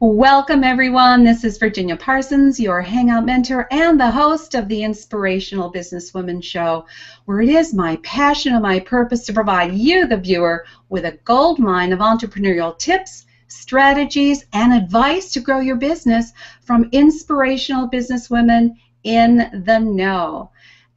Welcome, 0.00 0.62
everyone. 0.62 1.24
This 1.24 1.42
is 1.42 1.58
Virginia 1.58 1.96
Parsons, 1.96 2.60
your 2.60 2.80
Hangout 2.80 3.26
mentor 3.26 3.66
and 3.72 3.98
the 3.98 4.12
host 4.12 4.54
of 4.54 4.68
the 4.68 4.84
Inspirational 4.84 5.72
Businesswoman 5.72 6.40
Show, 6.40 6.86
where 7.24 7.40
it 7.40 7.48
is 7.48 7.74
my 7.74 7.96
passion 8.04 8.52
and 8.52 8.62
my 8.62 8.78
purpose 8.78 9.26
to 9.26 9.32
provide 9.32 9.74
you, 9.74 10.06
the 10.06 10.16
viewer, 10.16 10.64
with 10.88 11.04
a 11.04 11.18
gold 11.24 11.58
mine 11.58 11.92
of 11.92 11.98
entrepreneurial 11.98 12.78
tips, 12.78 13.26
strategies, 13.48 14.44
and 14.52 14.72
advice 14.72 15.32
to 15.32 15.40
grow 15.40 15.58
your 15.58 15.74
business 15.74 16.32
from 16.60 16.88
inspirational 16.92 17.90
businesswomen 17.90 18.76
in 19.02 19.50
the 19.64 19.80
know. 19.80 20.48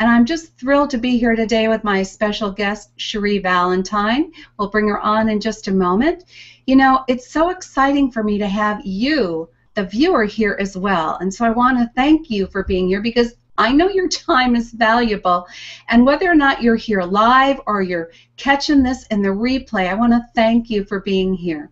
And 0.02 0.10
I'm 0.10 0.26
just 0.26 0.58
thrilled 0.58 0.90
to 0.90 0.98
be 0.98 1.20
here 1.20 1.36
today 1.36 1.68
with 1.68 1.84
my 1.84 2.02
special 2.02 2.50
guest, 2.50 2.90
Cherie 2.96 3.38
Valentine. 3.38 4.32
We'll 4.58 4.72
bring 4.72 4.88
her 4.88 5.00
on 5.00 5.30
in 5.30 5.40
just 5.40 5.68
a 5.68 5.72
moment. 5.72 6.24
You 6.66 6.76
know, 6.76 7.04
it's 7.08 7.30
so 7.30 7.52
exciting 7.52 8.10
for 8.10 8.24
me 8.24 8.40
to 8.40 8.48
have 8.48 8.84
you, 8.84 9.48
the 9.76 9.84
viewer, 9.84 10.24
here 10.24 10.58
as 10.60 10.76
well. 10.76 11.18
And 11.18 11.32
so 11.32 11.46
I 11.46 11.52
want 11.52 11.78
to 11.78 11.92
thank 11.96 12.32
you 12.32 12.48
for 12.48 12.64
being 12.64 12.88
here 12.88 13.04
because 13.04 13.36
I 13.60 13.74
know 13.74 13.90
your 13.90 14.08
time 14.10 14.56
is 14.56 14.72
valuable. 14.72 15.46
And 15.90 16.04
whether 16.04 16.32
or 16.32 16.34
not 16.34 16.64
you're 16.64 16.76
here 16.76 17.04
live 17.04 17.62
or 17.68 17.84
you're 17.84 18.10
catching 18.38 18.82
this 18.82 19.06
in 19.12 19.22
the 19.22 19.30
replay, 19.30 19.88
I 19.88 19.94
want 19.94 20.14
to 20.14 20.26
thank 20.34 20.72
you 20.72 20.84
for 20.84 21.02
being 21.02 21.36
here. 21.36 21.70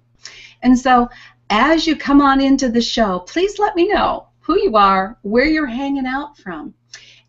And 0.61 0.77
so 0.77 1.09
as 1.49 1.87
you 1.87 1.95
come 1.95 2.21
on 2.21 2.41
into 2.41 2.69
the 2.69 2.79
show, 2.79 3.21
please 3.21 3.57
let 3.57 3.75
me 3.75 3.87
know 3.87 4.27
who 4.39 4.59
you 4.59 4.75
are, 4.75 5.17
where 5.23 5.45
you're 5.45 5.65
hanging 5.65 6.05
out 6.05 6.37
from. 6.37 6.75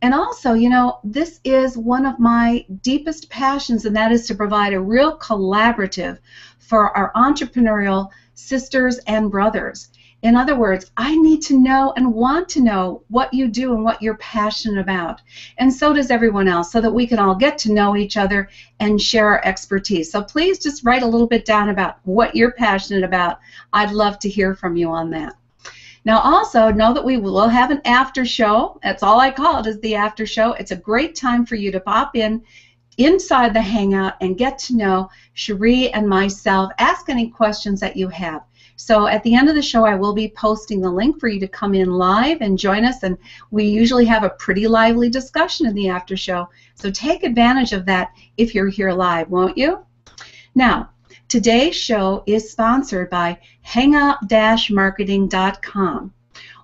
And 0.03 0.15
also, 0.15 0.55
you 0.55 0.71
know, 0.71 0.99
this 1.05 1.41
is 1.45 1.77
one 1.77 2.07
of 2.07 2.19
my 2.19 2.65
deepest 2.81 3.29
passions, 3.29 3.85
and 3.85 3.95
that 3.97 4.13
is 4.13 4.27
to 4.27 4.35
provide 4.35 4.73
a 4.73 4.81
real 4.81 5.19
collaborative 5.19 6.19
for 6.59 6.97
our 6.97 7.13
entrepreneurial 7.15 8.09
sisters 8.35 8.99
and 9.07 9.31
brothers. 9.31 9.91
In 10.23 10.37
other 10.37 10.55
words, 10.55 10.91
I 10.97 11.17
need 11.17 11.41
to 11.43 11.59
know 11.59 11.95
and 11.97 12.15
want 12.15 12.49
to 12.51 12.61
know 12.61 13.03
what 13.09 13.33
you 13.33 13.49
do 13.49 13.75
and 13.75 13.85
what 13.85 14.03
you're 14.03 14.17
passionate 14.19 14.81
about. 14.81 15.23
And 15.57 15.73
so 15.73 15.95
does 15.95 16.11
everyone 16.11 16.49
else, 16.49 16.71
so 16.71 16.81
that 16.81 16.93
we 16.93 17.07
can 17.07 17.19
all 17.19 17.35
get 17.35 17.57
to 17.59 17.73
know 17.73 17.97
each 17.97 18.17
other 18.17 18.49
and 18.81 19.01
share 19.01 19.29
our 19.29 19.45
expertise. 19.45 20.11
So 20.13 20.23
please 20.23 20.59
just 20.59 20.85
write 20.85 21.03
a 21.03 21.07
little 21.07 21.27
bit 21.27 21.45
down 21.45 21.71
about 21.71 21.99
what 22.05 22.37
you're 22.37 22.53
passionate 22.53 23.05
about. 23.05 23.39
I'd 23.73 23.93
love 23.93 24.19
to 24.21 24.29
hear 24.29 24.55
from 24.55 24.77
you 24.77 24.91
on 24.91 25.11
that. 25.11 25.35
Now 26.05 26.21
also 26.21 26.71
know 26.71 26.95
that 26.95 27.05
we 27.05 27.19
will 27.19 27.49
have 27.49 27.71
an 27.71 27.83
after 27.85 28.25
show. 28.25 28.79
That's 28.83 29.03
all 29.03 29.21
I 29.21 29.31
call 29.31 29.61
it 29.61 29.67
is 29.67 29.81
the 29.81 29.95
after 29.95 30.27
show. 30.27 30.53
It's 30.55 30.71
a 30.71 30.77
great 30.77 31.15
time 31.15 31.45
for 31.45 31.57
you 31.57 31.71
to 31.73 31.81
pop 31.81 32.17
in 32.17 32.43
inside 32.97 33.55
the 33.55 33.61
Hangout 33.61 34.15
and 34.21 34.39
get 34.39 34.59
to 34.61 34.77
know 34.77 35.11
Cherie 35.35 35.93
and 35.93 36.09
myself. 36.09 36.73
Ask 36.79 37.09
any 37.09 37.29
questions 37.29 37.81
that 37.81 37.97
you 37.97 38.09
have. 38.09 38.43
So 38.77 39.07
at 39.07 39.23
the 39.25 39.35
end 39.35 39.51
of 39.51 39.55
the 39.55 39.63
show, 39.63 39.85
I 39.85 39.95
will 39.95 40.15
be 40.15 40.33
posting 40.35 40.81
the 40.81 40.91
link 40.91 41.21
for 41.21 41.29
you 41.29 41.39
to 41.41 41.49
come 41.49 41.75
in 41.75 41.91
live 41.91 42.41
and 42.41 42.59
join 42.59 42.85
us. 42.87 43.03
And 43.03 43.19
we 43.51 43.65
usually 43.65 44.07
have 44.07 44.25
a 44.25 44.31
pretty 44.31 44.67
lively 44.67 45.11
discussion 45.11 45.67
in 45.67 45.75
the 45.75 45.91
after 45.91 46.17
show. 46.17 46.49
So 46.77 46.91
take 46.91 47.23
advantage 47.23 47.75
of 47.75 47.85
that 47.87 48.09
if 48.39 48.55
you're 48.55 48.69
here 48.69 48.93
live, 48.93 49.29
won't 49.29 49.59
you? 49.59 49.85
Now, 50.55 50.91
today's 51.31 51.75
show 51.77 52.23
is 52.27 52.51
sponsored 52.51 53.09
by 53.09 53.39
Hangout-Marketing.com, 53.63 56.13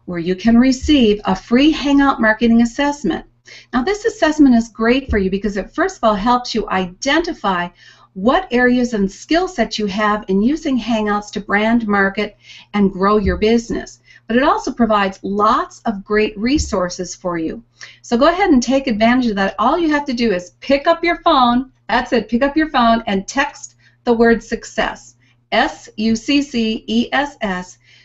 where 0.06 0.18
you 0.18 0.34
can 0.34 0.58
receive 0.58 1.20
a 1.24 1.36
free 1.36 1.70
Hangout 1.70 2.20
marketing 2.20 2.62
assessment. 2.62 3.24
Now 3.72 3.84
this 3.84 4.04
assessment 4.04 4.56
is 4.56 4.68
great 4.68 5.08
for 5.08 5.18
you 5.18 5.30
because 5.30 5.56
it 5.56 5.72
first 5.72 5.98
of 5.98 6.04
all 6.04 6.16
helps 6.16 6.52
you 6.52 6.68
identify 6.68 7.68
what 8.14 8.48
areas 8.50 8.92
and 8.92 9.08
skill 9.08 9.46
sets 9.46 9.78
you 9.78 9.86
have 9.86 10.24
in 10.26 10.42
using 10.42 10.76
Hangouts 10.76 11.30
to 11.32 11.40
brand, 11.40 11.86
market, 11.86 12.36
and 12.74 12.90
grow 12.90 13.18
your 13.18 13.36
business. 13.36 14.00
But 14.26 14.36
it 14.36 14.42
also 14.42 14.72
provides 14.72 15.20
lots 15.22 15.80
of 15.82 16.02
great 16.02 16.36
resources 16.36 17.14
for 17.14 17.38
you. 17.38 17.62
So 18.02 18.16
go 18.16 18.26
ahead 18.26 18.50
and 18.50 18.60
take 18.60 18.88
advantage 18.88 19.28
of 19.28 19.36
that. 19.36 19.54
All 19.60 19.78
you 19.78 19.90
have 19.90 20.06
to 20.06 20.12
do 20.12 20.32
is 20.32 20.54
pick 20.58 20.88
up 20.88 21.04
your 21.04 21.22
phone, 21.22 21.70
that's 21.88 22.12
it, 22.12 22.28
pick 22.28 22.42
up 22.42 22.56
your 22.56 22.70
phone 22.70 23.04
and 23.06 23.28
text 23.28 23.75
the 24.06 24.14
word 24.14 24.42
success, 24.42 25.16
S-U-C-C-E-S-S, 25.52 26.08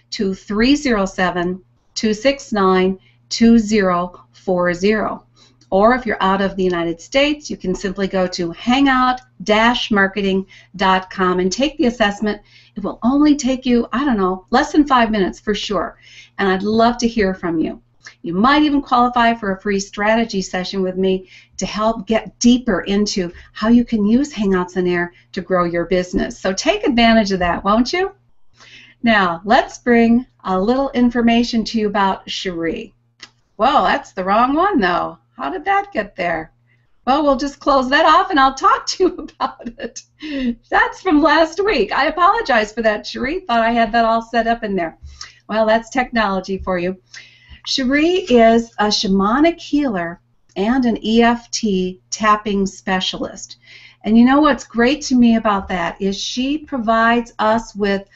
to 0.09 0.33
307 0.33 1.63
269 1.93 2.99
2040. 3.29 5.23
Or 5.69 5.95
if 5.95 6.05
you're 6.05 6.21
out 6.21 6.41
of 6.41 6.57
the 6.57 6.65
United 6.65 6.99
States, 6.99 7.49
you 7.49 7.55
can 7.55 7.73
simply 7.73 8.09
go 8.09 8.27
to 8.27 8.51
hangout-marketing.com 8.51 11.39
and 11.39 11.51
take 11.51 11.77
the 11.77 11.85
assessment. 11.85 12.41
It 12.75 12.83
will 12.83 12.99
only 13.03 13.37
take 13.37 13.65
you, 13.65 13.87
I 13.93 14.03
don't 14.03 14.17
know, 14.17 14.45
less 14.49 14.73
than 14.73 14.85
five 14.85 15.11
minutes 15.11 15.39
for 15.39 15.55
sure. 15.55 15.97
And 16.37 16.49
I'd 16.49 16.63
love 16.63 16.97
to 16.97 17.07
hear 17.07 17.33
from 17.33 17.57
you. 17.59 17.81
You 18.21 18.33
might 18.33 18.63
even 18.63 18.81
qualify 18.81 19.33
for 19.33 19.51
a 19.51 19.61
free 19.61 19.79
strategy 19.79 20.41
session 20.41 20.81
with 20.81 20.97
me 20.97 21.29
to 21.57 21.65
help 21.65 22.07
get 22.07 22.37
deeper 22.39 22.81
into 22.81 23.31
how 23.53 23.67
you 23.69 23.85
can 23.85 24.05
use 24.05 24.33
Hangouts 24.33 24.77
on 24.77 24.87
Air 24.87 25.13
to 25.33 25.41
grow 25.41 25.63
your 25.65 25.85
business. 25.85 26.39
So 26.39 26.53
take 26.53 26.83
advantage 26.83 27.31
of 27.31 27.39
that, 27.39 27.63
won't 27.63 27.93
you? 27.93 28.11
Now, 29.03 29.41
let's 29.43 29.77
bring 29.77 30.25
a 30.43 30.59
little 30.59 30.91
information 30.91 31.63
to 31.65 31.79
you 31.79 31.87
about 31.87 32.29
Cherie. 32.29 32.93
Well, 33.57 33.83
that's 33.83 34.11
the 34.11 34.23
wrong 34.23 34.53
one, 34.53 34.79
though. 34.79 35.17
How 35.35 35.49
did 35.49 35.65
that 35.65 35.91
get 35.91 36.15
there? 36.15 36.51
Well, 37.05 37.23
we'll 37.23 37.35
just 37.35 37.59
close 37.59 37.89
that 37.89 38.05
off 38.05 38.29
and 38.29 38.39
I'll 38.39 38.53
talk 38.53 38.85
to 38.87 39.03
you 39.03 39.13
about 39.39 39.67
it. 39.79 40.55
That's 40.69 41.01
from 41.01 41.21
last 41.21 41.63
week. 41.63 41.91
I 41.91 42.07
apologize 42.07 42.71
for 42.71 42.83
that, 42.83 43.05
Cherie. 43.07 43.39
Thought 43.39 43.61
I 43.61 43.71
had 43.71 43.91
that 43.91 44.05
all 44.05 44.21
set 44.21 44.47
up 44.47 44.63
in 44.63 44.75
there. 44.75 44.97
Well, 45.49 45.65
that's 45.65 45.89
technology 45.89 46.59
for 46.59 46.77
you. 46.77 47.01
Cherie 47.65 48.25
is 48.29 48.71
a 48.79 48.87
shamanic 48.87 49.59
healer 49.59 50.19
and 50.55 50.85
an 50.85 50.97
EFT 51.05 51.99
tapping 52.09 52.65
specialist. 52.65 53.57
And 54.03 54.17
you 54.17 54.25
know 54.25 54.39
what's 54.41 54.63
great 54.63 55.01
to 55.03 55.15
me 55.15 55.35
about 55.35 55.67
that 55.67 56.01
is 56.01 56.19
she 56.19 56.57
provides 56.57 57.33
us 57.39 57.75
with 57.75 58.07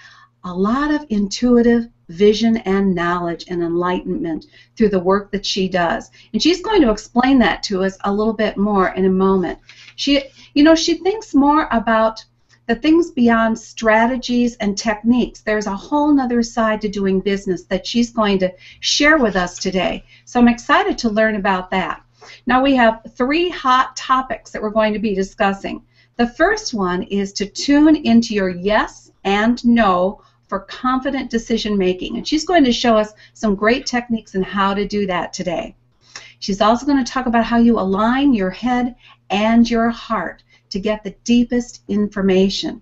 a 0.43 0.53
lot 0.53 0.91
of 0.91 1.05
intuitive 1.09 1.87
vision 2.09 2.57
and 2.57 2.93
knowledge 2.93 3.45
and 3.49 3.63
enlightenment 3.63 4.45
through 4.75 4.89
the 4.89 4.99
work 4.99 5.31
that 5.31 5.45
she 5.45 5.67
does. 5.67 6.11
And 6.33 6.41
she's 6.41 6.61
going 6.61 6.81
to 6.81 6.91
explain 6.91 7.39
that 7.39 7.63
to 7.63 7.83
us 7.83 7.97
a 8.03 8.13
little 8.13 8.33
bit 8.33 8.57
more 8.57 8.89
in 8.89 9.05
a 9.05 9.09
moment. 9.09 9.59
She 9.95 10.23
you 10.55 10.63
know, 10.63 10.75
she 10.75 10.95
thinks 10.95 11.35
more 11.35 11.67
about 11.71 12.23
the 12.67 12.75
things 12.75 13.11
beyond 13.11 13.59
strategies 13.59 14.55
and 14.57 14.77
techniques. 14.77 15.41
There's 15.41 15.67
a 15.67 15.75
whole 15.75 16.11
nother 16.11 16.41
side 16.41 16.81
to 16.81 16.89
doing 16.89 17.19
business 17.19 17.63
that 17.65 17.85
she's 17.85 18.09
going 18.09 18.39
to 18.39 18.53
share 18.79 19.17
with 19.17 19.35
us 19.35 19.59
today. 19.59 20.03
So 20.25 20.39
I'm 20.39 20.47
excited 20.47 20.97
to 20.99 21.09
learn 21.09 21.35
about 21.35 21.69
that. 21.71 22.01
Now 22.47 22.63
we 22.63 22.75
have 22.75 23.01
three 23.15 23.49
hot 23.49 23.95
topics 23.95 24.51
that 24.51 24.61
we're 24.61 24.69
going 24.71 24.93
to 24.93 24.99
be 24.99 25.13
discussing. 25.13 25.83
The 26.17 26.27
first 26.27 26.73
one 26.73 27.03
is 27.03 27.33
to 27.33 27.45
tune 27.45 27.95
into 27.95 28.33
your 28.33 28.49
yes 28.49 29.11
and 29.23 29.63
no 29.65 30.21
for 30.47 30.59
confident 30.59 31.29
decision 31.29 31.77
making. 31.77 32.17
And 32.17 32.27
she's 32.27 32.45
going 32.45 32.63
to 32.63 32.71
show 32.71 32.97
us 32.97 33.13
some 33.33 33.55
great 33.55 33.85
techniques 33.85 34.35
and 34.35 34.45
how 34.45 34.73
to 34.73 34.87
do 34.87 35.05
that 35.07 35.33
today. 35.33 35.75
She's 36.39 36.61
also 36.61 36.85
going 36.85 37.03
to 37.03 37.11
talk 37.11 37.25
about 37.25 37.45
how 37.45 37.57
you 37.57 37.79
align 37.79 38.33
your 38.33 38.51
head 38.51 38.95
and 39.29 39.69
your 39.69 39.89
heart 39.89 40.43
to 40.69 40.79
get 40.79 41.03
the 41.03 41.15
deepest 41.23 41.83
information. 41.87 42.81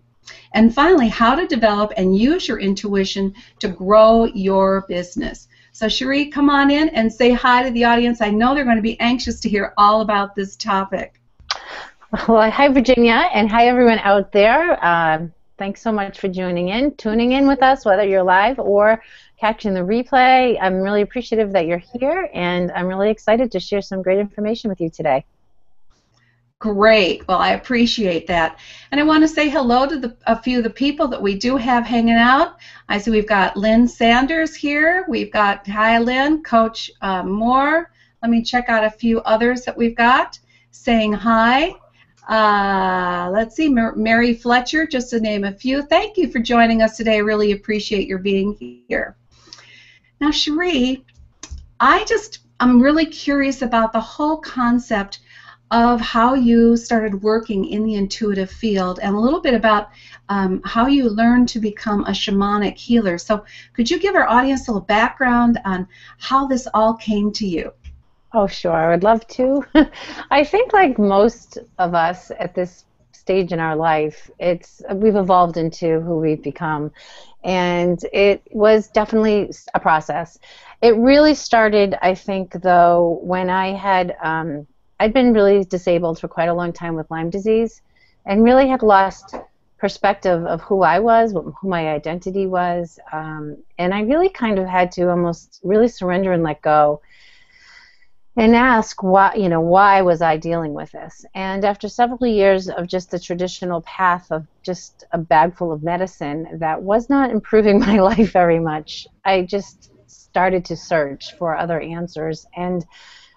And 0.54 0.74
finally, 0.74 1.10
how 1.10 1.36
to 1.36 1.48
develop 1.48 1.94
and 1.98 2.18
use 2.18 2.48
your 2.48 2.60
intuition 2.60 3.34
to 3.60 3.68
grow 3.68 4.26
your 4.26 4.86
business. 4.88 5.48
So, 5.72 5.90
Cherie, 5.90 6.28
come 6.28 6.50
on 6.50 6.70
in 6.70 6.90
and 6.90 7.12
say 7.12 7.32
hi 7.32 7.64
to 7.64 7.72
the 7.72 7.84
audience. 7.84 8.22
I 8.22 8.30
know 8.30 8.54
they're 8.54 8.64
going 8.64 8.76
to 8.78 8.82
be 8.82 9.00
anxious 9.00 9.40
to 9.42 9.50
hear 9.50 9.74
all 9.78 10.02
about 10.02 10.36
this 10.36 10.56
topic. 10.56 11.20
Well, 12.28 12.52
hi, 12.52 12.68
Virginia, 12.68 13.28
and 13.34 13.50
hi, 13.50 13.68
everyone 13.68 13.98
out 14.00 14.32
there. 14.32 14.84
Uh, 14.86 15.28
thanks 15.58 15.82
so 15.82 15.92
much 15.92 16.20
for 16.20 16.28
joining 16.28 16.70
in, 16.70 16.96
tuning 16.96 17.32
in 17.32 17.48
with 17.48 17.64
us, 17.64 17.86
whether 17.86 18.04
you're 18.04 18.22
live 18.22 18.60
or 18.60 19.02
catching 19.40 19.74
the 19.74 19.80
replay. 19.80 20.58
I'm 20.62 20.76
really 20.76 21.02
appreciative 21.02 21.52
that 21.54 21.66
you're 21.66 21.80
here, 21.80 22.30
and 22.32 22.72
I'm 22.72 22.86
really 22.86 23.10
excited 23.10 23.52
to 23.54 23.60
share 23.60 23.82
some 23.82 24.04
great 24.04 24.20
information 24.20 24.70
with 24.70 24.80
you 24.80 24.92
today. 24.92 25.26
Great. 26.64 27.28
Well, 27.28 27.40
I 27.40 27.56
appreciate 27.56 28.26
that. 28.28 28.58
And 28.92 29.02
I 29.02 29.04
want 29.04 29.22
to 29.22 29.28
say 29.28 29.50
hello 29.50 29.86
to 29.86 30.00
the, 30.00 30.16
a 30.28 30.42
few 30.42 30.60
of 30.60 30.64
the 30.64 30.70
people 30.70 31.10
that 31.10 31.22
we 31.22 31.38
do 31.38 31.58
have 31.58 31.86
hanging 31.86 32.16
out. 32.16 32.56
I 32.88 33.00
see 33.00 33.12
we've 33.12 33.28
got 33.28 33.58
Lynn 33.58 33.86
Sanders 33.86 34.56
here. 34.56 35.06
We've 35.10 35.30
got, 35.30 35.68
hi, 35.68 36.00
Lynn, 36.00 36.42
Coach 36.42 36.90
uh, 37.02 37.22
Moore. 37.24 37.92
Let 38.22 38.32
me 38.32 38.42
check 38.42 38.70
out 38.70 38.86
a 38.86 38.90
few 38.90 39.20
others 39.24 39.66
that 39.66 39.76
we've 39.76 39.98
got 39.98 40.40
saying 40.72 41.12
hi. 41.12 41.74
Uh, 42.30 43.30
let's 43.34 43.58
see, 43.58 43.68
Mary 43.68 44.34
Fletcher, 44.34 44.88
just 44.88 45.10
to 45.10 45.20
name 45.20 45.44
a 45.44 45.52
few. 45.52 45.82
Thank 45.82 46.16
you 46.16 46.32
for 46.32 46.40
joining 46.40 46.82
us 46.82 46.96
today. 46.96 47.16
I 47.16 47.18
really 47.18 47.52
appreciate 47.52 48.08
your 48.08 48.20
being 48.20 48.84
here. 48.88 49.18
Now, 50.22 50.32
Cherie, 50.32 51.04
I 51.82 52.06
just, 52.06 52.40
I'm 52.62 52.82
really 52.82 53.06
curious 53.06 53.62
about 53.62 53.92
the 53.92 54.00
whole 54.00 54.38
concept 54.38 55.20
of 55.74 56.00
how 56.00 56.36
you 56.36 56.78
started 56.78 57.24
working 57.24 57.66
in 57.66 57.84
the 57.84 57.96
intuitive 57.96 58.52
field 58.52 59.00
and 59.02 59.16
a 59.16 59.20
little 59.20 59.42
bit 59.42 59.56
about 59.56 59.90
um, 60.30 60.62
how 60.64 60.86
you 60.86 61.10
learned 61.10 61.50
to 61.50 61.60
become 61.60 62.06
a 62.06 62.12
shamanic 62.12 62.78
healer. 62.78 63.18
So, 63.18 63.44
could 63.74 63.90
you 63.90 64.00
give 64.00 64.14
our 64.16 64.28
audience 64.30 64.68
a 64.68 64.72
little 64.72 64.86
background 64.86 65.60
on 65.66 65.88
how 66.20 66.46
this 66.46 66.68
all 66.76 66.94
came 66.94 67.32
to 67.34 67.48
you? 67.48 67.74
Oh, 68.34 68.46
sure. 68.46 68.72
I 68.72 68.90
would 68.90 69.04
love 69.04 69.26
to. 69.30 69.66
I 70.32 70.44
think, 70.44 70.74
like 70.74 71.00
most 71.00 71.58
of 71.80 71.96
us 71.96 72.32
at 72.40 72.54
this 72.54 72.86
stage 73.12 73.52
in 73.52 73.60
our 73.60 73.76
life, 73.76 74.30
it's 74.38 74.84
we've 74.94 75.16
evolved 75.16 75.58
into 75.58 76.02
who 76.02 76.20
we've 76.20 76.44
become, 76.44 76.92
and 77.44 78.00
it 78.14 78.44
was 78.52 78.90
definitely 78.90 79.52
a 79.74 79.80
process. 79.80 80.38
It 80.84 80.96
really 80.98 81.34
started, 81.34 81.96
I 82.00 82.14
think, 82.14 82.52
though, 82.62 83.20
when 83.24 83.50
I 83.50 83.74
had 83.74 84.16
um, 84.22 84.68
I'd 85.00 85.14
been 85.14 85.34
really 85.34 85.64
disabled 85.64 86.20
for 86.20 86.28
quite 86.28 86.50
a 86.50 86.54
long 86.54 86.74
time 86.74 86.96
with 86.96 87.10
Lyme 87.12 87.30
disease 87.30 87.82
and 88.26 88.44
really 88.44 88.68
had 88.68 88.84
lost 88.84 89.36
perspective 89.78 90.46
of 90.46 90.62
who 90.62 90.82
I 90.82 91.00
was, 91.00 91.34
who 91.34 91.68
my 91.68 91.90
identity 91.90 92.48
was, 92.48 93.00
um, 93.12 93.58
and 93.78 93.94
I 93.94 94.02
really 94.02 94.30
kind 94.30 94.58
of 94.58 94.66
had 94.66 94.92
to 94.94 95.10
almost 95.10 95.60
really 95.64 95.90
surrender 95.90 96.32
and 96.32 96.44
let 96.44 96.62
go 96.62 97.02
and 98.36 98.56
ask 98.56 99.04
why 99.04 99.36
you 99.36 99.48
know 99.48 99.62
why 99.62 100.02
was 100.02 100.22
I 100.22 100.38
dealing 100.38 100.74
with 100.74 100.92
this? 100.92 101.26
And 101.36 101.66
after 101.66 101.88
several 101.88 102.26
years 102.26 102.70
of 102.70 102.88
just 102.88 103.12
the 103.12 103.20
traditional 103.20 103.82
path 103.82 104.32
of 104.32 104.48
just 104.64 105.04
a 105.12 105.18
bag 105.18 105.56
full 105.56 105.72
of 105.72 105.84
medicine 105.84 106.48
that 106.60 106.82
was 106.82 107.10
not 107.10 107.30
improving 107.30 107.80
my 107.88 108.00
life 108.00 108.32
very 108.32 108.60
much 108.60 109.06
I 109.26 109.44
just 109.44 109.92
started 110.08 110.66
to 110.66 110.76
search 110.76 111.34
for 111.38 111.56
other 111.56 111.80
answers. 111.80 112.48
And 112.56 112.86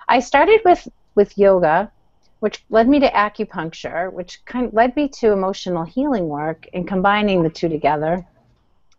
I 0.08 0.20
started 0.20 0.60
with 0.64 0.88
with 1.16 1.36
yoga, 1.36 1.90
which 2.38 2.64
led 2.70 2.88
me 2.88 3.00
to 3.00 3.10
acupuncture, 3.10 4.12
which 4.12 4.44
kind 4.44 4.66
of 4.66 4.74
led 4.74 4.94
me 4.94 5.08
to 5.08 5.32
emotional 5.32 5.84
healing 5.84 6.28
work 6.28 6.68
and 6.72 6.86
combining 6.86 7.42
the 7.42 7.50
two 7.50 7.68
together. 7.68 8.24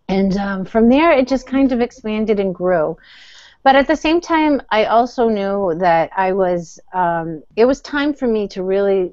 And 0.09 0.35
um, 0.37 0.65
from 0.65 0.89
there, 0.89 1.11
it 1.11 1.27
just 1.27 1.47
kind 1.47 1.71
of 1.71 1.79
expanded 1.79 2.39
and 2.39 2.53
grew. 2.53 2.97
But 3.63 3.75
at 3.75 3.87
the 3.87 3.95
same 3.95 4.21
time, 4.21 4.61
I 4.69 4.85
also 4.85 5.29
knew 5.29 5.75
that 5.79 6.11
I 6.15 6.31
was, 6.33 6.79
um, 6.93 7.43
it 7.55 7.65
was 7.65 7.81
time 7.81 8.13
for 8.13 8.27
me 8.27 8.47
to 8.49 8.63
really 8.63 9.11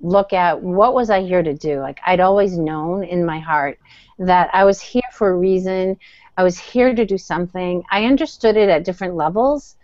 look 0.00 0.32
at 0.32 0.62
what 0.62 0.94
was 0.94 1.10
I 1.10 1.22
here 1.22 1.42
to 1.42 1.54
do. 1.54 1.80
Like 1.80 2.00
I'd 2.06 2.20
always 2.20 2.56
known 2.56 3.02
in 3.02 3.26
my 3.26 3.40
heart 3.40 3.78
that 4.18 4.50
I 4.52 4.64
was 4.64 4.80
here 4.80 5.02
for 5.12 5.30
a 5.30 5.36
reason. 5.36 5.98
I 6.36 6.44
was 6.44 6.58
here 6.58 6.94
to 6.94 7.04
do 7.04 7.18
something. 7.18 7.82
I 7.90 8.04
understood 8.04 8.56
it 8.56 8.68
at 8.68 8.84
different 8.84 9.16
levels, 9.16 9.74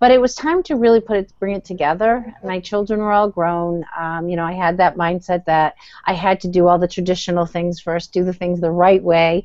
but 0.00 0.10
it 0.10 0.20
was 0.20 0.34
time 0.34 0.62
to 0.64 0.76
really 0.76 1.00
put 1.00 1.16
it, 1.16 1.32
bring 1.40 1.56
it 1.56 1.64
together. 1.64 2.34
My 2.44 2.60
children 2.60 3.00
were 3.00 3.12
all 3.12 3.28
grown. 3.28 3.84
Um, 3.98 4.28
you 4.28 4.36
know, 4.36 4.44
I 4.44 4.52
had 4.52 4.76
that 4.76 4.96
mindset 4.96 5.44
that 5.46 5.74
I 6.04 6.12
had 6.12 6.40
to 6.42 6.48
do 6.48 6.68
all 6.68 6.78
the 6.78 6.88
traditional 6.88 7.46
things 7.46 7.80
first, 7.80 8.12
do 8.12 8.24
the 8.24 8.32
things 8.32 8.60
the 8.60 8.70
right 8.70 9.02
way, 9.02 9.44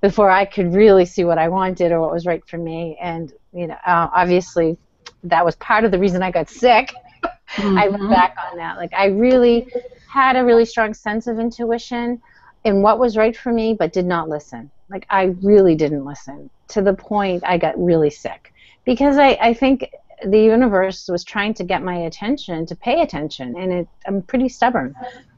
before 0.00 0.28
I 0.28 0.44
could 0.44 0.74
really 0.74 1.06
see 1.06 1.24
what 1.24 1.38
I 1.38 1.48
wanted 1.48 1.90
or 1.90 2.00
what 2.00 2.12
was 2.12 2.26
right 2.26 2.46
for 2.46 2.58
me. 2.58 2.98
And 3.00 3.32
you 3.54 3.66
know, 3.66 3.78
uh, 3.86 4.08
obviously, 4.12 4.76
that 5.24 5.44
was 5.44 5.56
part 5.56 5.84
of 5.84 5.90
the 5.90 5.98
reason 5.98 6.22
I 6.22 6.30
got 6.30 6.50
sick. 6.50 6.92
Mm-hmm. 7.22 7.78
I 7.78 7.86
look 7.86 8.00
mm-hmm. 8.00 8.10
back 8.10 8.36
on 8.50 8.58
that. 8.58 8.76
Like 8.76 8.92
I 8.92 9.06
really 9.06 9.66
had 10.06 10.36
a 10.36 10.44
really 10.44 10.66
strong 10.66 10.92
sense 10.92 11.26
of 11.26 11.38
intuition 11.38 12.20
in 12.64 12.82
what 12.82 12.98
was 12.98 13.16
right 13.16 13.36
for 13.36 13.52
me, 13.52 13.74
but 13.74 13.92
did 13.92 14.04
not 14.04 14.28
listen. 14.28 14.70
Like 14.90 15.06
I 15.08 15.34
really 15.42 15.74
didn't 15.74 16.04
listen 16.04 16.50
to 16.68 16.82
the 16.82 16.92
point 16.94 17.42
I 17.46 17.56
got 17.56 17.82
really 17.82 18.10
sick 18.10 18.52
because 18.84 19.18
I, 19.18 19.38
I 19.40 19.54
think 19.54 19.90
the 20.24 20.40
universe 20.40 21.08
was 21.08 21.24
trying 21.24 21.54
to 21.54 21.64
get 21.64 21.82
my 21.82 21.96
attention 21.96 22.66
to 22.66 22.76
pay 22.76 23.02
attention, 23.02 23.54
and 23.56 23.72
it, 23.72 23.88
I'm 24.06 24.22
pretty 24.22 24.48
stubborn. 24.48 24.94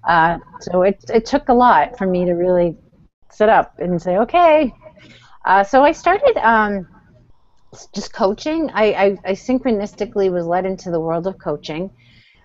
Uh, 0.06 0.38
so 0.60 0.82
it, 0.82 1.04
it 1.12 1.26
took 1.26 1.48
a 1.48 1.54
lot 1.54 1.98
for 1.98 2.06
me 2.06 2.24
to 2.24 2.32
really 2.32 2.76
sit 3.30 3.48
up 3.48 3.78
and 3.78 4.00
say, 4.00 4.18
okay. 4.18 4.72
Uh, 5.44 5.64
so 5.64 5.84
I 5.84 5.92
started 5.92 6.36
um, 6.38 6.86
just 7.94 8.12
coaching. 8.12 8.70
I, 8.72 8.84
I, 8.92 9.04
I 9.24 9.32
synchronistically 9.32 10.30
was 10.30 10.46
led 10.46 10.66
into 10.66 10.90
the 10.90 11.00
world 11.00 11.26
of 11.26 11.38
coaching, 11.38 11.90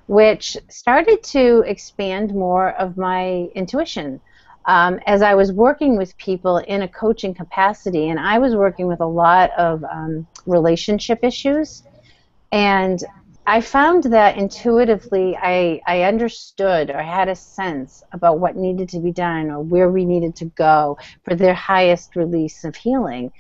which 0.08 0.58
started 0.70 1.24
to 1.24 1.64
expand 1.68 2.34
more 2.34 2.70
of 2.70 2.98
my 2.98 3.50
intuition 3.56 4.22
um, 4.66 5.00
as 5.06 5.22
I 5.22 5.34
was 5.36 5.52
working 5.52 5.98
with 5.98 6.16
people 6.18 6.58
in 6.58 6.84
a 6.84 6.88
coaching 6.88 7.34
capacity, 7.34 8.10
and 8.10 8.20
I 8.20 8.38
was 8.40 8.56
working 8.56 8.88
with 8.88 9.02
a 9.02 9.06
lot 9.06 9.52
of 9.58 9.84
um, 9.84 10.28
relationship 10.46 11.20
issues, 11.24 11.84
and 12.52 13.04
I 13.46 13.60
found 13.62 14.04
that 14.06 14.38
intuitively 14.38 15.36
I, 15.36 15.82
I 15.88 16.04
understood 16.04 16.92
or 16.92 17.02
had 17.02 17.28
a 17.28 17.36
sense 17.36 18.04
about 18.12 18.40
what 18.40 18.56
needed 18.56 18.90
to 18.90 19.00
be 19.00 19.12
done 19.12 19.50
or 19.50 19.62
where 19.62 19.90
we 19.90 20.06
needed 20.06 20.36
to 20.38 20.46
go 20.46 20.98
for 21.24 21.36
their 21.36 21.56
highest 21.56 22.16
release 22.16 22.64
of 22.64 22.76
healing 22.76 23.32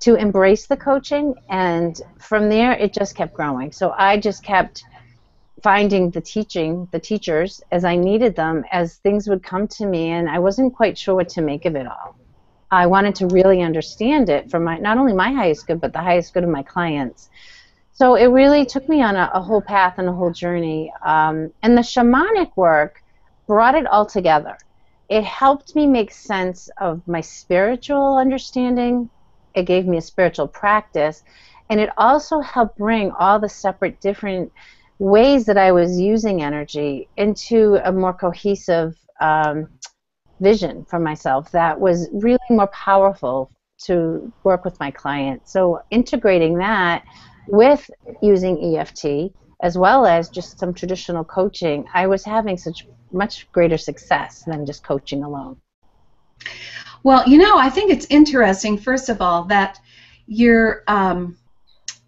to 0.00 0.14
embrace 0.14 0.66
the 0.66 0.76
coaching. 0.76 1.34
And 1.48 2.00
from 2.18 2.48
there 2.48 2.72
it 2.72 2.94
just 2.94 3.16
kept 3.16 3.34
growing. 3.34 3.72
So 3.72 3.92
i 3.98 4.16
just 4.16 4.44
kept 4.44 4.84
finding 5.62 6.10
the 6.10 6.20
teaching, 6.20 6.88
the 6.90 6.98
teachers, 6.98 7.62
as 7.70 7.84
I 7.84 7.96
needed 7.96 8.34
them, 8.34 8.64
as 8.72 8.96
things 8.96 9.28
would 9.28 9.42
come 9.42 9.68
to 9.68 9.86
me, 9.86 10.10
and 10.10 10.28
I 10.28 10.38
wasn't 10.38 10.74
quite 10.74 10.98
sure 10.98 11.14
what 11.14 11.28
to 11.30 11.42
make 11.42 11.64
of 11.64 11.76
it 11.76 11.86
all. 11.86 12.16
I 12.70 12.86
wanted 12.86 13.14
to 13.16 13.26
really 13.26 13.62
understand 13.62 14.28
it 14.28 14.50
for 14.50 14.58
my 14.58 14.78
not 14.78 14.98
only 14.98 15.12
my 15.12 15.30
highest 15.30 15.66
good, 15.66 15.80
but 15.80 15.92
the 15.92 16.00
highest 16.00 16.34
good 16.34 16.42
of 16.42 16.50
my 16.50 16.62
clients. 16.62 17.28
So 17.92 18.14
it 18.14 18.26
really 18.26 18.64
took 18.64 18.88
me 18.88 19.02
on 19.02 19.14
a, 19.14 19.30
a 19.34 19.42
whole 19.42 19.60
path 19.60 19.98
and 19.98 20.08
a 20.08 20.12
whole 20.12 20.30
journey. 20.30 20.90
Um, 21.04 21.52
and 21.62 21.76
the 21.76 21.82
shamanic 21.82 22.56
work 22.56 23.02
brought 23.46 23.74
it 23.74 23.86
all 23.86 24.06
together. 24.06 24.56
It 25.10 25.22
helped 25.24 25.76
me 25.76 25.86
make 25.86 26.10
sense 26.10 26.70
of 26.80 27.06
my 27.06 27.20
spiritual 27.20 28.16
understanding. 28.16 29.10
It 29.54 29.64
gave 29.64 29.86
me 29.86 29.98
a 29.98 30.02
spiritual 30.02 30.48
practice, 30.48 31.22
and 31.68 31.78
it 31.78 31.90
also 31.98 32.40
helped 32.40 32.78
bring 32.78 33.10
all 33.12 33.38
the 33.38 33.48
separate 33.50 34.00
different 34.00 34.50
ways 35.02 35.46
that 35.46 35.58
I 35.58 35.72
was 35.72 36.00
using 36.00 36.42
energy 36.42 37.08
into 37.16 37.80
a 37.84 37.90
more 37.90 38.12
cohesive 38.12 38.96
um, 39.20 39.68
vision 40.38 40.84
for 40.84 41.00
myself 41.00 41.50
that 41.50 41.80
was 41.80 42.08
really 42.12 42.38
more 42.50 42.68
powerful 42.68 43.50
to 43.86 44.32
work 44.44 44.64
with 44.64 44.78
my 44.78 44.92
client. 44.92 45.48
So 45.48 45.82
integrating 45.90 46.56
that 46.58 47.04
with 47.48 47.90
using 48.22 48.76
EFT 48.76 49.34
as 49.60 49.76
well 49.76 50.06
as 50.06 50.28
just 50.28 50.60
some 50.60 50.72
traditional 50.72 51.24
coaching, 51.24 51.84
I 51.92 52.06
was 52.06 52.24
having 52.24 52.56
such 52.56 52.86
much 53.10 53.50
greater 53.50 53.78
success 53.78 54.44
than 54.46 54.64
just 54.64 54.84
coaching 54.84 55.24
alone. 55.24 55.56
Well, 57.02 57.28
you 57.28 57.38
know, 57.38 57.58
I 57.58 57.70
think 57.70 57.90
it's 57.90 58.06
interesting, 58.08 58.78
first 58.78 59.08
of 59.08 59.20
all, 59.20 59.44
that 59.44 59.80
you're 60.26 60.84
um, 60.86 61.36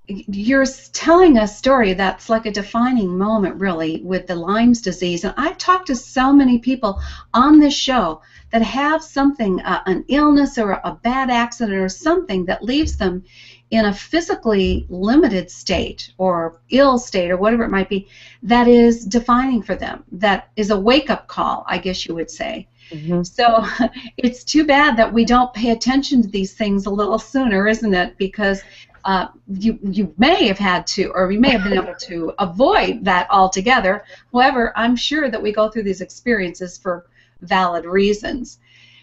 you're 0.06 0.66
telling 0.92 1.38
a 1.38 1.49
story 1.49 1.94
that's 1.94 2.28
like 2.28 2.46
a 2.46 2.50
defining 2.50 3.16
moment, 3.16 3.56
really, 3.56 4.02
with 4.02 4.26
the 4.26 4.34
Lyme's 4.34 4.82
disease. 4.82 5.25
And 5.25 5.34
I've 5.37 5.56
talked 5.56 5.87
to 5.87 5.96
so 5.96 6.32
many 6.32 6.58
people 6.58 7.00
on 7.32 7.58
this 7.58 7.75
show 7.75 8.20
that 8.52 8.62
have 8.62 9.02
something, 9.02 9.61
uh, 9.61 9.82
an 9.87 10.04
illness 10.08 10.58
or 10.58 10.73
a 10.73 10.99
bad 11.02 11.30
accident 11.30 11.78
or 11.78 11.88
something 11.88 12.44
that 12.46 12.62
leaves 12.62 12.96
them 12.96 13.25
in 13.70 13.87
a 13.87 13.94
physically 13.94 14.87
limited 14.88 15.50
state 15.50 16.12
or 16.18 16.61
ill 16.70 16.99
state 16.99 17.30
or 17.30 17.37
whatever 17.37 17.64
it 17.64 17.70
might 17.70 17.88
be 17.88 18.06
that 18.42 18.68
is 18.68 19.04
defining 19.04 19.62
for 19.62 19.75
them, 19.75 20.04
that 20.12 20.50
is 20.54 20.70
a 20.70 20.78
wake 20.78 21.11
up 21.11 21.26
call, 21.28 21.64
I 21.66 21.78
guess 21.78 22.06
you 22.06 22.14
would 22.14 22.30
say. 22.30 22.68
Mm-hmm. 22.90 23.23
So 23.23 23.66
it's 24.18 24.44
too 24.44 24.66
bad 24.66 24.99
that 24.99 25.12
we 25.12 25.25
don't 25.25 25.52
pay 25.54 25.70
attention 25.70 26.23
to 26.23 26.28
these 26.28 26.52
things 26.52 26.87
a 26.87 26.90
little 26.90 27.18
sooner, 27.18 27.66
isn't 27.66 27.94
it? 27.94 28.18
Because 28.18 28.62
uh, 29.04 29.28
you 29.49 29.78
you 29.82 30.14
may 30.16 30.46
have 30.46 30.58
had 30.58 30.87
to, 30.87 31.11
or 31.12 31.26
we 31.26 31.37
may 31.37 31.50
have 31.50 31.62
been 31.62 31.75
able 31.75 31.94
to 32.00 32.32
avoid 32.38 33.04
that 33.04 33.26
altogether. 33.30 34.04
However, 34.32 34.73
I'm 34.76 34.96
sure 34.96 35.30
that 35.30 35.42
we 35.42 35.52
go 35.52 35.68
through 35.68 35.84
these 35.84 36.00
experiences 36.00 36.78
for 36.78 37.06
valid 37.40 37.84
reasons. 37.84 38.58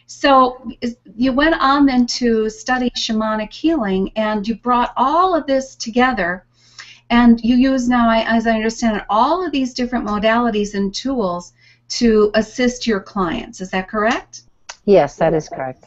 So 0.07 0.67
you 1.15 1.31
went 1.31 1.55
on 1.59 1.85
then 1.85 2.05
to 2.07 2.49
study 2.49 2.89
shamanic 2.91 3.53
healing, 3.53 4.11
and 4.15 4.45
you 4.45 4.55
brought 4.55 4.91
all 4.97 5.35
of 5.35 5.47
this 5.47 5.75
together, 5.75 6.45
and 7.09 7.39
you 7.41 7.55
use 7.55 7.87
now, 7.87 8.09
as 8.09 8.47
I 8.47 8.55
understand 8.55 8.97
it, 8.97 9.03
all 9.09 9.45
of 9.45 9.51
these 9.51 9.73
different 9.73 10.05
modalities 10.05 10.73
and 10.73 10.93
tools 10.93 11.53
to 11.89 12.31
assist 12.35 12.87
your 12.87 12.99
clients. 12.99 13.61
Is 13.61 13.69
that 13.71 13.87
correct? 13.87 14.43
Yes, 14.85 15.15
that 15.17 15.33
is 15.33 15.47
correct. 15.47 15.85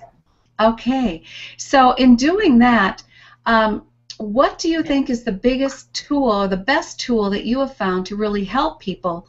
Okay, 0.60 1.22
so 1.56 1.92
in 1.92 2.14
doing 2.14 2.58
that, 2.58 3.02
um, 3.46 3.84
what 4.24 4.58
do 4.58 4.68
you 4.68 4.82
think 4.82 5.10
is 5.10 5.24
the 5.24 5.32
biggest 5.32 5.92
tool 5.92 6.30
or 6.30 6.48
the 6.48 6.56
best 6.56 6.98
tool 6.98 7.30
that 7.30 7.44
you 7.44 7.60
have 7.60 7.76
found 7.76 8.06
to 8.06 8.16
really 8.16 8.44
help 8.44 8.80
people 8.80 9.28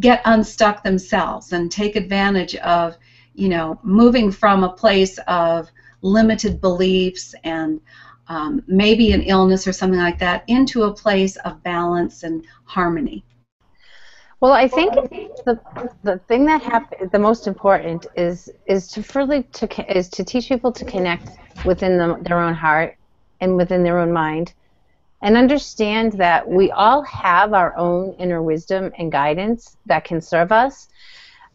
get 0.00 0.20
unstuck 0.24 0.82
themselves 0.82 1.52
and 1.52 1.70
take 1.70 1.96
advantage 1.96 2.54
of, 2.56 2.96
you 3.34 3.48
know, 3.48 3.78
moving 3.82 4.30
from 4.30 4.64
a 4.64 4.72
place 4.72 5.18
of 5.26 5.70
limited 6.02 6.60
beliefs 6.60 7.34
and 7.44 7.80
um, 8.28 8.62
maybe 8.66 9.12
an 9.12 9.22
illness 9.22 9.66
or 9.66 9.72
something 9.72 10.00
like 10.00 10.18
that 10.18 10.44
into 10.48 10.82
a 10.82 10.92
place 10.92 11.36
of 11.36 11.62
balance 11.62 12.22
and 12.22 12.44
harmony? 12.64 13.24
Well, 14.40 14.52
I 14.52 14.68
think 14.68 14.92
the 14.92 15.58
the 16.02 16.18
thing 16.28 16.44
that 16.44 16.62
happen, 16.62 17.08
the 17.10 17.18
most 17.18 17.46
important 17.46 18.06
is 18.16 18.50
is 18.66 18.88
to 18.88 19.04
really 19.14 19.44
to 19.44 19.96
is 19.96 20.10
to 20.10 20.24
teach 20.24 20.48
people 20.48 20.70
to 20.72 20.84
connect 20.84 21.30
within 21.64 21.96
the, 21.96 22.18
their 22.20 22.38
own 22.38 22.52
heart 22.52 22.95
and 23.40 23.56
within 23.56 23.82
their 23.82 23.98
own 23.98 24.12
mind 24.12 24.52
and 25.22 25.36
understand 25.36 26.12
that 26.12 26.48
we 26.48 26.70
all 26.70 27.02
have 27.02 27.52
our 27.54 27.76
own 27.76 28.14
inner 28.14 28.42
wisdom 28.42 28.92
and 28.98 29.10
guidance 29.10 29.76
that 29.86 30.04
can 30.04 30.20
serve 30.20 30.52
us. 30.52 30.88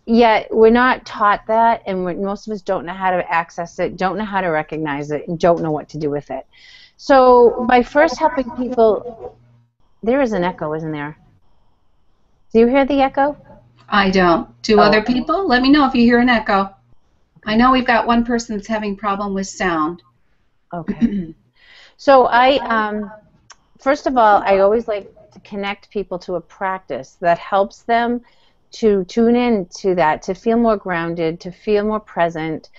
Yet 0.05 0.47
we're 0.51 0.71
not 0.71 1.05
taught 1.05 1.45
that 1.47 1.83
and 1.85 2.03
most 2.03 2.47
of 2.47 2.53
us 2.53 2.61
don't 2.61 2.85
know 2.85 2.93
how 2.93 3.11
to 3.11 3.31
access 3.31 3.77
it 3.79 3.97
don't 3.97 4.17
know 4.17 4.25
how 4.25 4.41
to 4.41 4.47
recognize 4.47 5.11
it 5.11 5.27
and 5.27 5.39
don't 5.39 5.61
know 5.61 5.71
what 5.71 5.89
to 5.89 6.00
do 6.00 6.09
with 6.09 6.31
it. 6.31 6.45
So 6.97 7.65
by 7.67 7.83
first 7.83 8.17
helping 8.17 8.50
people 8.57 9.38
there 10.01 10.21
is 10.21 10.33
an 10.33 10.43
echo 10.43 10.73
isn't 10.73 10.91
there? 10.91 11.17
Do 12.51 12.59
you 12.59 12.67
hear 12.67 12.85
the 12.85 13.01
echo? 13.01 13.38
I 13.88 14.09
don't. 14.09 14.61
Do 14.63 14.79
oh. 14.79 14.83
other 14.83 15.03
people? 15.03 15.47
Let 15.47 15.61
me 15.61 15.69
know 15.69 15.85
if 15.88 15.93
you 15.93 16.01
hear 16.01 16.19
an 16.19 16.29
echo. 16.29 16.75
I 17.45 17.55
know 17.55 17.71
we've 17.71 17.88
got 17.88 18.07
one 18.07 18.25
person 18.25 18.57
that's 18.57 18.67
having 18.67 18.97
problem 18.97 19.33
with 19.33 19.47
sound. 19.47 20.01
Okay 20.73 21.35
So 22.01 22.25
I, 22.25 22.55
um, 22.65 23.12
first 23.79 24.08
of 24.08 24.17
all, 24.17 24.41
I 24.43 24.58
always 24.58 24.88
like 24.88 25.13
to 25.34 25.39
connect 25.41 25.91
people 25.91 26.17
to 26.17 26.34
a 26.34 26.41
practice 26.41 27.17
that 27.22 27.38
helps 27.38 27.84
them 27.84 28.22
to 28.72 29.03
tune 29.03 29.36
in 29.36 29.67
to 29.81 29.93
that, 29.93 30.24
to 30.24 30.34
feel 30.34 30.58
more 30.58 30.77
grounded, 30.77 31.39
to 31.41 31.51
feel 31.51 31.86
more 31.86 32.00
present, 32.00 32.72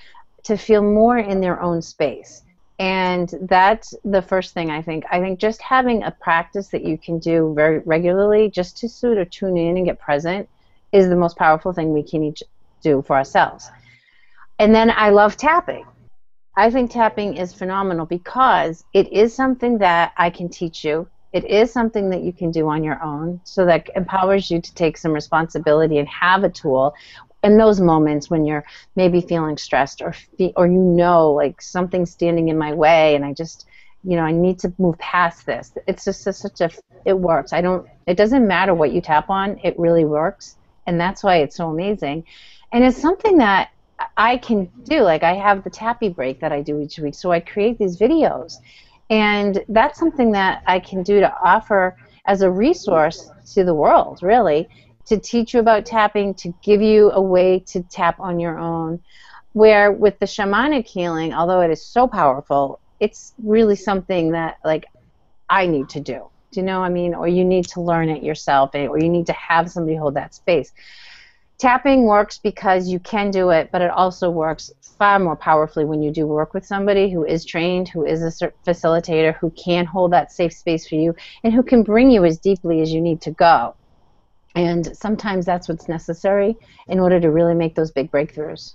to 0.43 0.57
feel 0.57 0.83
more 0.83 1.19
in 1.19 1.41
their 1.41 1.62
own 1.62 1.81
space. 1.83 2.43
And 2.81 3.33
that's 3.43 3.95
the 4.05 4.23
first 4.23 4.55
thing 4.55 4.73
I 4.73 4.83
think. 4.83 5.05
I 5.12 5.21
think 5.21 5.38
just 5.38 5.62
having 5.62 6.02
a 6.02 6.11
practice 6.11 6.67
that 6.71 6.83
you 6.83 6.99
can 6.99 7.21
do 7.21 7.52
very 7.55 7.79
regularly, 7.79 8.50
just 8.50 8.76
to 8.79 8.88
sort 8.88 9.19
of 9.19 9.31
tune 9.31 9.57
in 9.57 9.76
and 9.76 9.87
get 9.87 10.00
present, 10.00 10.49
is 10.91 11.09
the 11.09 11.14
most 11.14 11.37
powerful 11.37 11.73
thing 11.73 11.93
we 11.93 12.02
can 12.02 12.25
each 12.25 12.43
do 12.83 13.02
for 13.02 13.14
ourselves. 13.14 13.71
And 14.59 14.75
then 14.75 14.91
I 14.91 15.11
love 15.11 15.37
tapping. 15.37 15.87
I 16.56 16.71
think 16.71 16.90
tapping 16.90 17.37
is 17.37 17.54
phenomenal 17.54 18.06
because 18.06 18.85
it 18.92 19.12
is 19.12 19.35
something 19.35 19.78
that 19.78 20.12
I 20.18 20.30
can 20.30 20.49
teach 20.50 20.85
you. 20.85 21.09
It 21.32 21.47
is 21.47 21.73
something 21.73 22.11
that 22.11 22.23
you 22.23 22.32
can 22.32 22.50
do 22.50 22.68
on 22.68 22.85
your 22.85 23.02
own, 23.02 23.40
so 23.44 23.64
that 23.64 23.88
empowers 23.97 24.50
you 24.50 24.61
to 24.61 24.75
take 24.75 24.99
some 24.99 25.12
responsibility 25.12 25.99
and 25.99 26.09
have 26.09 26.44
a 26.44 26.50
tool 26.50 26.94
in 27.42 27.56
those 27.56 27.80
moments 27.80 28.28
when 28.30 28.44
you're 28.44 28.64
maybe 28.97 29.21
feeling 29.23 29.56
stressed 29.56 30.02
or 30.02 30.12
fe- 30.12 30.52
or 30.56 30.66
you 30.66 30.78
know 30.78 31.32
like 31.32 31.61
something's 31.62 32.11
standing 32.12 32.49
in 32.49 32.59
my 32.59 32.73
way 32.75 33.14
and 33.16 33.25
I 33.25 33.32
just 33.32 33.66
you 34.04 34.16
know 34.16 34.23
I 34.23 34.32
need 34.32 34.59
to 34.61 34.75
move 34.78 34.99
past 34.99 35.47
this. 35.47 35.73
It's 35.87 36.04
just 36.04 36.26
a, 36.26 36.32
such 36.35 36.61
a 36.61 36.71
it 37.06 37.18
works. 37.18 37.52
I 37.54 37.62
don't. 37.62 37.88
It 38.06 38.16
doesn't 38.18 38.47
matter 38.47 38.75
what 38.75 38.92
you 38.92 39.00
tap 39.00 39.30
on. 39.30 39.59
It 39.64 39.78
really 39.78 40.04
works, 40.04 40.56
and 40.87 41.00
that's 41.00 41.25
why 41.25 41.37
it's 41.38 41.56
so 41.56 41.71
amazing. 41.71 42.25
And 42.73 42.85
it's 42.85 43.00
something 43.00 43.38
that 43.38 43.71
I 44.16 44.37
can 44.37 44.71
do. 44.85 45.00
Like 45.00 45.23
I 45.23 45.35
have 45.35 45.64
the 45.64 45.71
tappy 45.71 46.09
break 46.09 46.40
that 46.40 46.52
I 46.52 46.62
do 46.62 46.80
each 46.80 46.99
week, 46.99 47.14
so 47.14 47.32
I 47.32 47.40
create 47.40 47.78
these 47.78 47.99
videos, 47.99 48.56
and 49.11 49.64
that's 49.68 49.99
something 49.99 50.32
that 50.32 50.62
I 50.66 50.80
can 50.80 51.02
do 51.02 51.21
to 51.21 51.35
offer 51.44 51.97
as 52.25 52.42
a 52.42 52.50
resource 52.50 53.30
to 53.54 53.64
the 53.64 53.75
world, 53.75 54.23
really, 54.23 54.68
to 55.06 55.18
teach 55.18 55.54
you 55.54 55.61
about 55.61 55.85
tapping, 55.85 56.35
to 56.35 56.54
give 56.62 56.80
you 56.80 57.11
a 57.11 57.21
way 57.21 57.59
to 57.61 57.82
tap 57.82 58.21
on 58.21 58.38
your 58.38 58.59
own. 58.59 59.00
Where 59.54 59.92
with 59.92 60.18
the 60.18 60.26
shamanic 60.26 60.87
healing, 60.87 61.35
although 61.35 61.61
it 61.61 61.71
is 61.71 61.85
so 61.85 62.06
powerful, 62.06 62.80
it's 63.00 63.35
really 63.42 63.76
something 63.76 64.32
that 64.32 64.59
like 64.64 64.87
I 65.50 65.66
need 65.66 65.90
to 65.90 66.00
do. 66.00 66.28
Do 66.52 66.61
you 66.61 66.66
know? 66.66 66.80
what 66.80 66.87
I 66.87 66.90
mean, 66.90 67.14
or 67.14 67.28
you 67.28 67.44
need 67.44 67.66
to 67.68 67.80
learn 67.80 68.09
it 68.09 68.23
yourself, 68.23 68.75
eh, 68.75 68.87
or 68.87 68.99
you 68.99 69.09
need 69.09 69.26
to 69.26 69.32
have 69.32 69.71
somebody 69.71 69.97
hold 69.97 70.14
that 70.14 70.35
space. 70.35 70.73
Tapping 71.59 72.04
works 72.04 72.38
because 72.38 72.88
you 72.88 72.99
can 72.99 73.30
do 73.30 73.50
it, 73.50 73.71
but 73.71 73.82
it 73.82 73.90
also 73.90 74.30
works 74.30 74.73
far 74.99 75.18
more 75.18 75.37
powerfully 75.37 75.85
when 75.85 76.02
you 76.02 76.11
do 76.11 76.26
work 76.26 76.54
with 76.54 76.66
somebody 76.66 77.11
who 77.11 77.25
is 77.25 77.44
trained, 77.44 77.88
who 77.88 78.04
is 78.04 78.23
a 78.23 78.50
facilitator, 78.66 79.35
who 79.37 79.50
can 79.50 79.85
hold 79.85 80.12
that 80.12 80.32
safe 80.32 80.52
space 80.52 80.88
for 80.88 80.97
you, 80.97 81.14
and 81.44 81.52
who 81.52 81.62
can 81.62 81.82
bring 81.82 82.11
you 82.11 82.25
as 82.25 82.38
deeply 82.38 82.80
as 82.80 82.92
you 82.92 83.00
need 83.00 83.21
to 83.21 83.30
go. 83.30 83.75
And 84.54 84.97
sometimes 84.97 85.47
that's 85.47 85.68
what's 85.68 85.88
necessary 85.88 86.56
in 86.88 87.00
order 87.00 87.21
to 87.21 87.30
really 87.30 87.54
make 87.54 87.75
those 87.75 87.90
big 87.90 88.11
breakthroughs. 88.11 88.75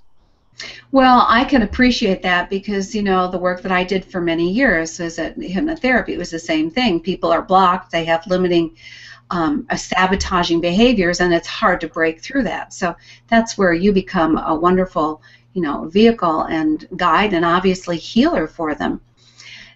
Well, 0.92 1.26
I 1.28 1.44
can 1.44 1.62
appreciate 1.62 2.24
that 2.24 2.50
because, 2.50 2.96
you 2.96 3.04
know, 3.04 3.30
the 3.30 3.38
work 3.38 3.62
that 3.62 3.72
I 3.72 3.84
did 3.84 4.04
for 4.04 4.20
many 4.20 4.50
years 4.50 4.98
was 5.00 5.20
at 5.20 5.38
hypnotherapy. 5.38 6.10
It 6.10 6.18
was 6.18 6.32
the 6.32 6.40
same 6.40 6.72
thing. 6.72 7.00
People 7.00 7.32
are 7.32 7.44
blocked, 7.44 7.92
they 7.92 8.06
have 8.06 8.26
limiting 8.26 8.76
um, 9.30 9.68
sabotaging 9.76 10.62
behaviors, 10.62 11.20
and 11.20 11.34
it's 11.34 11.48
hard 11.48 11.82
to 11.82 11.88
break 11.88 12.22
through 12.22 12.44
that. 12.44 12.74
So 12.74 12.96
that's 13.28 13.58
where 13.58 13.74
you 13.74 13.92
become 13.92 14.38
a 14.38 14.56
wonderful, 14.56 15.22
you 15.54 15.62
know, 15.62 15.86
vehicle 15.90 16.44
and 16.44 16.88
guide, 16.96 17.34
and 17.34 17.44
obviously 17.44 17.98
healer 17.98 18.48
for 18.48 18.76
them. 18.76 19.02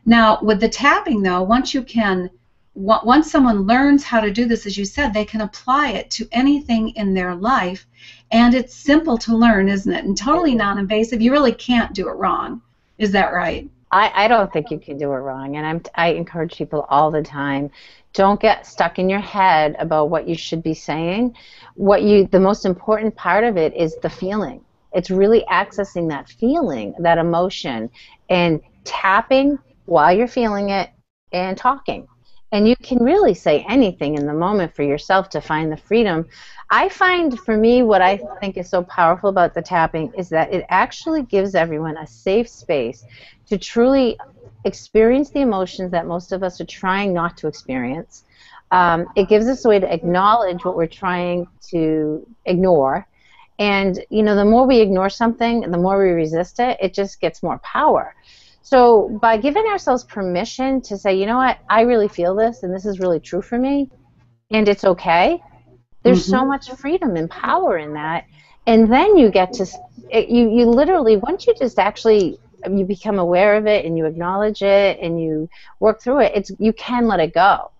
Now, 0.05 0.39
with 0.41 0.59
the 0.59 0.69
tapping, 0.69 1.21
though, 1.21 1.43
once 1.43 1.73
you 1.73 1.83
can, 1.83 2.29
once 2.73 3.29
someone 3.29 3.67
learns 3.67 4.03
how 4.03 4.21
to 4.21 4.31
do 4.31 4.45
this, 4.45 4.65
as 4.65 4.77
you 4.77 4.85
said, 4.85 5.13
they 5.13 5.25
can 5.25 5.41
apply 5.41 5.89
it 5.89 6.09
to 6.11 6.27
anything 6.31 6.89
in 6.89 7.13
their 7.13 7.35
life, 7.35 7.85
and 8.31 8.53
it's 8.53 8.73
simple 8.73 9.17
to 9.19 9.35
learn, 9.35 9.67
isn't 9.67 9.91
it? 9.91 10.05
And 10.05 10.17
totally 10.17 10.55
non-invasive. 10.55 11.21
You 11.21 11.31
really 11.31 11.53
can't 11.53 11.93
do 11.93 12.07
it 12.07 12.13
wrong. 12.13 12.61
Is 12.97 13.11
that 13.11 13.33
right? 13.33 13.69
I, 13.91 14.25
I 14.25 14.27
don't 14.27 14.51
think 14.51 14.71
you 14.71 14.79
can 14.79 14.97
do 14.97 15.11
it 15.11 15.17
wrong, 15.17 15.57
and 15.57 15.65
I'm, 15.65 15.81
I 15.95 16.13
encourage 16.13 16.57
people 16.57 16.85
all 16.89 17.11
the 17.11 17.21
time 17.21 17.71
don't 18.13 18.39
get 18.39 18.65
stuck 18.65 18.99
in 18.99 19.09
your 19.09 19.19
head 19.19 19.75
about 19.79 20.09
what 20.09 20.27
you 20.27 20.35
should 20.35 20.63
be 20.63 20.73
saying. 20.73 21.35
What 21.75 22.03
you 22.03 22.27
the 22.27 22.39
most 22.39 22.65
important 22.65 23.15
part 23.15 23.43
of 23.43 23.57
it 23.57 23.73
is 23.73 23.95
the 24.01 24.09
feeling. 24.09 24.63
It's 24.93 25.09
really 25.09 25.45
accessing 25.49 26.09
that 26.09 26.27
feeling, 26.27 26.93
that 26.99 27.17
emotion 27.17 27.89
and 28.29 28.59
tapping 28.83 29.57
while 29.85 30.15
you're 30.15 30.27
feeling 30.27 30.69
it 30.69 30.89
and 31.31 31.57
talking. 31.57 32.07
And 32.53 32.67
you 32.67 32.75
can 32.75 33.01
really 33.01 33.33
say 33.33 33.65
anything 33.69 34.15
in 34.15 34.25
the 34.25 34.33
moment 34.33 34.75
for 34.75 34.83
yourself 34.83 35.29
to 35.29 35.39
find 35.39 35.71
the 35.71 35.77
freedom. 35.77 36.27
I 36.69 36.89
find 36.89 37.39
for 37.39 37.55
me 37.55 37.81
what 37.81 38.01
I 38.01 38.19
think 38.41 38.57
is 38.57 38.69
so 38.69 38.83
powerful 38.83 39.29
about 39.29 39.53
the 39.53 39.61
tapping 39.61 40.11
is 40.17 40.27
that 40.29 40.53
it 40.53 40.65
actually 40.67 41.23
gives 41.23 41.55
everyone 41.55 41.95
a 41.95 42.05
safe 42.05 42.49
space 42.49 43.05
to 43.51 43.57
truly 43.57 44.17
experience 44.63 45.29
the 45.31 45.41
emotions 45.41 45.91
that 45.91 46.07
most 46.07 46.31
of 46.31 46.41
us 46.41 46.61
are 46.61 46.65
trying 46.65 47.13
not 47.13 47.35
to 47.35 47.47
experience. 47.47 48.23
Um, 48.71 49.07
it 49.17 49.27
gives 49.27 49.45
us 49.49 49.65
a 49.65 49.67
way 49.67 49.77
to 49.77 49.93
acknowledge 49.93 50.63
what 50.63 50.77
we're 50.77 50.87
trying 50.87 51.49
to 51.71 52.25
ignore. 52.45 53.05
And, 53.59 54.01
you 54.09 54.23
know, 54.23 54.35
the 54.35 54.45
more 54.45 54.65
we 54.65 54.79
ignore 54.79 55.09
something, 55.09 55.69
the 55.69 55.77
more 55.77 56.01
we 56.01 56.11
resist 56.11 56.61
it, 56.61 56.77
it 56.81 56.93
just 56.93 57.19
gets 57.19 57.43
more 57.43 57.59
power. 57.59 58.15
So 58.61 59.09
by 59.21 59.35
giving 59.35 59.65
ourselves 59.65 60.05
permission 60.05 60.79
to 60.83 60.97
say, 60.97 61.13
you 61.19 61.25
know 61.25 61.35
what, 61.35 61.57
I 61.69 61.81
really 61.81 62.07
feel 62.07 62.33
this 62.33 62.63
and 62.63 62.73
this 62.73 62.85
is 62.85 63.01
really 63.01 63.19
true 63.19 63.41
for 63.41 63.57
me, 63.57 63.89
and 64.49 64.69
it's 64.69 64.85
okay, 64.85 65.43
there's 66.03 66.21
mm-hmm. 66.21 66.39
so 66.39 66.45
much 66.45 66.71
freedom 66.71 67.17
and 67.17 67.29
power 67.29 67.77
in 67.77 67.95
that. 67.95 68.27
And 68.65 68.89
then 68.89 69.17
you 69.17 69.29
get 69.29 69.51
to, 69.53 69.65
you, 70.13 70.49
you 70.57 70.65
literally, 70.67 71.17
once 71.17 71.47
you 71.47 71.53
just 71.53 71.77
actually 71.77 72.39
you 72.69 72.85
become 72.85 73.19
aware 73.19 73.55
of 73.55 73.67
it 73.67 73.85
and 73.85 73.97
you 73.97 74.05
acknowledge 74.05 74.61
it 74.61 74.99
and 74.99 75.21
you 75.21 75.49
work 75.79 76.01
through 76.01 76.19
it 76.19 76.31
it's 76.35 76.51
you 76.59 76.73
can 76.73 77.07
let 77.07 77.19
it 77.19 77.33
go 77.33 77.71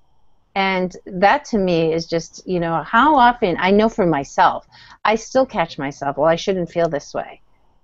and 0.55 0.97
that 1.05 1.45
to 1.45 1.57
me 1.57 1.93
is 1.93 2.05
just 2.05 2.45
you 2.47 2.59
know 2.59 2.83
how 2.83 3.15
often 3.15 3.55
i 3.59 3.71
know 3.71 3.89
for 3.89 4.05
myself 4.05 4.67
i 5.05 5.15
still 5.15 5.45
catch 5.45 5.77
myself 5.77 6.17
well 6.17 6.27
i 6.27 6.35
shouldn't 6.35 6.69
feel 6.69 6.89
this 6.89 7.13
way 7.13 7.41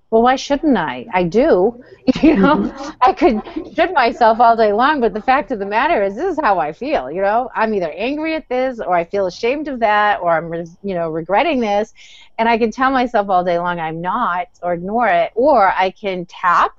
well, 0.09 0.21
why 0.21 0.37
shouldn't 0.37 0.77
I? 0.77 1.05
I 1.13 1.23
do. 1.23 1.83
You 2.23 2.37
know, 2.37 2.55
mm-hmm. 2.55 2.89
I 3.01 3.11
could 3.11 3.75
should 3.75 3.93
myself 3.93 4.39
all 4.39 4.55
day 4.55 4.71
long, 4.71 5.01
but 5.01 5.13
the 5.13 5.21
fact 5.21 5.51
of 5.51 5.59
the 5.59 5.65
matter 5.65 6.01
is, 6.03 6.15
this 6.15 6.37
is 6.37 6.39
how 6.41 6.57
I 6.57 6.71
feel. 6.71 7.11
You 7.11 7.21
know, 7.21 7.49
I'm 7.53 7.73
either 7.73 7.91
angry 7.91 8.33
at 8.35 8.47
this, 8.47 8.79
or 8.79 8.95
I 8.95 9.03
feel 9.03 9.27
ashamed 9.27 9.67
of 9.67 9.81
that, 9.81 10.21
or 10.21 10.31
I'm, 10.31 10.53
you 10.83 10.95
know, 10.95 11.09
regretting 11.09 11.59
this, 11.59 11.93
and 12.37 12.47
I 12.47 12.57
can 12.57 12.71
tell 12.71 12.91
myself 12.91 13.29
all 13.29 13.43
day 13.43 13.59
long 13.59 13.79
I'm 13.79 13.99
not, 13.99 14.47
or 14.63 14.73
ignore 14.73 15.09
it, 15.09 15.33
or 15.35 15.67
I 15.67 15.89
can 15.89 16.25
tap 16.25 16.76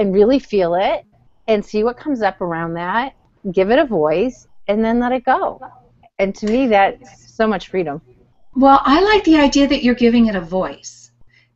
and 0.00 0.12
really 0.12 0.40
feel 0.40 0.74
it 0.74 1.04
and 1.46 1.64
see 1.64 1.84
what 1.84 1.96
comes 1.96 2.22
up 2.22 2.40
around 2.40 2.74
that, 2.74 3.14
give 3.52 3.70
it 3.70 3.78
a 3.78 3.84
voice, 3.84 4.48
and 4.66 4.84
then 4.84 4.98
let 4.98 5.12
it 5.12 5.24
go. 5.24 5.60
And 6.18 6.34
to 6.34 6.46
me, 6.46 6.66
that's 6.66 7.32
so 7.32 7.46
much 7.46 7.68
freedom. 7.68 8.00
Well, 8.56 8.80
I 8.84 9.00
like 9.00 9.24
the 9.24 9.36
idea 9.36 9.68
that 9.68 9.84
you're 9.84 9.94
giving 9.94 10.26
it 10.26 10.34
a 10.34 10.40
voice 10.40 11.00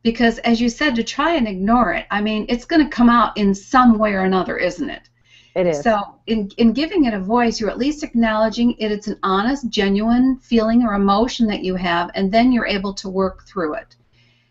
because 0.05 0.37
as 0.39 0.61
you 0.61 0.69
said 0.69 0.95
to 0.95 1.03
try 1.03 1.33
and 1.33 1.47
ignore 1.47 1.91
it 1.91 2.05
i 2.11 2.21
mean 2.21 2.45
it's 2.47 2.63
going 2.63 2.81
to 2.81 2.95
come 2.95 3.09
out 3.09 3.35
in 3.35 3.53
some 3.53 3.97
way 3.97 4.13
or 4.13 4.21
another 4.21 4.55
isn't 4.55 4.89
it 4.91 5.09
it 5.55 5.65
is 5.65 5.81
so 5.81 5.99
in, 6.27 6.49
in 6.57 6.71
giving 6.71 7.05
it 7.05 7.13
a 7.13 7.19
voice 7.19 7.59
you're 7.59 7.71
at 7.71 7.79
least 7.79 8.03
acknowledging 8.03 8.73
it 8.73 8.91
it's 8.91 9.07
an 9.07 9.17
honest 9.23 9.67
genuine 9.69 10.37
feeling 10.37 10.83
or 10.83 10.93
emotion 10.93 11.47
that 11.47 11.63
you 11.63 11.73
have 11.73 12.11
and 12.13 12.31
then 12.31 12.51
you're 12.51 12.67
able 12.67 12.93
to 12.93 13.09
work 13.09 13.47
through 13.47 13.73
it 13.73 13.95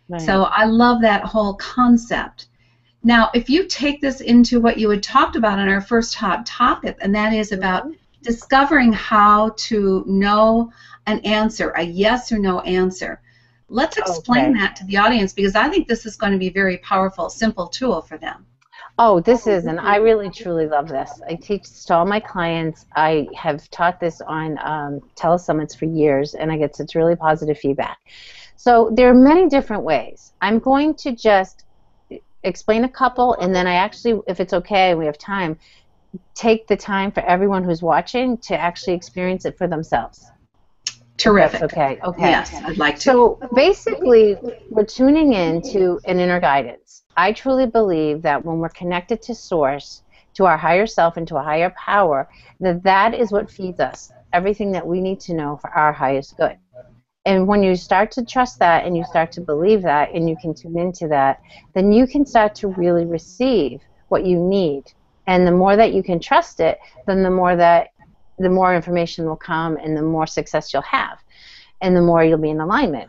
right. 0.09 0.21
so 0.21 0.43
i 0.45 0.65
love 0.65 1.01
that 1.01 1.23
whole 1.23 1.55
concept 1.55 2.49
now 3.05 3.31
if 3.35 3.49
you 3.49 3.67
take 3.67 4.01
this 4.01 4.21
into 4.21 4.61
what 4.61 4.79
you 4.79 4.91
had 4.91 5.03
talked 5.03 5.37
about 5.37 5.59
in 5.59 5.69
our 5.69 5.81
first 5.81 6.15
hot 6.15 6.45
topic 6.45 6.97
and 7.01 7.15
that 7.15 7.33
is 7.33 7.53
about 7.53 7.85
mm-hmm. 7.85 7.95
discovering 8.23 8.93
how 8.93 9.51
to 9.57 10.03
know 10.07 10.73
an 11.07 11.21
answer 11.21 11.71
a 11.71 11.83
yes 11.83 12.33
or 12.33 12.39
no 12.39 12.61
answer 12.61 13.21
Let's 13.69 13.97
explain 13.97 14.51
okay. 14.51 14.61
that 14.61 14.77
to 14.77 14.85
the 14.85 14.99
audience 14.99 15.33
because 15.33 15.55
I 15.55 15.69
think 15.69 15.89
this 15.89 16.07
is 16.07 16.17
going 16.17 16.33
to 16.33 16.39
be 16.39 16.49
a 16.49 16.53
very 16.53 16.79
powerful, 16.79 17.31
simple 17.31 17.67
tool 17.67 18.03
for 18.03 18.19
them. 18.19 18.47
Oh, 18.99 19.19
this 19.19 19.49
is, 19.49 19.65
and 19.67 19.81
I 19.81 19.97
really 19.97 20.31
truly 20.31 20.69
love 20.69 20.87
this. 20.87 21.21
I 21.29 21.35
teach 21.35 21.63
this 21.63 21.85
to 21.87 21.95
all 21.95 22.07
my 22.07 22.21
clients. 22.21 22.87
I 22.95 23.27
have 23.37 23.69
taught 23.71 23.99
this 23.99 24.21
on 24.21 24.59
um, 24.59 25.01
telesummits 25.17 25.77
for 25.77 25.87
years, 25.87 26.35
and 26.35 26.53
I 26.53 26.57
get 26.57 26.77
such 26.77 26.95
really 26.95 27.17
positive 27.17 27.59
feedback. 27.59 27.99
So 28.55 28.93
there 28.95 29.09
are 29.09 29.15
many 29.15 29.49
different 29.49 29.83
ways. 29.83 30.33
I'm 30.41 30.61
going 30.61 30.95
to 30.97 31.11
just 31.11 31.64
explain 32.45 32.85
a 32.85 32.89
couple, 32.89 33.35
and 33.35 33.55
then 33.55 33.67
I 33.67 33.75
actually, 33.75 34.21
if 34.29 34.41
it's 34.41 34.53
okay, 34.53 34.95
we 34.95 35.07
have 35.07 35.19
time, 35.19 35.59
take 36.35 36.67
the 36.67 36.77
time 36.77 37.11
for 37.11 37.21
everyone 37.21 37.65
who's 37.65 37.83
watching 37.83 38.39
to 38.39 38.57
actually 38.57 38.95
experience 38.95 39.45
it 39.45 39.59
for 39.59 39.67
themselves. 39.67 40.25
Terrific. 41.17 41.63
okay. 41.63 41.99
Okay. 42.05 42.31
Yes, 42.31 42.53
I'd 42.55 42.77
like 42.77 42.97
to. 42.97 43.01
So 43.03 43.41
basically, 43.55 44.37
we're 44.71 44.85
tuning 44.85 45.33
in 45.33 45.63
to 45.73 46.01
an 46.07 46.19
inner 46.19 46.41
guidance. 46.41 47.05
I 47.17 47.33
truly 47.33 47.67
believe 47.67 48.23
that 48.23 48.45
when 48.45 48.59
we're 48.59 48.69
connected 48.71 49.23
to 49.23 49.35
Source, 49.35 50.03
to 50.35 50.47
our 50.47 50.57
higher 50.57 50.87
self, 50.87 51.17
and 51.17 51.27
to 51.29 51.37
a 51.37 51.43
higher 51.43 51.73
power, 51.79 52.29
that 52.61 52.83
that 52.83 53.15
is 53.15 53.31
what 53.31 53.51
feeds 53.51 53.79
us 53.79 54.13
everything 54.33 54.73
that 54.73 54.85
we 54.85 55.01
need 55.01 55.21
to 55.21 55.33
know 55.33 55.57
for 55.57 55.71
our 55.71 55.93
highest 55.93 56.37
good. 56.37 56.59
And 57.27 57.49
when 57.49 57.63
you 57.63 57.75
start 57.75 58.11
to 58.13 58.25
trust 58.25 58.59
that 58.59 58.85
and 58.85 58.97
you 58.97 59.05
start 59.05 59.33
to 59.33 59.41
believe 59.41 59.83
that 59.83 60.13
and 60.13 60.29
you 60.29 60.37
can 60.41 60.55
tune 60.55 60.79
into 60.79 61.09
that, 61.09 61.41
then 61.75 61.91
you 61.91 62.07
can 62.07 62.27
start 62.27 62.55
to 62.57 62.69
really 62.69 63.07
receive 63.07 63.81
what 64.09 64.27
you 64.27 64.39
need. 64.39 64.93
And 65.27 65.47
the 65.47 65.53
more 65.53 65.75
that 65.77 65.95
you 65.95 66.03
can 66.03 66.21
trust 66.21 66.61
it, 66.61 66.79
then 67.07 67.23
the 67.23 67.31
more 67.31 67.57
that 67.57 67.89
the 68.39 68.51
more 68.51 68.75
information 68.75 69.27
will 69.27 69.37
come 69.37 69.77
and 69.77 69.97
the 69.97 70.03
more 70.03 70.27
success 70.27 70.73
you'll 70.73 70.83
have 70.83 71.19
and 71.81 71.97
the 71.97 72.03
more 72.03 72.25
you'll 72.25 72.39
be 72.39 72.51
in 72.51 72.61
alignment. 72.61 73.09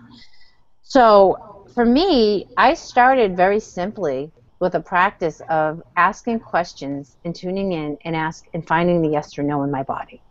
So 0.84 1.66
for 1.74 1.86
me, 1.86 2.48
I 2.58 2.74
started 2.74 3.36
very 3.36 3.60
simply 3.60 4.32
with 4.60 4.76
a 4.76 4.80
practice 4.80 5.42
of 5.50 5.82
asking 5.98 6.40
questions 6.40 7.18
and 7.26 7.36
tuning 7.36 7.74
in 7.74 7.98
and 8.06 8.16
ask 8.16 8.46
and 8.54 8.66
finding 8.66 9.02
the 9.02 9.10
yes 9.10 9.38
or 9.38 9.44
no 9.44 9.64
in 9.64 9.72
my 9.72 9.84
body. 9.84 10.22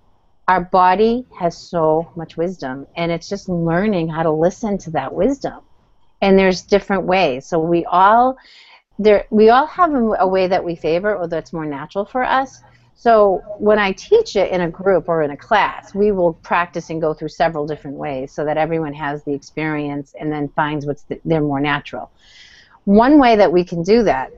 Our 0.49 0.63
body 0.63 1.27
has 1.39 1.57
so 1.57 2.11
much 2.17 2.37
wisdom 2.37 2.87
and 2.97 3.11
it's 3.11 3.29
just 3.29 3.49
learning 3.49 4.09
how 4.09 4.23
to 4.23 4.31
listen 4.31 4.79
to 4.79 4.91
that 4.91 5.15
wisdom. 5.15 5.61
And 6.21 6.39
there's 6.39 6.63
different 6.63 7.05
ways. 7.05 7.47
So 7.47 7.59
we 7.59 7.85
all 7.87 8.37
there 8.99 9.27
we 9.31 9.51
all 9.51 9.67
have 9.67 9.93
a, 9.93 10.27
way 10.27 10.47
that 10.47 10.65
we 10.65 10.77
favor 10.77 11.17
or 11.17 11.27
that's 11.27 11.53
more 11.53 11.67
natural 11.67 12.05
for 12.05 12.23
us 12.23 12.63
so 12.95 13.43
when 13.59 13.79
I 13.79 13.93
teach 13.93 14.37
it 14.37 14.51
in 14.51 14.63
a 14.63 14.71
group 14.71 15.09
or 15.09 15.23
in 15.23 15.31
a 15.31 15.37
class, 15.37 15.95
we 15.95 16.13
will 16.13 16.35
practice 16.35 16.91
and 16.91 17.01
go 17.01 17.13
through 17.13 17.29
several 17.29 17.67
different 17.67 17.97
ways 17.97 18.33
so 18.33 18.45
that 18.45 18.57
everyone 18.57 18.95
has 18.95 19.25
the 19.25 19.35
experience 19.35 20.15
and 20.19 20.33
then 20.33 20.49
finds 20.49 20.87
what's 20.87 21.03
the, 21.03 21.21
they're 21.25 21.41
more 21.41 21.61
natural. 21.61 22.11
One 22.85 23.19
way 23.19 23.37
that 23.37 23.53
we 23.53 23.65
can 23.65 23.83
do 23.83 24.05
that 24.05 24.33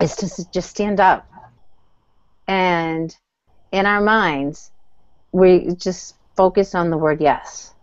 is 0.00 0.16
to 0.16 0.50
just 0.50 0.70
stand 0.70 1.00
up 1.00 1.28
and 2.48 3.14
in 3.72 3.86
our 3.86 4.00
minds 4.00 4.71
we 5.32 5.74
just 5.74 6.16
focus 6.36 6.74
on 6.74 6.90
the 6.90 6.98
word 6.98 7.20
yes. 7.20 7.74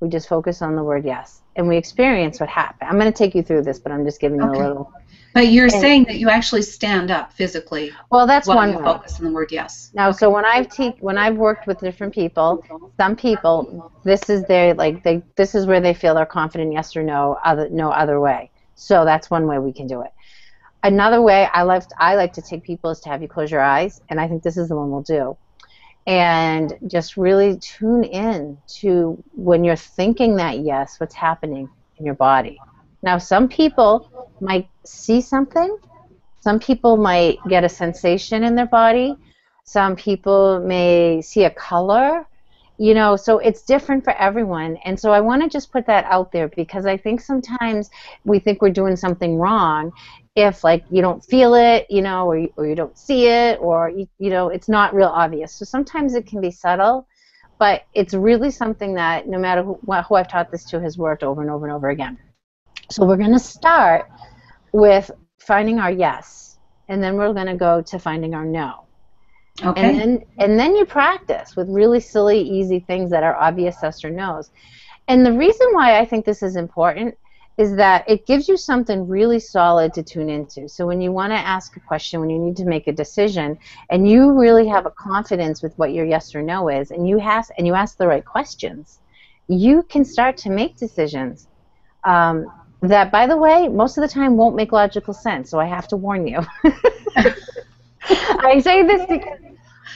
We 0.00 0.08
just 0.08 0.28
focus 0.28 0.62
on 0.62 0.76
the 0.76 0.82
word 0.82 1.04
yes 1.04 1.42
and 1.56 1.68
we 1.68 1.76
experience 1.76 2.40
what 2.40 2.48
happened. 2.48 2.90
I'm 2.90 2.98
going 2.98 3.12
to 3.12 3.16
take 3.16 3.34
you 3.34 3.42
through 3.42 3.62
this, 3.62 3.78
but 3.78 3.92
I'm 3.92 4.04
just 4.04 4.20
giving 4.20 4.38
you 4.38 4.48
okay. 4.48 4.60
a 4.60 4.68
little 4.68 4.92
but 5.34 5.48
you're 5.48 5.64
and, 5.64 5.72
saying 5.72 6.04
that 6.04 6.16
you 6.18 6.28
actually 6.28 6.62
stand 6.62 7.10
up 7.10 7.32
physically. 7.32 7.92
Well, 8.10 8.26
that's 8.26 8.46
one 8.46 8.74
way. 8.74 8.82
focus 8.82 9.18
on 9.18 9.26
the 9.26 9.32
word 9.32 9.50
yes. 9.50 9.90
Now, 9.94 10.10
okay. 10.10 10.18
so 10.18 10.30
when 10.30 10.44
I've 10.44 10.68
te- 10.68 10.96
when 11.00 11.16
I've 11.16 11.36
worked 11.36 11.66
with 11.66 11.78
different 11.80 12.12
people, 12.12 12.64
some 12.98 13.16
people 13.16 13.92
this 14.04 14.28
is 14.28 14.44
their 14.44 14.74
like 14.74 15.02
they 15.02 15.22
this 15.36 15.54
is 15.54 15.66
where 15.66 15.80
they 15.80 15.94
feel 15.94 16.14
they're 16.14 16.26
confident 16.26 16.72
yes 16.72 16.94
or 16.96 17.02
no 17.02 17.38
other 17.44 17.68
no 17.70 17.90
other 17.90 18.20
way. 18.20 18.50
So 18.74 19.04
that's 19.04 19.30
one 19.30 19.46
way 19.46 19.58
we 19.58 19.72
can 19.72 19.86
do 19.86 20.02
it. 20.02 20.10
Another 20.82 21.22
way 21.22 21.48
I 21.52 21.62
like 21.62 21.84
I 21.98 22.14
like 22.16 22.32
to 22.34 22.42
take 22.42 22.62
people 22.62 22.90
is 22.90 23.00
to 23.00 23.08
have 23.08 23.22
you 23.22 23.28
close 23.28 23.50
your 23.50 23.62
eyes, 23.62 24.02
and 24.10 24.20
I 24.20 24.28
think 24.28 24.42
this 24.42 24.56
is 24.56 24.68
the 24.68 24.76
one 24.76 24.90
we'll 24.90 25.02
do. 25.02 25.36
And 26.06 26.74
just 26.88 27.16
really 27.16 27.58
tune 27.58 28.02
in 28.04 28.58
to 28.80 29.22
when 29.34 29.62
you're 29.62 29.76
thinking 29.76 30.36
that 30.36 30.58
yes, 30.60 30.98
what's 30.98 31.14
happening 31.14 31.68
in 31.98 32.04
your 32.04 32.16
body. 32.16 32.58
Now, 33.02 33.18
some 33.18 33.48
people 33.48 34.10
might 34.40 34.68
see 34.84 35.20
something. 35.20 35.78
Some 36.40 36.58
people 36.58 36.96
might 36.96 37.38
get 37.48 37.62
a 37.64 37.68
sensation 37.68 38.42
in 38.42 38.54
their 38.56 38.66
body. 38.66 39.16
Some 39.64 39.94
people 39.94 40.60
may 40.60 41.22
see 41.22 41.44
a 41.44 41.50
color. 41.50 42.26
You 42.78 42.94
know, 42.94 43.14
so 43.14 43.38
it's 43.38 43.62
different 43.62 44.02
for 44.02 44.12
everyone. 44.14 44.76
And 44.84 44.98
so 44.98 45.12
I 45.12 45.20
want 45.20 45.42
to 45.42 45.48
just 45.48 45.70
put 45.70 45.86
that 45.86 46.04
out 46.06 46.32
there 46.32 46.48
because 46.48 46.84
I 46.84 46.96
think 46.96 47.20
sometimes 47.20 47.90
we 48.24 48.40
think 48.40 48.60
we're 48.60 48.70
doing 48.70 48.96
something 48.96 49.36
wrong 49.36 49.92
if 50.34 50.64
like 50.64 50.84
you 50.90 51.02
don't 51.02 51.22
feel 51.24 51.54
it, 51.54 51.86
you 51.90 52.02
know, 52.02 52.26
or 52.26 52.38
you, 52.38 52.52
or 52.56 52.66
you 52.66 52.74
don't 52.74 52.96
see 52.96 53.26
it, 53.26 53.58
or 53.60 53.90
you, 53.90 54.08
you 54.18 54.30
know, 54.30 54.48
it's 54.48 54.68
not 54.68 54.94
real 54.94 55.08
obvious. 55.08 55.54
So 55.54 55.64
sometimes 55.64 56.14
it 56.14 56.26
can 56.26 56.40
be 56.40 56.50
subtle, 56.50 57.06
but 57.58 57.82
it's 57.94 58.14
really 58.14 58.50
something 58.50 58.94
that 58.94 59.28
no 59.28 59.38
matter 59.38 59.62
who, 59.62 59.74
who 59.74 60.14
I've 60.14 60.28
taught 60.28 60.50
this 60.50 60.64
to 60.70 60.80
has 60.80 60.96
worked 60.96 61.22
over 61.22 61.42
and 61.42 61.50
over 61.50 61.66
and 61.66 61.74
over 61.74 61.90
again. 61.90 62.18
So 62.90 63.04
we're 63.04 63.18
going 63.18 63.32
to 63.32 63.38
start 63.38 64.10
with 64.72 65.10
finding 65.38 65.78
our 65.78 65.90
yes, 65.90 66.58
and 66.88 67.02
then 67.02 67.16
we're 67.16 67.32
going 67.34 67.46
to 67.46 67.56
go 67.56 67.82
to 67.82 67.98
finding 67.98 68.34
our 68.34 68.44
no. 68.44 68.84
Okay. 69.62 69.82
And 69.82 70.00
then, 70.00 70.24
and 70.38 70.58
then 70.58 70.74
you 70.74 70.86
practice 70.86 71.56
with 71.56 71.68
really 71.68 72.00
silly, 72.00 72.40
easy 72.40 72.80
things 72.80 73.10
that 73.10 73.22
are 73.22 73.36
obvious 73.36 73.76
yes 73.82 74.02
or 74.02 74.10
no's. 74.10 74.50
And 75.08 75.26
the 75.26 75.32
reason 75.32 75.68
why 75.72 75.98
I 75.98 76.06
think 76.06 76.24
this 76.24 76.42
is 76.42 76.56
important 76.56 77.16
is 77.58 77.76
that 77.76 78.08
it 78.08 78.26
gives 78.26 78.48
you 78.48 78.56
something 78.56 79.06
really 79.06 79.38
solid 79.38 79.92
to 79.94 80.02
tune 80.02 80.30
into. 80.30 80.68
So 80.68 80.86
when 80.86 81.00
you 81.00 81.12
want 81.12 81.32
to 81.32 81.36
ask 81.36 81.76
a 81.76 81.80
question, 81.80 82.20
when 82.20 82.30
you 82.30 82.38
need 82.38 82.56
to 82.56 82.64
make 82.64 82.88
a 82.88 82.92
decision, 82.92 83.58
and 83.90 84.08
you 84.08 84.32
really 84.32 84.66
have 84.68 84.86
a 84.86 84.90
confidence 84.90 85.62
with 85.62 85.76
what 85.78 85.92
your 85.92 86.06
yes 86.06 86.34
or 86.34 86.42
no 86.42 86.68
is, 86.68 86.90
and 86.90 87.08
you 87.08 87.20
ask 87.20 87.50
and 87.58 87.66
you 87.66 87.74
ask 87.74 87.98
the 87.98 88.06
right 88.06 88.24
questions, 88.24 89.00
you 89.48 89.82
can 89.82 90.04
start 90.04 90.36
to 90.38 90.50
make 90.50 90.76
decisions. 90.76 91.46
Um, 92.04 92.50
that, 92.80 93.12
by 93.12 93.26
the 93.28 93.36
way, 93.36 93.68
most 93.68 93.96
of 93.96 94.02
the 94.02 94.08
time 94.08 94.36
won't 94.36 94.56
make 94.56 94.72
logical 94.72 95.14
sense. 95.14 95.50
So 95.50 95.60
I 95.60 95.66
have 95.66 95.86
to 95.88 95.96
warn 95.96 96.26
you. 96.26 96.40
I 98.04 98.60
say 98.60 98.82
this 98.82 99.06
because 99.06 99.38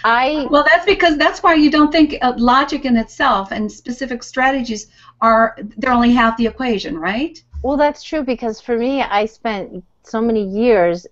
I 0.05 0.47
well, 0.51 0.65
that's 0.65 0.85
because 0.85 1.17
that's 1.17 1.43
why 1.43 1.55
you 1.55 1.71
don't 1.71 1.91
think 1.91 2.17
uh, 2.23 2.35
logic 2.37 2.85
in 2.85 2.97
itself 2.97 3.51
and 3.51 3.71
specific 3.71 4.23
strategies 4.23 4.87
are 5.21 5.57
they're 5.77 5.93
only 5.93 6.13
half 6.13 6.37
the 6.37 6.47
equation, 6.47 6.99
right? 6.99 7.43
Well, 7.63 7.77
that's 7.77 8.03
true 8.03 8.23
because 8.23 8.61
for 8.61 8.77
me, 8.79 9.03
I 9.03 9.27
spent 9.27 9.85
so 10.05 10.21
many 10.21 10.45
years 10.45 11.07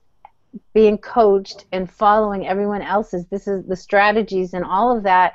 being 0.73 0.99
coached 0.99 1.67
and 1.73 1.91
following 1.91 2.47
everyone 2.47 2.83
else's. 2.83 3.27
This 3.27 3.49
is 3.49 3.65
the 3.67 3.77
strategies 3.77 4.55
and 4.55 4.65
all 4.65 4.97
of 4.97 5.03
that 5.05 5.35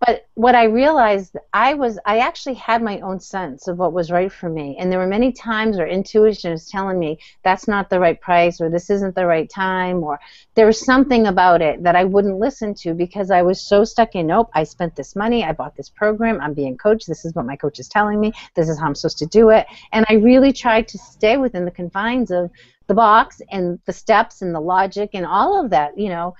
but 0.00 0.28
what 0.34 0.54
I 0.54 0.64
realized, 0.64 1.36
I 1.52 1.74
was, 1.74 1.98
I 2.06 2.18
actually 2.18 2.54
had 2.54 2.82
my 2.82 3.00
own 3.00 3.18
sense 3.18 3.66
of 3.66 3.78
what 3.78 3.92
was 3.92 4.12
right 4.12 4.30
for 4.30 4.48
me. 4.48 4.76
And 4.78 4.92
there 4.92 4.98
were 5.00 5.08
many 5.08 5.32
times 5.32 5.76
where 5.76 5.88
intuition 5.88 6.52
was 6.52 6.68
telling 6.68 7.00
me 7.00 7.18
that's 7.42 7.66
not 7.66 7.90
the 7.90 7.98
right 7.98 8.20
price 8.20 8.60
or 8.60 8.70
this 8.70 8.90
isn't 8.90 9.16
the 9.16 9.26
right 9.26 9.50
time 9.50 10.04
or 10.04 10.20
there 10.54 10.66
was 10.66 10.84
something 10.84 11.26
about 11.26 11.62
it 11.62 11.82
that 11.82 11.96
I 11.96 12.04
wouldn't 12.04 12.38
listen 12.38 12.74
to 12.74 12.94
because 12.94 13.32
I 13.32 13.42
was 13.42 13.60
so 13.60 13.82
stuck 13.82 14.14
in, 14.14 14.28
nope, 14.28 14.50
I 14.54 14.62
spent 14.62 14.94
this 14.94 15.16
money, 15.16 15.42
I 15.42 15.52
bought 15.52 15.76
this 15.76 15.88
program, 15.88 16.40
I'm 16.40 16.54
being 16.54 16.78
coached, 16.78 17.08
this 17.08 17.24
is 17.24 17.34
what 17.34 17.46
my 17.46 17.56
coach 17.56 17.80
is 17.80 17.88
telling 17.88 18.20
me, 18.20 18.32
this 18.54 18.68
is 18.68 18.78
how 18.78 18.86
I'm 18.86 18.94
supposed 18.94 19.18
to 19.18 19.26
do 19.26 19.50
it. 19.50 19.66
And 19.92 20.06
I 20.08 20.14
really 20.14 20.52
tried 20.52 20.86
to 20.88 20.98
stay 20.98 21.38
within 21.38 21.64
the 21.64 21.72
confines 21.72 22.30
of 22.30 22.50
the 22.86 22.94
box 22.94 23.42
and 23.50 23.80
the 23.84 23.92
steps 23.92 24.42
and 24.42 24.54
the 24.54 24.60
logic 24.60 25.10
and 25.14 25.26
all 25.26 25.62
of 25.62 25.70
that, 25.70 25.98
you 25.98 26.08
know. 26.08 26.36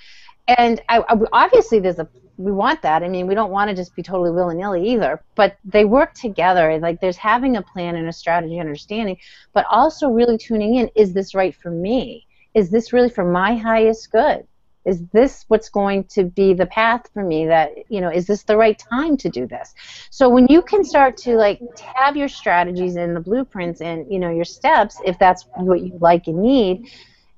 And 0.46 0.80
I, 0.88 1.00
I, 1.00 1.16
obviously, 1.32 1.80
there's 1.80 1.98
a 1.98 2.08
we 2.38 2.52
want 2.52 2.80
that. 2.82 3.02
I 3.02 3.08
mean, 3.08 3.26
we 3.26 3.34
don't 3.34 3.50
want 3.50 3.68
to 3.68 3.76
just 3.76 3.94
be 3.94 4.02
totally 4.02 4.30
willy 4.30 4.54
nilly 4.54 4.88
either. 4.88 5.20
But 5.34 5.58
they 5.64 5.84
work 5.84 6.14
together. 6.14 6.78
Like 6.78 7.00
there's 7.00 7.16
having 7.16 7.56
a 7.56 7.62
plan 7.62 7.96
and 7.96 8.08
a 8.08 8.12
strategy, 8.12 8.58
understanding, 8.60 9.18
but 9.52 9.66
also 9.68 10.08
really 10.08 10.38
tuning 10.38 10.76
in. 10.76 10.88
Is 10.94 11.12
this 11.12 11.34
right 11.34 11.54
for 11.54 11.70
me? 11.70 12.26
Is 12.54 12.70
this 12.70 12.92
really 12.92 13.10
for 13.10 13.30
my 13.30 13.56
highest 13.56 14.10
good? 14.10 14.46
Is 14.84 15.02
this 15.12 15.44
what's 15.48 15.68
going 15.68 16.04
to 16.04 16.24
be 16.24 16.54
the 16.54 16.64
path 16.64 17.10
for 17.12 17.22
me? 17.22 17.46
That 17.46 17.72
you 17.90 18.00
know, 18.00 18.08
is 18.08 18.26
this 18.26 18.44
the 18.44 18.56
right 18.56 18.78
time 18.78 19.16
to 19.18 19.28
do 19.28 19.46
this? 19.46 19.74
So 20.10 20.30
when 20.30 20.46
you 20.48 20.62
can 20.62 20.84
start 20.84 21.16
to 21.18 21.36
like 21.36 21.60
have 21.96 22.16
your 22.16 22.28
strategies 22.28 22.96
and 22.96 23.14
the 23.14 23.20
blueprints 23.20 23.82
and 23.82 24.10
you 24.10 24.18
know 24.18 24.30
your 24.30 24.46
steps, 24.46 24.98
if 25.04 25.18
that's 25.18 25.44
what 25.56 25.80
you 25.80 25.98
like 26.00 26.26
and 26.28 26.40
need, 26.40 26.88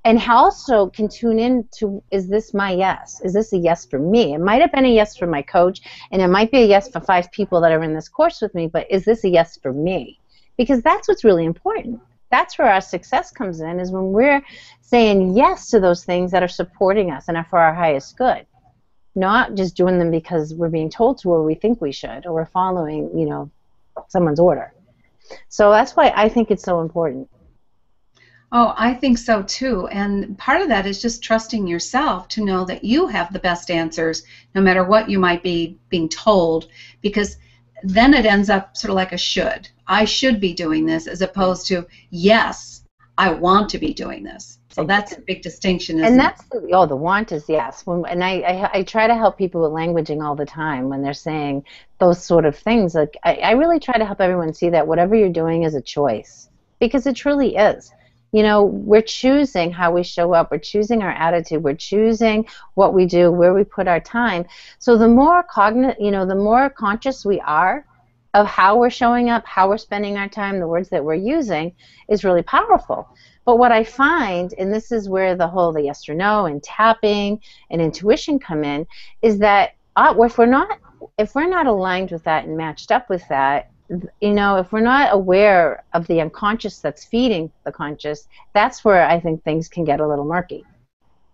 and 0.04 0.22
also 0.28 0.88
can 0.88 1.08
tune 1.08 1.38
in 1.38 1.68
to 1.72 2.02
is 2.10 2.28
this 2.28 2.54
my 2.54 2.72
yes? 2.72 3.20
Is 3.22 3.34
this 3.34 3.52
a 3.52 3.58
yes 3.58 3.84
for 3.84 3.98
me? 3.98 4.34
It 4.34 4.40
might 4.40 4.62
have 4.62 4.72
been 4.72 4.86
a 4.86 4.94
yes 4.94 5.16
for 5.16 5.26
my 5.26 5.42
coach 5.42 5.80
and 6.10 6.22
it 6.22 6.28
might 6.28 6.50
be 6.50 6.62
a 6.62 6.66
yes 6.66 6.90
for 6.90 7.00
five 7.00 7.30
people 7.32 7.60
that 7.60 7.72
are 7.72 7.82
in 7.82 7.94
this 7.94 8.08
course 8.08 8.40
with 8.40 8.54
me 8.54 8.66
but 8.66 8.86
is 8.90 9.04
this 9.04 9.24
a 9.24 9.28
yes 9.28 9.58
for 9.62 9.72
me? 9.72 10.18
Because 10.56 10.82
that's 10.82 11.06
what's 11.06 11.24
really 11.24 11.44
important. 11.44 12.00
That's 12.30 12.58
where 12.58 12.72
our 12.72 12.80
success 12.80 13.30
comes 13.30 13.60
in 13.60 13.78
is 13.80 13.90
when 13.90 14.12
we're 14.12 14.42
saying 14.80 15.36
yes 15.36 15.68
to 15.70 15.80
those 15.80 16.04
things 16.04 16.30
that 16.30 16.42
are 16.42 16.48
supporting 16.48 17.10
us 17.10 17.28
and 17.28 17.36
are 17.36 17.46
for 17.50 17.58
our 17.58 17.74
highest 17.74 18.16
good. 18.16 18.46
Not 19.14 19.54
just 19.54 19.76
doing 19.76 19.98
them 19.98 20.10
because 20.10 20.54
we're 20.54 20.68
being 20.68 20.90
told 20.90 21.18
to 21.18 21.30
or 21.30 21.44
we 21.44 21.56
think 21.56 21.80
we 21.80 21.92
should 21.92 22.24
or 22.24 22.32
we're 22.32 22.46
following 22.46 23.10
you 23.18 23.26
know 23.26 23.50
someone's 24.08 24.40
order. 24.40 24.72
So 25.48 25.70
that's 25.70 25.92
why 25.92 26.12
i 26.16 26.28
think 26.28 26.50
it's 26.50 26.62
so 26.64 26.80
important 26.80 27.28
Oh, 28.52 28.74
I 28.76 28.94
think 28.94 29.18
so 29.18 29.42
too. 29.44 29.86
And 29.88 30.36
part 30.36 30.60
of 30.60 30.68
that 30.68 30.86
is 30.86 31.00
just 31.00 31.22
trusting 31.22 31.68
yourself 31.68 32.26
to 32.28 32.44
know 32.44 32.64
that 32.64 32.82
you 32.82 33.06
have 33.06 33.32
the 33.32 33.38
best 33.38 33.70
answers 33.70 34.24
no 34.54 34.60
matter 34.60 34.82
what 34.82 35.08
you 35.08 35.20
might 35.20 35.42
be 35.42 35.78
being 35.88 36.08
told 36.08 36.66
because 37.00 37.36
then 37.84 38.12
it 38.12 38.26
ends 38.26 38.50
up 38.50 38.76
sort 38.76 38.90
of 38.90 38.96
like 38.96 39.12
a 39.12 39.18
should. 39.18 39.68
I 39.86 40.04
should 40.04 40.40
be 40.40 40.52
doing 40.52 40.84
this 40.84 41.06
as 41.06 41.22
opposed 41.22 41.66
to 41.68 41.86
yes, 42.10 42.82
I 43.16 43.32
want 43.32 43.70
to 43.70 43.78
be 43.78 43.94
doing 43.94 44.24
this. 44.24 44.58
So 44.70 44.84
that's 44.84 45.12
a 45.12 45.20
big 45.20 45.42
distinction. 45.42 46.02
and 46.02 46.18
that's 46.18 46.44
the, 46.44 46.70
oh, 46.72 46.86
the 46.86 46.94
want 46.94 47.32
is 47.32 47.48
yes. 47.48 47.84
When, 47.86 48.04
and 48.06 48.22
I, 48.22 48.40
I, 48.40 48.70
I 48.78 48.82
try 48.82 49.08
to 49.08 49.16
help 49.16 49.36
people 49.36 49.62
with 49.62 49.72
languaging 49.72 50.24
all 50.24 50.36
the 50.36 50.46
time 50.46 50.88
when 50.88 51.02
they're 51.02 51.12
saying 51.12 51.64
those 51.98 52.22
sort 52.22 52.44
of 52.44 52.56
things. 52.56 52.94
Like 52.94 53.16
I, 53.24 53.34
I 53.36 53.50
really 53.52 53.80
try 53.80 53.98
to 53.98 54.04
help 54.04 54.20
everyone 54.20 54.54
see 54.54 54.70
that 54.70 54.86
whatever 54.86 55.14
you're 55.14 55.28
doing 55.28 55.64
is 55.64 55.74
a 55.74 55.80
choice 55.80 56.48
because 56.78 57.06
it 57.06 57.16
truly 57.16 57.56
is 57.56 57.92
you 58.32 58.42
know, 58.42 58.64
we're 58.64 59.02
choosing 59.02 59.72
how 59.72 59.92
we 59.92 60.02
show 60.02 60.32
up. 60.32 60.50
We're 60.50 60.58
choosing 60.58 61.02
our 61.02 61.10
attitude. 61.10 61.62
We're 61.62 61.74
choosing 61.74 62.46
what 62.74 62.94
we 62.94 63.06
do, 63.06 63.30
where 63.30 63.54
we 63.54 63.64
put 63.64 63.88
our 63.88 64.00
time. 64.00 64.46
So 64.78 64.96
the 64.96 65.08
more 65.08 65.44
cognit, 65.44 65.96
you 65.98 66.10
know, 66.10 66.24
the 66.24 66.36
more 66.36 66.70
conscious 66.70 67.24
we 67.24 67.40
are 67.40 67.84
of 68.34 68.46
how 68.46 68.78
we're 68.78 68.90
showing 68.90 69.28
up, 69.28 69.44
how 69.44 69.68
we're 69.68 69.78
spending 69.78 70.16
our 70.16 70.28
time, 70.28 70.60
the 70.60 70.68
words 70.68 70.88
that 70.90 71.04
we're 71.04 71.14
using, 71.14 71.72
is 72.08 72.22
really 72.22 72.42
powerful. 72.42 73.08
But 73.44 73.56
what 73.56 73.72
I 73.72 73.82
find, 73.82 74.54
and 74.58 74.72
this 74.72 74.92
is 74.92 75.08
where 75.08 75.34
the 75.34 75.48
whole 75.48 75.72
the 75.72 75.82
yes 75.82 76.08
or 76.08 76.14
no 76.14 76.46
and 76.46 76.62
tapping 76.62 77.40
and 77.70 77.82
intuition 77.82 78.38
come 78.38 78.62
in, 78.62 78.86
is 79.22 79.38
that 79.38 79.72
uh, 79.96 80.14
if 80.18 80.38
we're 80.38 80.46
not 80.46 80.78
if 81.18 81.34
we're 81.34 81.48
not 81.48 81.66
aligned 81.66 82.10
with 82.10 82.22
that 82.24 82.44
and 82.44 82.56
matched 82.56 82.92
up 82.92 83.08
with 83.08 83.26
that, 83.28 83.69
you 84.20 84.32
know, 84.32 84.56
if 84.56 84.72
we're 84.72 84.80
not 84.80 85.12
aware 85.12 85.84
of 85.92 86.06
the 86.06 86.20
unconscious 86.20 86.78
that's 86.78 87.04
feeding 87.04 87.50
the 87.64 87.72
conscious, 87.72 88.28
that's 88.54 88.84
where 88.84 89.06
I 89.06 89.18
think 89.20 89.42
things 89.42 89.68
can 89.68 89.84
get 89.84 90.00
a 90.00 90.06
little 90.06 90.24
murky. 90.24 90.64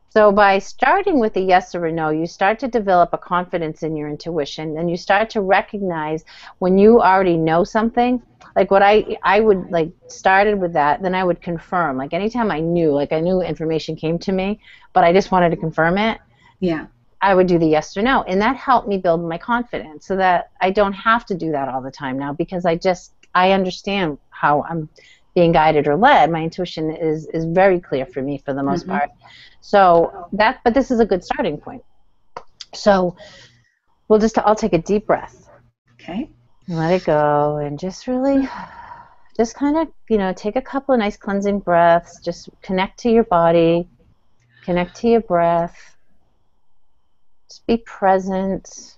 So 0.09 0.33
by 0.33 0.59
starting 0.61 1.21
with 1.21 1.37
a 1.37 1.41
yes 1.41 1.75
or 1.75 1.85
a 1.85 1.93
no, 1.93 2.09
you 2.09 2.27
start 2.27 2.59
to 2.61 2.69
develop 2.69 3.11
a 3.13 3.19
confidence 3.19 3.83
in 3.83 3.95
your 3.95 4.09
intuition 4.09 4.79
and 4.79 4.91
you 4.91 4.97
start 4.97 5.29
to 5.31 5.43
recognize 5.43 6.25
when 6.59 6.79
you 6.79 7.03
already 7.03 7.37
know 7.37 7.65
something. 7.65 8.23
Like 8.55 8.71
what 8.71 8.83
I 8.83 9.19
I 9.23 9.41
would 9.41 9.71
like 9.71 9.91
started 10.07 10.59
with 10.59 10.73
that, 10.73 11.03
then 11.03 11.15
I 11.15 11.23
would 11.23 11.43
confirm. 11.43 11.99
Like 11.99 12.15
anytime 12.15 12.51
I 12.51 12.61
knew, 12.61 12.93
like 12.93 13.13
I 13.13 13.21
knew 13.21 13.43
information 13.43 13.95
came 13.95 14.19
to 14.21 14.33
me, 14.33 14.59
but 14.95 15.05
I 15.05 15.13
just 15.13 15.31
wanted 15.31 15.51
to 15.51 15.57
confirm 15.57 15.99
it. 15.99 16.19
Yeah. 16.61 16.87
I 17.27 17.35
would 17.35 17.49
do 17.49 17.59
the 17.59 17.67
yes 17.67 17.97
or 17.97 18.03
no. 18.03 18.23
And 18.23 18.41
that 18.41 18.55
helped 18.55 18.87
me 18.87 18.99
build 18.99 19.21
my 19.21 19.37
confidence 19.37 20.07
so 20.07 20.15
that 20.15 20.53
I 20.61 20.71
don't 20.71 20.93
have 20.93 21.27
to 21.27 21.35
do 21.35 21.51
that 21.51 21.69
all 21.69 21.83
the 21.83 21.91
time 21.91 22.17
now 22.17 22.33
because 22.33 22.65
I 22.65 22.77
just 22.77 23.13
I 23.35 23.51
understand 23.51 24.19
how 24.31 24.63
I'm 24.63 24.89
being 25.35 25.51
guided 25.51 25.89
or 25.89 25.97
led. 25.97 26.31
My 26.31 26.45
intuition 26.45 26.95
is 26.95 27.27
is 27.27 27.45
very 27.45 27.81
clear 27.81 28.07
for 28.07 28.23
me 28.23 28.39
for 28.39 28.55
the 28.55 28.63
most 28.63 28.83
mm-hmm. 28.83 28.93
part. 28.99 29.11
So 29.61 30.29
that 30.35 30.61
but 30.63 30.73
this 30.73 30.93
is 30.93 31.01
a 31.01 31.05
good 31.05 31.25
starting 31.25 31.59
point. 31.59 31.83
So 32.75 33.17
we'll 34.07 34.21
just 34.21 34.39
I'll 34.39 34.55
take 34.55 34.73
a 34.73 34.79
deep 34.79 35.05
breath. 35.07 35.51
Okay. 35.95 36.31
Let 36.69 36.93
it 36.93 37.05
go 37.05 37.57
and 37.57 37.77
just 37.77 38.07
really 38.07 38.49
just 39.37 39.57
kind 39.57 39.77
of, 39.79 39.89
you 40.09 40.19
know, 40.19 40.33
take 40.33 40.55
a 40.55 40.63
couple 40.63 40.95
of 40.95 41.01
nice 41.01 41.17
cleansing 41.17 41.59
breaths, 41.59 42.21
just 42.21 42.51
connect 42.63 43.01
to 43.01 43.11
your 43.11 43.25
body, 43.25 43.89
connect 44.63 44.95
to 44.99 45.09
your 45.09 45.23
breath 45.23 45.96
just 47.49 47.67
be 47.67 47.77
present. 47.79 48.97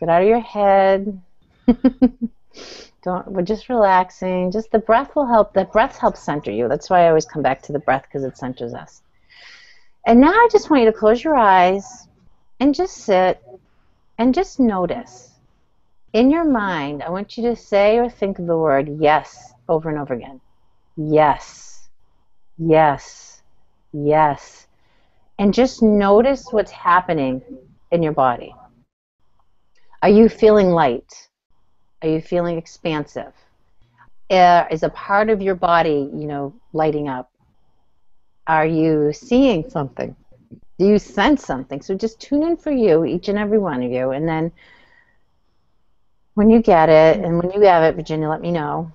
Get 0.00 0.08
out 0.08 0.22
of 0.22 0.28
your 0.28 0.40
head. 0.40 1.20
Don't. 3.02 3.28
We're 3.28 3.42
just 3.42 3.68
relaxing. 3.68 4.50
Just 4.50 4.70
the 4.70 4.78
breath 4.78 5.14
will 5.16 5.26
help. 5.26 5.54
The 5.54 5.64
breath 5.64 5.98
helps 5.98 6.20
center 6.20 6.50
you. 6.50 6.68
That's 6.68 6.90
why 6.90 7.04
I 7.04 7.08
always 7.08 7.24
come 7.24 7.42
back 7.42 7.62
to 7.62 7.72
the 7.72 7.78
breath 7.78 8.02
because 8.02 8.24
it 8.24 8.36
centers 8.36 8.74
us. 8.74 9.02
And 10.06 10.20
now 10.20 10.32
I 10.32 10.48
just 10.50 10.70
want 10.70 10.82
you 10.82 10.90
to 10.90 10.96
close 10.96 11.22
your 11.22 11.36
eyes 11.36 12.08
and 12.60 12.74
just 12.74 12.98
sit 12.98 13.42
and 14.18 14.34
just 14.34 14.60
notice. 14.60 15.30
In 16.12 16.30
your 16.30 16.44
mind, 16.44 17.02
I 17.02 17.10
want 17.10 17.36
you 17.36 17.44
to 17.44 17.56
say 17.56 17.98
or 17.98 18.08
think 18.08 18.36
the 18.36 18.56
word 18.56 18.88
yes 19.00 19.52
over 19.68 19.90
and 19.90 19.98
over 19.98 20.14
again. 20.14 20.40
Yes. 20.96 21.88
Yes. 22.56 23.42
Yes 23.92 24.67
and 25.38 25.54
just 25.54 25.82
notice 25.82 26.46
what's 26.50 26.70
happening 26.70 27.42
in 27.90 28.02
your 28.02 28.12
body. 28.12 28.54
Are 30.02 30.08
you 30.08 30.28
feeling 30.28 30.70
light? 30.70 31.28
Are 32.02 32.08
you 32.08 32.20
feeling 32.20 32.58
expansive? 32.58 33.32
Uh, 34.30 34.64
is 34.70 34.82
a 34.82 34.88
part 34.90 35.30
of 35.30 35.40
your 35.40 35.54
body, 35.54 36.08
you 36.12 36.26
know, 36.26 36.54
lighting 36.72 37.08
up? 37.08 37.30
Are 38.46 38.66
you 38.66 39.12
seeing 39.12 39.68
something? 39.68 40.14
Do 40.78 40.86
you 40.86 40.98
sense 40.98 41.44
something? 41.44 41.82
So 41.82 41.94
just 41.94 42.20
tune 42.20 42.42
in 42.42 42.56
for 42.56 42.70
you, 42.70 43.04
each 43.04 43.28
and 43.28 43.38
every 43.38 43.58
one 43.58 43.82
of 43.82 43.90
you, 43.90 44.10
and 44.10 44.28
then 44.28 44.52
when 46.34 46.50
you 46.50 46.62
get 46.62 46.88
it, 46.88 47.24
and 47.24 47.42
when 47.42 47.50
you 47.50 47.60
have 47.62 47.82
it, 47.82 47.96
Virginia, 47.96 48.28
let 48.28 48.40
me 48.40 48.52
know. 48.52 48.92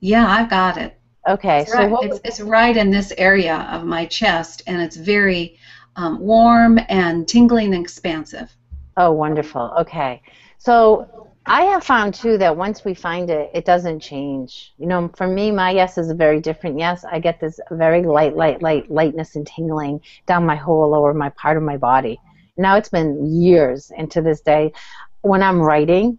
Yeah, 0.00 0.26
I've 0.26 0.48
got 0.48 0.78
it. 0.78 0.98
Okay, 1.28 1.62
it's 1.62 1.72
so 1.72 1.78
right. 1.78 2.04
it's, 2.04 2.20
it's, 2.24 2.40
right 2.40 2.76
in 2.76 2.90
this 2.90 3.12
area 3.18 3.68
of 3.70 3.84
my 3.84 4.06
chest, 4.06 4.62
and 4.66 4.80
it's 4.80 4.96
very 4.96 5.58
um, 5.96 6.20
warm 6.20 6.78
and 6.88 7.26
tingling 7.26 7.74
and 7.74 7.82
expansive. 7.82 8.54
Oh, 8.96 9.12
wonderful. 9.12 9.74
Okay. 9.80 10.22
So 10.58 11.28
I 11.44 11.62
have 11.62 11.84
found 11.84 12.14
too 12.14 12.38
that 12.38 12.56
once 12.56 12.84
we 12.84 12.94
find 12.94 13.30
it, 13.30 13.50
it 13.54 13.64
doesn't 13.64 14.00
change. 14.00 14.72
You 14.78 14.86
know, 14.86 15.10
for 15.16 15.26
me, 15.26 15.50
my 15.50 15.70
yes 15.70 15.98
is 15.98 16.10
a 16.10 16.14
very 16.14 16.40
different 16.40 16.78
yes. 16.78 17.04
I 17.04 17.20
get 17.20 17.40
this 17.40 17.60
very 17.70 18.02
light, 18.02 18.36
light, 18.36 18.62
light, 18.62 18.90
lightness 18.90 19.36
and 19.36 19.46
tingling 19.46 20.00
down 20.26 20.46
my 20.46 20.56
whole 20.56 20.90
lower 20.90 21.14
my 21.14 21.28
part 21.30 21.56
of 21.56 21.62
my 21.62 21.76
body. 21.76 22.20
Now 22.56 22.76
it's 22.76 22.88
been 22.88 23.42
years, 23.42 23.92
and 23.96 24.10
to 24.12 24.22
this 24.22 24.40
day, 24.40 24.72
when 25.20 25.42
I'm 25.42 25.60
writing, 25.60 26.18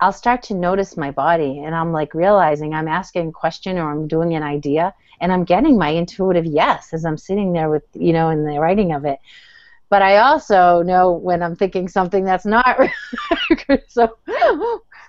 I'll 0.00 0.12
start 0.12 0.42
to 0.44 0.54
notice 0.54 0.96
my 0.96 1.10
body, 1.10 1.62
and 1.64 1.74
I'm 1.74 1.92
like 1.92 2.14
realizing 2.14 2.74
I'm 2.74 2.88
asking 2.88 3.28
a 3.28 3.32
question 3.32 3.78
or 3.78 3.90
I'm 3.90 4.08
doing 4.08 4.34
an 4.34 4.42
idea, 4.42 4.94
and 5.20 5.32
I'm 5.32 5.44
getting 5.44 5.76
my 5.76 5.90
intuitive 5.90 6.46
yes 6.46 6.92
as 6.92 7.04
I'm 7.04 7.18
sitting 7.18 7.52
there 7.52 7.68
with 7.68 7.84
you 7.92 8.12
know 8.12 8.30
in 8.30 8.44
the 8.44 8.58
writing 8.58 8.92
of 8.92 9.04
it 9.04 9.18
but 9.90 10.02
I 10.02 10.18
also 10.18 10.82
know 10.82 11.10
when 11.10 11.42
I'm 11.42 11.56
thinking 11.56 11.88
something 11.88 12.24
that's 12.24 12.46
not 12.46 12.78
so 13.88 14.16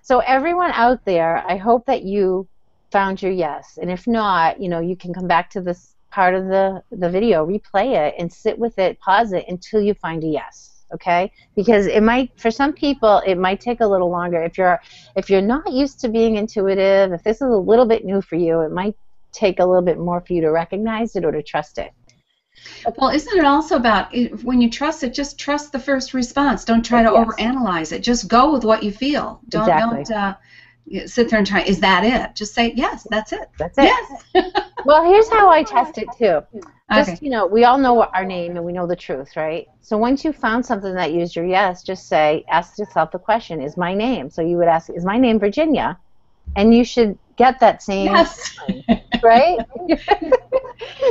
so 0.02 0.20
everyone 0.20 0.72
out 0.72 1.06
there, 1.06 1.38
I 1.48 1.58
hope 1.58 1.86
that 1.86 2.04
you 2.04 2.48
found 2.92 3.22
your 3.22 3.32
yes. 3.32 3.78
And 3.82 3.90
if 3.92 4.08
not, 4.08 4.60
you 4.60 4.68
know, 4.68 4.80
you 4.80 4.96
can 4.96 5.14
come 5.14 5.28
back 5.28 5.50
to 5.52 5.62
this 5.62 5.96
part 6.10 6.34
of 6.34 6.48
the 6.48 6.84
the 6.92 7.10
video, 7.10 7.46
replay 7.46 7.96
it 7.96 8.16
and 8.18 8.32
sit 8.32 8.58
with 8.58 8.78
it, 8.80 9.00
pause 9.00 9.32
it 9.32 9.46
until 9.48 9.82
you 9.82 9.94
find 9.94 10.24
a 10.24 10.28
yes. 10.28 10.71
Okay? 10.94 11.32
Because 11.56 11.88
it 11.88 12.02
might 12.02 12.32
for 12.40 12.52
some 12.52 12.74
people 12.74 13.22
it 13.26 13.38
might 13.38 13.60
take 13.60 13.82
a 13.82 13.88
little 13.88 14.10
longer. 14.10 14.42
If 14.44 14.58
you're 14.58 14.80
if 15.16 15.30
you're 15.30 15.42
not 15.42 15.72
used 15.72 16.00
to 16.02 16.10
being 16.10 16.36
intuitive, 16.36 17.14
if 17.14 17.24
this 17.24 17.38
is 17.38 17.50
a 17.50 17.58
little 17.58 17.86
bit 17.86 18.06
new 18.06 18.22
for 18.22 18.36
you, 18.36 18.62
it 18.62 18.72
might 18.72 18.96
take 19.32 19.60
a 19.60 19.66
little 19.66 19.82
bit 19.82 19.98
more 19.98 20.22
for 20.22 20.34
you 20.34 20.42
to 20.42 20.52
recognize 20.52 21.16
it 21.16 21.24
or 21.24 21.32
to 21.32 21.42
trust 21.42 21.78
it. 21.78 21.92
Well, 22.98 23.10
isn't 23.10 23.38
it 23.38 23.46
also 23.46 23.76
about 23.76 24.14
when 24.44 24.62
you 24.62 24.70
trust 24.70 25.04
it, 25.04 25.14
just 25.14 25.40
trust 25.40 25.72
the 25.72 25.80
first 25.80 26.14
response. 26.14 26.66
Don't 26.66 26.84
try 26.84 27.04
to 27.04 27.12
yes. 27.12 27.28
overanalyze 27.28 27.92
it. 27.92 28.00
Just 28.00 28.28
go 28.28 28.52
with 28.52 28.64
what 28.64 28.84
you 28.84 28.92
feel. 28.92 29.42
Don't 29.50 29.64
exactly. 29.64 30.04
don't 30.04 30.18
uh, 30.18 30.36
sit 31.08 31.30
there 31.30 31.40
and 31.40 31.48
try. 31.48 31.62
Is 31.62 31.80
that 31.80 32.04
it? 32.04 32.36
Just 32.36 32.54
say 32.54 32.74
yes. 32.76 33.08
That's 33.10 33.34
it. 33.34 33.50
That's 33.58 33.78
it. 33.78 33.84
Yes. 33.86 34.64
well, 34.86 35.04
here's 35.06 35.30
how 35.30 35.50
I 35.50 35.64
test 35.64 35.98
it 35.98 36.08
too. 36.18 36.42
Just 36.94 37.12
okay. 37.12 37.20
you 37.22 37.30
know, 37.32 37.46
we 37.48 37.64
all 37.64 37.78
know 37.78 38.04
our 38.04 38.26
name 38.26 38.58
and 38.58 38.66
we 38.66 38.74
know 38.74 38.86
the 38.86 38.96
truth, 38.96 39.36
right? 39.38 39.68
So 39.82 39.98
once 39.98 40.26
you 40.26 40.34
found 40.34 40.66
something 40.66 40.94
that 40.96 41.14
used 41.14 41.36
your 41.36 41.46
yes, 41.46 41.84
just 41.84 42.08
say, 42.08 42.44
ask 42.50 42.78
yourself 42.78 43.12
the 43.12 43.20
question: 43.20 43.62
Is 43.62 43.78
my 43.78 43.94
name? 43.94 44.30
So 44.30 44.42
you 44.42 44.58
would 44.58 44.68
ask, 44.68 44.90
Is 44.90 45.06
my 45.06 45.18
name 45.18 45.40
Virginia? 45.40 45.98
And 46.56 46.74
you 46.76 46.84
should 46.84 47.18
get 47.42 47.60
that 47.60 47.82
same 47.82 48.06
yes. 48.06 48.56
right 49.24 49.58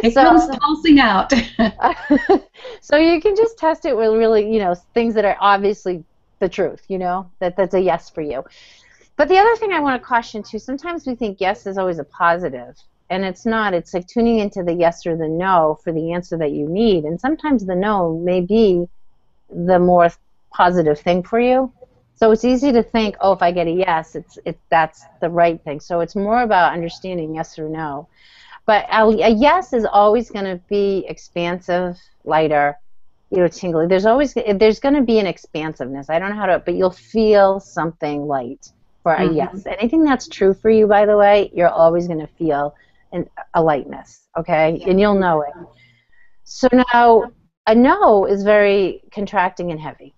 it 0.04 0.14
so, 0.14 0.22
comes 0.22 0.56
pulsing 0.58 1.00
out 1.00 1.32
so 2.80 2.96
you 2.96 3.20
can 3.20 3.34
just 3.34 3.58
test 3.58 3.84
it 3.84 3.96
with 3.96 4.12
really 4.12 4.52
you 4.52 4.60
know 4.60 4.74
things 4.94 5.12
that 5.14 5.24
are 5.24 5.36
obviously 5.40 6.04
the 6.38 6.48
truth 6.48 6.82
you 6.86 6.98
know 6.98 7.28
that 7.40 7.56
that's 7.56 7.74
a 7.74 7.80
yes 7.80 8.08
for 8.08 8.22
you 8.22 8.44
but 9.16 9.28
the 9.28 9.36
other 9.36 9.56
thing 9.56 9.72
i 9.72 9.80
want 9.80 10.00
to 10.00 10.06
caution 10.06 10.40
too 10.40 10.58
sometimes 10.58 11.04
we 11.04 11.16
think 11.16 11.40
yes 11.40 11.66
is 11.66 11.76
always 11.76 11.98
a 11.98 12.04
positive 12.04 12.76
and 13.10 13.24
it's 13.24 13.44
not 13.44 13.74
it's 13.74 13.92
like 13.92 14.06
tuning 14.06 14.38
into 14.38 14.62
the 14.62 14.72
yes 14.72 15.04
or 15.06 15.16
the 15.16 15.28
no 15.28 15.78
for 15.84 15.92
the 15.92 16.12
answer 16.12 16.36
that 16.38 16.52
you 16.52 16.68
need 16.68 17.04
and 17.04 17.20
sometimes 17.20 17.66
the 17.66 17.74
no 17.74 18.16
may 18.18 18.40
be 18.40 18.88
the 19.50 19.78
more 19.78 20.10
positive 20.52 20.98
thing 20.98 21.22
for 21.22 21.38
you 21.40 21.72
so 22.20 22.30
it's 22.32 22.44
easy 22.44 22.70
to 22.72 22.82
think, 22.82 23.16
oh, 23.22 23.32
if 23.32 23.40
I 23.40 23.50
get 23.50 23.66
a 23.66 23.70
yes, 23.70 24.14
it's 24.14 24.38
it 24.44 24.58
that's 24.68 25.06
the 25.22 25.30
right 25.30 25.58
thing. 25.62 25.80
So 25.80 26.00
it's 26.00 26.14
more 26.14 26.42
about 26.42 26.74
understanding 26.74 27.34
yes 27.34 27.58
or 27.58 27.66
no. 27.66 28.08
But 28.66 28.86
a, 28.92 29.04
a 29.04 29.30
yes 29.30 29.72
is 29.72 29.86
always 29.86 30.30
going 30.30 30.44
to 30.44 30.60
be 30.68 31.06
expansive, 31.08 31.96
lighter, 32.24 32.76
you 33.30 33.38
know, 33.38 33.48
tingly. 33.48 33.86
There's 33.86 34.04
always 34.04 34.34
there's 34.34 34.80
going 34.80 34.96
to 34.96 35.00
be 35.00 35.18
an 35.18 35.26
expansiveness. 35.26 36.10
I 36.10 36.18
don't 36.18 36.28
know 36.28 36.36
how 36.36 36.44
to, 36.44 36.58
but 36.58 36.74
you'll 36.74 36.90
feel 36.90 37.58
something 37.58 38.26
light 38.26 38.70
for 39.02 39.14
a 39.14 39.20
mm-hmm. 39.20 39.36
yes. 39.36 39.66
Anything 39.66 40.04
that's 40.04 40.28
true 40.28 40.52
for 40.52 40.68
you, 40.68 40.86
by 40.86 41.06
the 41.06 41.16
way, 41.16 41.50
you're 41.54 41.70
always 41.70 42.06
going 42.06 42.20
to 42.20 42.26
feel 42.26 42.74
an, 43.12 43.28
a 43.54 43.62
lightness. 43.62 44.26
Okay, 44.38 44.78
yeah. 44.80 44.90
and 44.90 45.00
you'll 45.00 45.18
know 45.18 45.42
it. 45.42 45.52
So 46.44 46.68
now 46.94 47.32
a 47.66 47.74
no 47.74 48.26
is 48.26 48.42
very 48.42 49.02
contracting 49.12 49.70
and 49.70 49.80
heavy. 49.80 50.14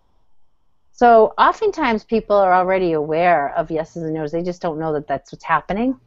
So 0.92 1.34
oftentimes 1.36 2.04
people 2.04 2.36
are 2.36 2.54
already 2.54 2.92
aware 2.92 3.54
of 3.56 3.70
yeses 3.70 4.04
and 4.04 4.14
nos. 4.14 4.32
They 4.32 4.42
just 4.42 4.62
don't 4.62 4.78
know 4.78 4.92
that 4.92 5.08
that's 5.08 5.32
what's 5.32 5.44
happening. 5.44 5.98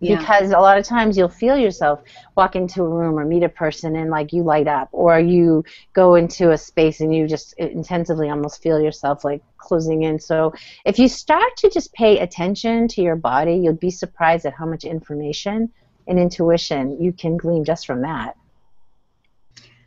Yeah. 0.00 0.18
Because 0.18 0.50
a 0.50 0.58
lot 0.58 0.78
of 0.78 0.84
times 0.84 1.16
you'll 1.16 1.28
feel 1.28 1.56
yourself 1.56 2.02
walk 2.36 2.56
into 2.56 2.82
a 2.82 2.88
room 2.88 3.16
or 3.16 3.24
meet 3.24 3.44
a 3.44 3.48
person 3.48 3.94
and 3.94 4.10
like 4.10 4.32
you 4.32 4.42
light 4.42 4.66
up, 4.66 4.88
or 4.90 5.20
you 5.20 5.64
go 5.92 6.16
into 6.16 6.50
a 6.50 6.58
space 6.58 7.00
and 7.00 7.14
you 7.14 7.28
just 7.28 7.52
intensively 7.58 8.28
almost 8.28 8.60
feel 8.62 8.80
yourself 8.80 9.24
like 9.24 9.42
closing 9.58 10.02
in. 10.02 10.18
So 10.18 10.54
if 10.84 10.98
you 10.98 11.06
start 11.06 11.56
to 11.58 11.70
just 11.70 11.92
pay 11.92 12.18
attention 12.18 12.88
to 12.88 13.02
your 13.02 13.14
body, 13.14 13.54
you'll 13.54 13.74
be 13.74 13.90
surprised 13.90 14.44
at 14.44 14.54
how 14.54 14.66
much 14.66 14.82
information 14.82 15.70
and 16.06 16.18
intuition 16.18 17.02
you 17.02 17.12
can 17.12 17.36
glean 17.36 17.64
just 17.64 17.86
from 17.86 18.02
that. 18.02 18.36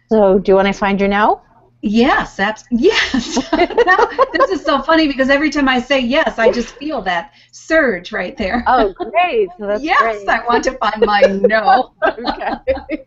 So 0.10 0.40
do 0.40 0.52
you 0.52 0.56
want 0.56 0.68
to 0.68 0.74
find 0.74 1.00
your 1.00 1.10
no? 1.10 1.42
Yes, 1.82 2.40
abs- 2.40 2.66
yes. 2.72 3.38
now, 3.54 3.98
this 4.34 4.50
is 4.50 4.66
so 4.66 4.82
funny 4.82 5.08
because 5.08 5.30
every 5.30 5.52
time 5.52 5.70
I 5.70 5.80
say 5.80 6.00
yes, 6.00 6.40
I 6.40 6.52
just 6.52 6.76
feel 6.78 7.02
that 7.04 7.34
surge 7.52 8.12
right 8.12 8.36
there. 8.36 8.64
Oh, 8.66 8.92
great! 8.94 9.50
So 9.60 9.68
that's 9.68 9.84
yes, 9.84 10.02
great. 10.02 10.30
I 10.30 10.44
want 10.48 10.64
to 10.64 10.72
find 10.78 11.06
my 11.06 11.22
no. 11.22 11.94
okay. 12.04 13.06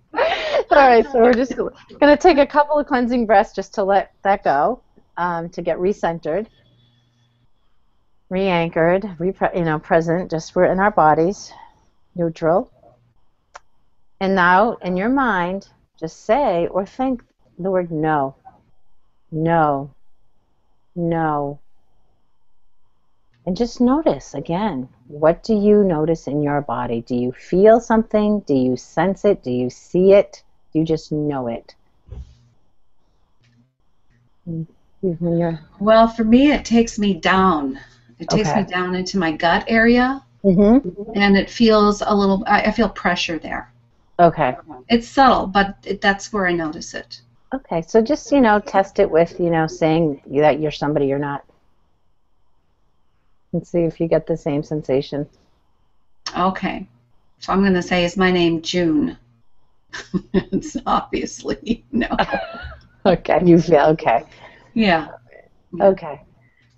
All 0.71 0.77
right, 0.77 1.05
so 1.11 1.21
we're 1.21 1.35
just 1.35 1.57
going 1.57 1.73
to 2.01 2.17
take 2.17 2.39
a 2.39 2.47
couple 2.47 2.79
of 2.79 2.87
cleansing 2.87 3.27
breaths 3.27 3.53
just 3.53 3.75
to 3.75 3.85
let 3.85 4.13
that 4.23 4.45
go, 4.45 4.81
um, 5.17 5.49
to 5.51 5.63
get 5.63 5.79
recentered, 5.79 6.47
re-anchored, 8.31 9.17
re- 9.19 9.35
you 9.57 9.65
know, 9.65 9.81
present. 9.81 10.31
Just 10.31 10.55
we're 10.55 10.67
in 10.67 10.79
our 10.79 10.93
bodies, 10.93 11.53
neutral. 12.15 12.71
And 14.21 14.35
now, 14.35 14.75
in 14.83 14.97
your 14.97 15.09
mind, 15.09 15.69
just 15.99 16.25
say 16.25 16.67
or 16.69 16.85
think 16.85 17.25
the 17.59 17.71
word 17.71 17.91
no. 17.91 18.35
No. 19.31 19.95
No. 20.95 21.61
And 23.47 23.57
just 23.57 23.81
notice 23.81 24.35
again 24.35 24.89
what 25.09 25.43
do 25.43 25.55
you 25.55 25.83
notice 25.83 26.27
in 26.27 26.43
your 26.43 26.61
body? 26.61 27.01
Do 27.01 27.17
you 27.17 27.33
feel 27.33 27.81
something? 27.81 28.41
Do 28.41 28.55
you 28.55 28.77
sense 28.77 29.25
it? 29.25 29.43
Do 29.43 29.51
you 29.51 29.71
see 29.71 30.13
it? 30.13 30.43
Do 30.73 30.79
you 30.79 30.85
just 30.85 31.11
know 31.11 31.49
it? 31.49 31.75
Well, 35.81 36.09
for 36.09 36.25
me, 36.25 36.53
it 36.53 36.65
takes 36.65 36.99
me 36.99 37.15
down. 37.15 37.81
It 38.19 38.29
takes 38.29 38.51
okay. 38.51 38.63
me 38.63 38.67
down 38.67 38.95
into 38.95 39.19
my 39.19 39.33
gut 39.33 39.65
area, 39.69 40.23
mm-hmm. 40.45 41.13
and 41.15 41.37
it 41.37 41.49
feels 41.49 42.03
a 42.05 42.15
little. 42.15 42.43
I, 42.47 42.73
feel 42.73 42.89
pressure 42.89 43.39
there. 43.39 43.73
Okay. 44.21 44.57
It's 44.89 45.09
subtle, 45.09 45.47
but 45.47 45.77
it, 45.85 46.01
that's 46.01 46.33
where 46.33 46.47
I 46.47 46.53
notice 46.53 46.95
it. 46.95 47.21
Okay, 47.55 47.83
so 47.83 48.03
just 48.03 48.31
you 48.31 48.41
know, 48.41 48.61
test 48.61 48.99
it 48.99 49.11
with 49.11 49.39
you 49.41 49.49
know 49.49 49.67
saying 49.67 50.21
that 50.27 50.61
you're 50.61 50.71
somebody 50.71 51.07
you're 51.07 51.19
not, 51.19 51.45
and 53.53 53.67
see 53.67 53.81
if 53.81 54.01
you 54.01 54.09
get 54.09 54.27
the 54.27 54.37
same 54.37 54.63
sensation. 54.63 55.27
Okay, 56.37 56.87
so 57.39 57.53
I'm 57.53 57.61
going 57.61 57.75
to 57.75 57.83
say, 57.83 58.05
is 58.05 58.19
my 58.19 58.31
name 58.31 58.61
June? 58.61 59.17
it's 60.35 60.77
obviously 60.85 61.87
no. 61.93 62.09
okay, 63.07 63.41
you 63.45 63.59
feel 63.61 63.87
okay. 63.87 64.25
Yeah. 64.75 65.09
Okay. 65.81 66.21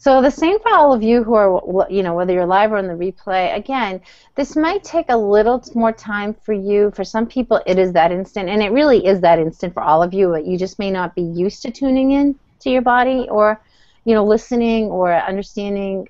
So 0.00 0.22
the 0.22 0.30
same 0.30 0.58
for 0.60 0.72
all 0.72 0.94
of 0.94 1.02
you 1.02 1.22
who 1.22 1.34
are, 1.34 1.86
you 1.90 2.02
know, 2.02 2.14
whether 2.14 2.32
you're 2.32 2.46
live 2.46 2.72
or 2.72 2.78
on 2.78 2.86
the 2.86 2.94
replay. 2.94 3.54
Again, 3.54 4.00
this 4.34 4.56
might 4.56 4.82
take 4.82 5.04
a 5.10 5.16
little 5.16 5.62
more 5.74 5.92
time 5.92 6.32
for 6.32 6.54
you. 6.54 6.90
For 6.92 7.04
some 7.04 7.26
people, 7.26 7.60
it 7.66 7.78
is 7.78 7.92
that 7.92 8.10
instant, 8.10 8.48
and 8.48 8.62
it 8.62 8.72
really 8.72 9.04
is 9.06 9.20
that 9.20 9.38
instant 9.38 9.74
for 9.74 9.82
all 9.82 10.02
of 10.02 10.14
you. 10.14 10.30
But 10.30 10.46
you 10.46 10.56
just 10.56 10.78
may 10.78 10.90
not 10.90 11.14
be 11.14 11.20
used 11.20 11.60
to 11.62 11.70
tuning 11.70 12.12
in 12.12 12.34
to 12.60 12.70
your 12.70 12.80
body, 12.80 13.26
or, 13.30 13.60
you 14.06 14.14
know, 14.14 14.24
listening 14.24 14.86
or 14.86 15.12
understanding 15.12 16.08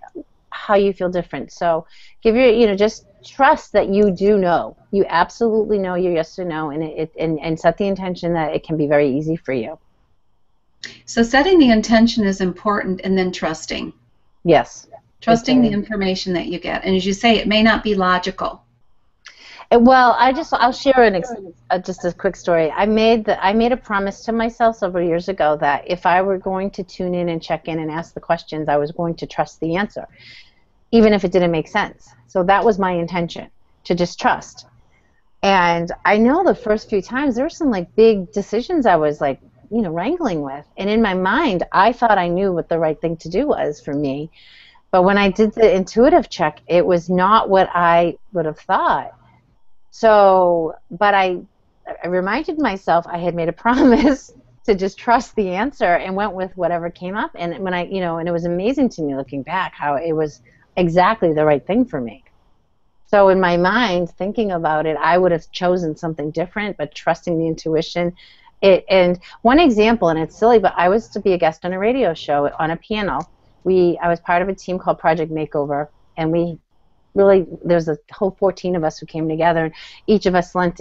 how 0.50 0.76
you 0.76 0.92
feel 0.92 1.09
different. 1.09 1.50
So 1.50 1.85
give 2.22 2.37
your, 2.37 2.46
you 2.46 2.68
know, 2.68 2.76
just 2.76 3.07
trust 3.24 3.72
that 3.72 3.88
you 3.88 4.12
do 4.12 4.38
know. 4.38 4.76
You 4.92 5.05
absolutely 5.09 5.79
know 5.79 5.96
your 5.96 6.12
yes 6.12 6.38
or 6.38 6.44
no, 6.44 6.70
and 6.70 6.85
it, 6.85 7.12
and 7.18 7.40
and 7.40 7.59
set 7.59 7.76
the 7.76 7.88
intention 7.88 8.35
that 8.35 8.55
it 8.55 8.62
can 8.62 8.76
be 8.76 8.87
very 8.87 9.18
easy 9.18 9.35
for 9.35 9.53
you. 9.53 9.81
So 11.11 11.25
setting 11.25 11.59
the 11.59 11.73
intention 11.73 12.25
is 12.25 12.40
important 12.40 13.01
and 13.03 13.18
then 13.18 13.33
trusting. 13.33 13.92
Yes. 14.44 14.87
Trusting 15.20 15.61
the 15.61 15.68
information 15.68 16.33
that 16.35 16.46
you 16.46 16.61
get. 16.61 16.85
And 16.85 16.94
as 16.94 17.05
you 17.05 17.14
say, 17.14 17.37
it 17.37 17.49
may 17.49 17.64
not 17.64 17.83
be 17.83 17.96
logical. 17.96 18.62
Uh, 19.73 19.81
well, 19.81 20.14
I 20.20 20.33
just 20.33 20.55
I'll 20.55 20.70
share 20.70 21.03
an 21.03 21.16
ex- 21.16 21.33
uh, 21.70 21.81
just 21.81 22.05
a 22.05 22.12
quick 22.12 22.37
story. 22.37 22.70
I 22.70 22.87
made 22.87 23.25
the 23.25 23.44
I 23.44 23.53
made 23.53 23.73
a 23.73 23.77
promise 23.77 24.25
to 24.27 24.33
myself 24.33 24.77
several 24.77 25.05
years 25.05 25.29
ago 25.29 25.57
that 25.61 25.83
if 25.88 26.07
I 26.07 26.23
were 26.23 26.38
going 26.38 26.70
to 26.70 26.85
tune 26.85 27.16
in 27.16 27.29
and 27.29 27.42
check 27.42 27.66
in 27.66 27.81
and 27.81 27.90
ask 27.90 28.14
the 28.14 28.20
questions, 28.20 28.68
I 28.68 28.77
was 28.77 28.92
going 28.92 29.16
to 29.16 29.27
trust 29.27 29.59
the 29.59 29.75
answer, 29.75 30.07
even 30.92 31.12
if 31.12 31.25
it 31.25 31.33
didn't 31.33 31.51
make 31.51 31.66
sense. 31.66 32.09
So 32.29 32.44
that 32.44 32.64
was 32.64 32.79
my 32.79 32.92
intention 32.92 33.51
to 33.83 33.96
just 33.96 34.20
trust. 34.20 34.66
And 35.42 35.90
I 36.05 36.18
know 36.18 36.44
the 36.44 36.55
first 36.55 36.88
few 36.88 37.03
times 37.03 37.35
there 37.35 37.46
were 37.46 37.51
some 37.51 37.73
like 37.73 37.96
big 37.96 38.31
decisions 38.31 38.87
I 38.87 38.94
was 38.94 39.20
like 39.20 39.40
you 39.70 39.83
know 39.83 39.90
wrangling 39.90 40.42
with 40.42 40.66
and 40.76 40.90
in 40.90 41.02
my 41.02 41.14
mind 41.14 41.64
i 41.72 41.92
thought 41.92 42.18
i 42.18 42.28
knew 42.28 42.52
what 42.52 42.68
the 42.68 42.78
right 42.78 43.00
thing 43.00 43.16
to 43.16 43.28
do 43.28 43.46
was 43.48 43.80
for 43.80 43.94
me 43.94 44.30
But 44.92 45.04
when 45.04 45.18
I 45.18 45.30
did 45.30 45.54
the 45.54 45.70
intuitive 45.76 46.28
check, 46.30 46.61
it 46.68 46.87
was 46.87 47.11
not 47.11 47.48
what 47.50 47.68
I 47.74 48.16
would 48.33 48.46
have 48.46 48.59
thought. 48.61 49.11
So, 49.90 50.74
but 50.90 51.14
I, 51.14 51.42
I 52.04 52.09
reminded 52.09 52.59
myself 52.61 53.06
I 53.09 53.18
had 53.18 53.35
made 53.35 53.48
a 53.48 53.52
promise 53.66 54.30
to 54.66 54.74
just 54.74 54.98
trust 54.98 55.35
the 55.37 55.50
answer 55.50 55.94
and 55.96 56.16
went 56.16 56.35
with 56.35 56.52
whatever 56.56 56.90
came 56.90 57.16
up. 57.16 57.33
And 57.37 57.59
when 57.64 57.74
I, 57.74 57.87
you 57.87 58.00
know, 58.00 58.18
and 58.18 58.28
it 58.28 58.33
was 58.33 58.44
amazing 58.46 58.90
to 58.90 59.02
me 59.02 59.16
looking 59.16 59.42
back 59.42 59.72
how 59.76 59.96
it 59.96 60.12
was 60.12 60.40
exactly 60.76 61.33
the 61.35 61.44
right 61.46 61.66
thing 61.66 61.85
for 61.87 62.00
me. 62.00 62.24
So 63.06 63.28
in 63.28 63.40
my 63.40 63.56
mind, 63.56 64.11
thinking 64.11 64.52
about 64.52 64.87
it, 64.87 64.96
I 65.00 65.18
would 65.18 65.33
have 65.33 65.50
chosen 65.50 65.96
something 65.96 66.30
different, 66.30 66.76
but 66.78 66.94
trusting 66.94 67.38
the 67.38 67.46
intuition. 67.48 68.12
It, 68.62 68.85
and 68.88 69.18
one 69.42 69.59
example, 69.59 70.09
and 70.09 70.18
it's 70.18 70.38
silly, 70.38 70.59
but 70.59 70.75
I 70.77 70.88
was 70.88 71.09
to 71.09 71.20
be 71.20 71.33
a 71.33 71.38
guest 71.38 71.64
on 71.64 71.73
a 71.73 71.79
radio 71.79 72.12
show 72.14 72.51
on 72.59 72.70
a 72.70 72.77
panel. 72.77 73.29
We, 73.64 73.99
I 74.03 74.09
was 74.09 74.20
part 74.20 74.42
of 74.42 74.49
a 74.49 74.55
team 74.55 74.79
called 74.79 74.99
Project 74.99 75.33
Makeover, 75.33 75.88
and 76.16 76.31
we 76.31 76.59
really 77.14 77.46
there's 77.64 77.88
a 77.88 77.99
whole 78.12 78.37
14 78.38 78.77
of 78.77 78.85
us 78.85 78.99
who 78.99 79.07
came 79.07 79.29
together, 79.29 79.66
and 79.66 79.75
each 80.07 80.27
of 80.27 80.35
us 80.35 80.55
lent 80.55 80.81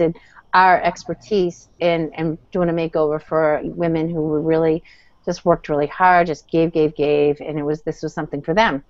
our 0.52 0.82
expertise 0.82 1.68
in, 1.78 2.12
in 2.16 2.38
doing 2.52 2.68
a 2.68 2.72
makeover 2.72 3.22
for 3.22 3.60
women 3.64 4.08
who 4.08 4.22
were 4.22 4.40
really 4.40 4.82
just 5.24 5.44
worked 5.44 5.68
really 5.68 5.86
hard, 5.86 6.26
just 6.26 6.50
gave, 6.50 6.72
gave, 6.72 6.94
gave, 6.96 7.40
and 7.40 7.58
it 7.58 7.62
was 7.62 7.82
this 7.82 8.02
was 8.02 8.12
something 8.12 8.42
for 8.42 8.54
them. 8.54 8.82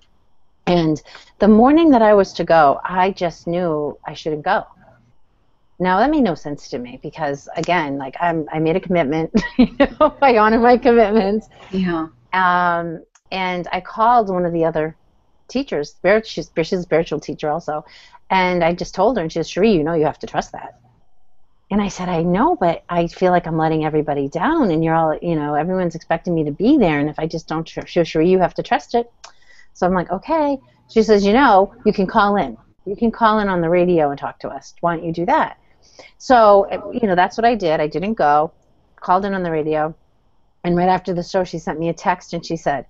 And 0.66 1.00
the 1.38 1.48
morning 1.48 1.90
that 1.90 2.02
I 2.02 2.14
was 2.14 2.32
to 2.34 2.44
go, 2.44 2.80
I 2.84 3.10
just 3.10 3.46
knew 3.46 3.98
I 4.06 4.14
shouldn't 4.14 4.44
go. 4.44 4.64
Now 5.80 5.98
that 5.98 6.10
made 6.10 6.22
no 6.22 6.34
sense 6.34 6.68
to 6.68 6.78
me 6.78 7.00
because 7.02 7.48
again, 7.56 7.96
like 7.96 8.14
I'm, 8.20 8.46
I 8.52 8.58
made 8.58 8.76
a 8.76 8.80
commitment. 8.80 9.32
you 9.58 9.74
know, 9.78 10.14
I 10.20 10.36
honor 10.36 10.60
my 10.60 10.76
commitments. 10.76 11.48
Yeah. 11.70 12.08
Um, 12.34 13.02
and 13.32 13.66
I 13.72 13.80
called 13.80 14.28
one 14.28 14.44
of 14.44 14.52
the 14.52 14.64
other 14.64 14.94
teachers. 15.48 15.96
She's, 16.24 16.50
she's 16.54 16.72
a 16.72 16.82
spiritual 16.82 17.18
teacher 17.18 17.50
also, 17.50 17.84
and 18.28 18.62
I 18.62 18.74
just 18.74 18.94
told 18.94 19.16
her, 19.16 19.22
and 19.22 19.32
she 19.32 19.38
said, 19.38 19.46
"Cherie, 19.46 19.72
you 19.72 19.82
know, 19.82 19.94
you 19.94 20.04
have 20.04 20.18
to 20.20 20.26
trust 20.26 20.52
that." 20.52 20.78
And 21.72 21.80
I 21.80 21.88
said, 21.88 22.08
I 22.08 22.22
know, 22.22 22.56
but 22.56 22.82
I 22.88 23.06
feel 23.06 23.30
like 23.30 23.46
I'm 23.46 23.56
letting 23.56 23.84
everybody 23.84 24.28
down, 24.28 24.72
and 24.72 24.84
you're 24.84 24.94
all, 24.94 25.16
you 25.22 25.36
know, 25.36 25.54
everyone's 25.54 25.94
expecting 25.94 26.34
me 26.34 26.44
to 26.44 26.50
be 26.50 26.76
there, 26.76 26.98
and 26.98 27.08
if 27.08 27.18
I 27.18 27.26
just 27.26 27.46
don't, 27.46 27.66
sure, 27.68 28.04
sure, 28.04 28.22
you 28.22 28.40
have 28.40 28.54
to 28.54 28.62
trust 28.62 28.94
it. 28.94 29.10
So 29.74 29.86
I'm 29.86 29.94
like, 29.94 30.10
okay. 30.10 30.58
She 30.88 31.04
says, 31.04 31.24
you 31.24 31.32
know, 31.32 31.72
you 31.86 31.92
can 31.92 32.08
call 32.08 32.36
in. 32.36 32.56
You 32.84 32.96
can 32.96 33.12
call 33.12 33.38
in 33.38 33.48
on 33.48 33.60
the 33.60 33.70
radio 33.70 34.10
and 34.10 34.18
talk 34.18 34.40
to 34.40 34.48
us. 34.48 34.74
Why 34.80 34.96
don't 34.96 35.04
you 35.04 35.12
do 35.12 35.26
that? 35.26 35.58
So, 36.18 36.90
you 36.92 37.06
know, 37.06 37.14
that's 37.14 37.36
what 37.36 37.44
I 37.44 37.54
did. 37.54 37.80
I 37.80 37.86
didn't 37.86 38.14
go. 38.14 38.52
Called 38.96 39.24
in 39.24 39.32
on 39.32 39.42
the 39.42 39.50
radio, 39.50 39.94
and 40.62 40.76
right 40.76 40.88
after 40.88 41.14
the 41.14 41.22
show, 41.22 41.44
she 41.44 41.58
sent 41.58 41.78
me 41.78 41.88
a 41.88 41.94
text, 41.94 42.34
and 42.34 42.44
she 42.44 42.56
said, 42.56 42.84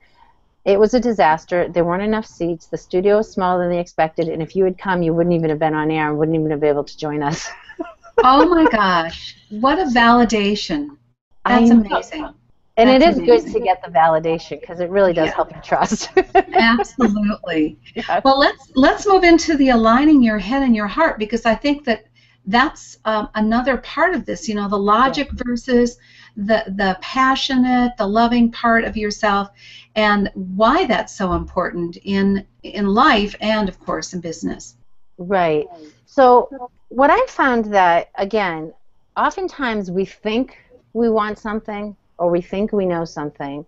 it 0.65 0.79
was 0.79 0.93
a 0.93 1.01
disaster. 1.01 1.69
There 1.69 1.85
weren't 1.85 2.03
enough 2.03 2.27
seats. 2.27 2.67
The 2.67 2.77
studio 2.77 3.17
was 3.17 3.31
smaller 3.31 3.63
than 3.63 3.71
they 3.71 3.81
expected, 3.81 4.29
and 4.29 4.43
if 4.43 4.55
you 4.55 4.65
had 4.65 4.77
come, 4.77 5.03
you 5.03 5.15
wouldn't 5.15 5.35
even 5.35 5.51
have 5.51 5.59
been 5.59 5.75
on 5.75 5.91
air 5.91 6.09
and 6.09 6.19
wouldn't 6.19 6.37
even 6.37 6.51
have 6.51 6.61
been 6.61 6.71
able 6.71 6.85
to 6.85 6.99
join 6.99 7.23
us. 7.23 7.49
oh 8.19 8.49
my 8.49 8.67
gosh, 8.71 9.37
what 9.49 9.79
a 9.79 9.85
validation! 9.85 10.97
That's 11.47 11.71
amazing. 11.71 12.35
And 12.77 12.89
That's 12.89 13.05
it 13.05 13.09
is 13.09 13.19
amazing. 13.19 13.53
good 13.53 13.53
to 13.53 13.61
get 13.61 13.83
the 13.83 13.91
validation 13.91 14.61
because 14.61 14.81
it 14.81 14.91
really 14.91 15.13
does 15.13 15.27
yeah. 15.27 15.35
help 15.35 15.55
you 15.55 15.61
trust. 15.63 16.11
Absolutely. 16.35 17.79
Yeah. 17.95 18.21
Well, 18.25 18.39
let's 18.39 18.71
let's 18.75 19.07
move 19.07 19.25
into 19.25 19.57
the 19.57 19.71
aligning 19.71 20.23
your 20.23 20.39
head 20.39 20.63
and 20.63 20.75
your 20.75 20.87
heart 20.87 21.19
because 21.19 21.45
I 21.45 21.55
think 21.55 21.85
that 21.85 22.05
that's 22.51 22.99
um, 23.05 23.29
another 23.35 23.77
part 23.79 24.15
of 24.15 24.27
this. 24.27 24.49
You 24.49 24.55
know, 24.57 24.69
the 24.69 24.79
logic 24.79 25.29
versus 25.33 25.99
the 26.37 26.65
the 26.69 26.99
passionate, 27.01 27.97
the 27.97 28.07
loving 28.07 28.51
part 28.51 28.85
of 28.85 28.97
yourself, 28.97 29.51
and 29.95 30.31
why 30.35 30.87
that's 30.87 31.15
so 31.15 31.33
important 31.35 31.97
in 32.05 32.47
in 32.63 32.87
life 32.87 33.35
and 33.41 33.69
of 33.69 33.79
course 33.81 34.13
in 34.13 34.21
business. 34.21 34.77
Right. 35.19 35.67
So 36.07 36.71
what 36.89 37.11
I 37.11 37.25
found 37.29 37.67
that 37.67 38.11
again, 38.17 38.73
oftentimes 39.17 39.91
we 39.91 40.05
think 40.05 40.59
we 40.93 41.09
want 41.09 41.39
something 41.39 41.97
or 42.19 42.31
we 42.31 42.41
think 42.41 42.73
we 42.73 42.87
know 42.87 43.05
something. 43.05 43.65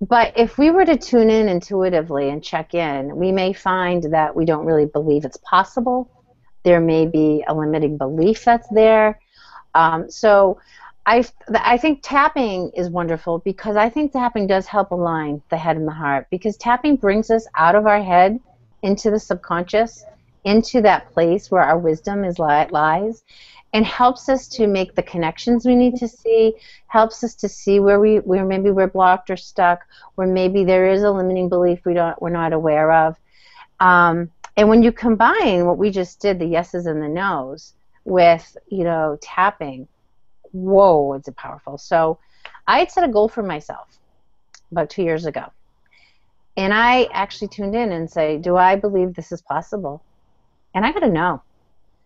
But 0.00 0.32
if 0.36 0.56
we 0.56 0.70
were 0.70 0.86
to 0.86 0.96
tune 0.96 1.28
in 1.28 1.48
intuitively 1.48 2.30
and 2.30 2.42
check 2.42 2.74
in, 2.74 3.14
we 3.16 3.32
may 3.32 3.52
find 3.52 4.02
that 4.04 4.34
we 4.34 4.46
don't 4.46 4.64
really 4.64 4.86
believe 4.86 5.26
it's 5.26 5.36
possible. 5.38 6.08
There 6.62 6.80
may 6.80 7.06
be 7.06 7.44
a 7.48 7.54
limiting 7.54 7.96
belief 7.96 8.44
that's 8.44 8.68
there. 8.68 9.18
Um, 9.74 10.10
so 10.10 10.58
I, 11.06 11.24
I 11.54 11.78
think 11.78 12.00
tapping 12.02 12.70
is 12.76 12.90
wonderful 12.90 13.38
because 13.38 13.76
I 13.76 13.88
think 13.88 14.12
tapping 14.12 14.46
does 14.46 14.66
help 14.66 14.90
align 14.90 15.42
the 15.48 15.56
head 15.56 15.76
and 15.76 15.86
the 15.88 15.92
heart 15.92 16.26
because 16.30 16.56
tapping 16.56 16.96
brings 16.96 17.30
us 17.30 17.46
out 17.56 17.74
of 17.74 17.86
our 17.86 18.02
head 18.02 18.38
into 18.82 19.10
the 19.10 19.18
subconscious 19.18 20.04
into 20.44 20.80
that 20.82 21.12
place 21.12 21.50
where 21.50 21.62
our 21.62 21.78
wisdom 21.78 22.24
is 22.24 22.38
li- 22.38 22.66
lies 22.70 23.22
and 23.72 23.84
helps 23.86 24.28
us 24.28 24.48
to 24.48 24.66
make 24.66 24.94
the 24.94 25.02
connections 25.02 25.64
we 25.64 25.74
need 25.74 25.96
to 25.96 26.08
see 26.08 26.54
helps 26.86 27.22
us 27.22 27.34
to 27.34 27.48
see 27.48 27.78
where 27.78 28.00
we 28.00 28.16
where 28.18 28.44
maybe 28.44 28.70
we're 28.70 28.86
blocked 28.86 29.30
or 29.30 29.36
stuck 29.36 29.80
where 30.14 30.26
maybe 30.26 30.64
there 30.64 30.88
is 30.88 31.02
a 31.02 31.10
limiting 31.10 31.48
belief 31.48 31.80
we 31.84 31.94
don't 31.94 32.20
we're 32.20 32.30
not 32.30 32.52
aware 32.52 32.90
of 32.92 33.16
um, 33.80 34.30
and 34.56 34.68
when 34.68 34.82
you 34.82 34.92
combine 34.92 35.66
what 35.66 35.78
we 35.78 35.90
just 35.90 36.20
did 36.20 36.38
the 36.38 36.46
yeses 36.46 36.86
and 36.86 37.02
the 37.02 37.08
nos 37.08 37.74
with 38.04 38.56
you 38.68 38.84
no 38.84 39.18
tapping 39.20 39.86
whoa 40.52 41.14
it's 41.14 41.28
a 41.28 41.32
powerful 41.32 41.78
so 41.78 42.18
i 42.66 42.78
had 42.78 42.90
set 42.90 43.04
a 43.04 43.12
goal 43.12 43.28
for 43.28 43.42
myself 43.42 43.98
about 44.72 44.90
two 44.90 45.02
years 45.02 45.26
ago 45.26 45.44
and 46.56 46.74
i 46.74 47.04
actually 47.12 47.48
tuned 47.48 47.74
in 47.74 47.92
and 47.92 48.10
say 48.10 48.38
do 48.38 48.56
i 48.56 48.74
believe 48.74 49.14
this 49.14 49.32
is 49.32 49.42
possible 49.42 50.02
and 50.74 50.84
I 50.84 50.92
got 50.92 51.00
to 51.00 51.08
know. 51.08 51.42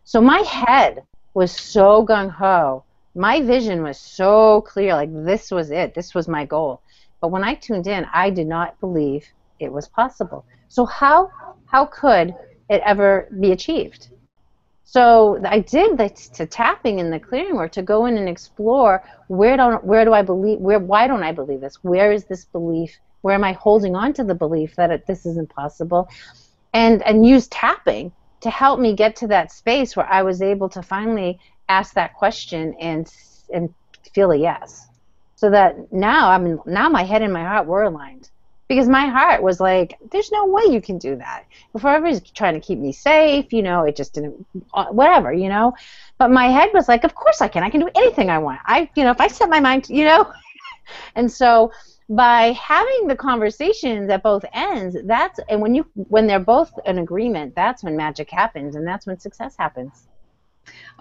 So 0.05 0.21
my 0.21 0.41
head 0.41 1.03
was 1.35 1.53
so 1.53 2.05
gung 2.07 2.31
ho. 2.31 2.85
My 3.15 3.41
vision 3.41 3.83
was 3.83 3.99
so 3.99 4.63
clear, 4.63 4.95
like 4.95 5.11
this 5.13 5.51
was 5.51 5.71
it. 5.71 5.95
This 5.95 6.15
was 6.15 6.29
my 6.29 6.45
goal. 6.45 6.81
But 7.21 7.29
when 7.29 7.45
I 7.45 7.55
tuned 7.55 7.87
in, 7.87 8.07
I 8.13 8.31
did 8.31 8.47
not 8.47 8.79
believe 8.81 9.27
it 9.61 9.73
was 9.73 9.89
possible. 9.89 10.45
So 10.69 10.85
how 10.85 11.31
how 11.75 11.87
could 11.87 12.33
it 12.71 12.81
ever 12.87 13.29
be 13.41 13.51
achieved? 13.51 14.11
So 14.85 15.41
I 15.45 15.59
did 15.59 15.99
the 15.99 16.09
to 16.35 16.47
tapping 16.47 17.01
in 17.01 17.11
the 17.11 17.19
clearing 17.19 17.57
work 17.57 17.73
to 17.73 17.83
go 17.83 18.07
in 18.07 18.17
and 18.17 18.29
explore 18.29 19.03
where 19.27 19.57
don't 19.57 19.83
where 19.83 20.05
do 20.05 20.13
I 20.13 20.23
believe 20.23 20.61
where 20.61 20.79
why 20.79 21.09
don't 21.09 21.25
I 21.25 21.33
believe 21.33 21.61
this? 21.61 21.83
Where 21.83 22.13
is 22.13 22.27
this 22.27 22.45
belief? 22.45 22.97
Where 23.23 23.35
am 23.35 23.43
I 23.43 23.55
holding 23.55 23.97
on 23.97 24.13
to 24.13 24.23
the 24.23 24.37
belief 24.37 24.77
that 24.77 24.93
it, 24.93 25.05
this 25.09 25.27
is 25.27 25.37
impossible? 25.37 26.09
And 26.73 27.03
and 27.03 27.27
use 27.27 27.49
tapping 27.49 28.13
to 28.43 28.51
help 28.51 28.79
me 28.79 28.95
get 28.95 29.17
to 29.17 29.27
that 29.29 29.51
space 29.51 29.97
where 29.97 30.07
I 30.07 30.23
was 30.23 30.43
able 30.43 30.69
to 30.69 30.81
finally 30.81 31.41
ask 31.69 31.95
that 31.95 32.15
question 32.15 32.77
and 32.79 33.13
and 33.53 33.75
feel 34.15 34.31
a 34.31 34.37
yes. 34.37 34.87
So 35.35 35.51
that 35.51 35.93
now 35.93 36.31
I 36.31 36.39
mean 36.39 36.61
now 36.67 36.89
my 36.89 37.03
head 37.03 37.23
and 37.23 37.33
my 37.33 37.43
heart 37.43 37.67
were 37.67 37.83
aligned 37.83 38.31
because 38.69 38.89
my 38.89 39.07
heart 39.07 39.43
was 39.43 39.61
like, 39.61 39.97
"There's 40.11 40.33
no 40.33 40.47
way 40.47 40.65
you 40.71 40.81
can 40.81 40.99
do 40.99 41.17
that." 41.17 41.45
Before 41.73 41.91
everybody's 41.91 42.31
trying 42.31 42.55
to 42.55 42.61
keep 42.61 42.79
me 42.79 42.93
safe, 42.93 43.53
you 43.53 43.63
know, 43.63 43.83
it 43.85 43.97
just 43.97 44.15
didn't, 44.15 44.47
uh, 44.73 44.87
whatever, 44.87 45.33
you 45.33 45.49
know. 45.49 45.75
But 46.19 46.31
my 46.31 46.47
head 46.47 46.71
was 46.73 46.89
like, 46.89 47.05
"Of 47.05 47.15
course 47.15 47.41
I 47.41 47.49
can. 47.49 47.63
I 47.63 47.71
can 47.71 47.81
do 47.81 47.91
anything 47.95 48.31
I 48.31 48.39
want. 48.39 48.61
I, 48.65 48.89
you 48.95 49.05
know, 49.05 49.11
if 49.11 49.21
I 49.21 49.29
set 49.29 49.49
my 49.49 49.61
mind, 49.61 49.89
you 49.89 50.05
know." 50.05 50.33
and 51.15 51.31
so 51.31 51.71
by 52.09 52.53
having 52.53 53.07
the 53.07 53.17
conversations 53.17 54.11
at 54.11 54.23
both 54.23 54.45
ends 54.53 54.97
that's 55.05 55.41
and 55.49 55.61
when 55.61 55.75
you 55.75 55.87
when 55.95 56.27
they're 56.27 56.39
both 56.39 56.71
in 56.85 56.99
agreement 56.99 57.55
that's 57.55 57.83
when 57.83 57.97
magic 57.97 58.31
happens 58.31 58.77
and 58.77 58.87
that's 58.87 59.07
when 59.07 59.19
success 59.19 59.57
happens 59.57 60.07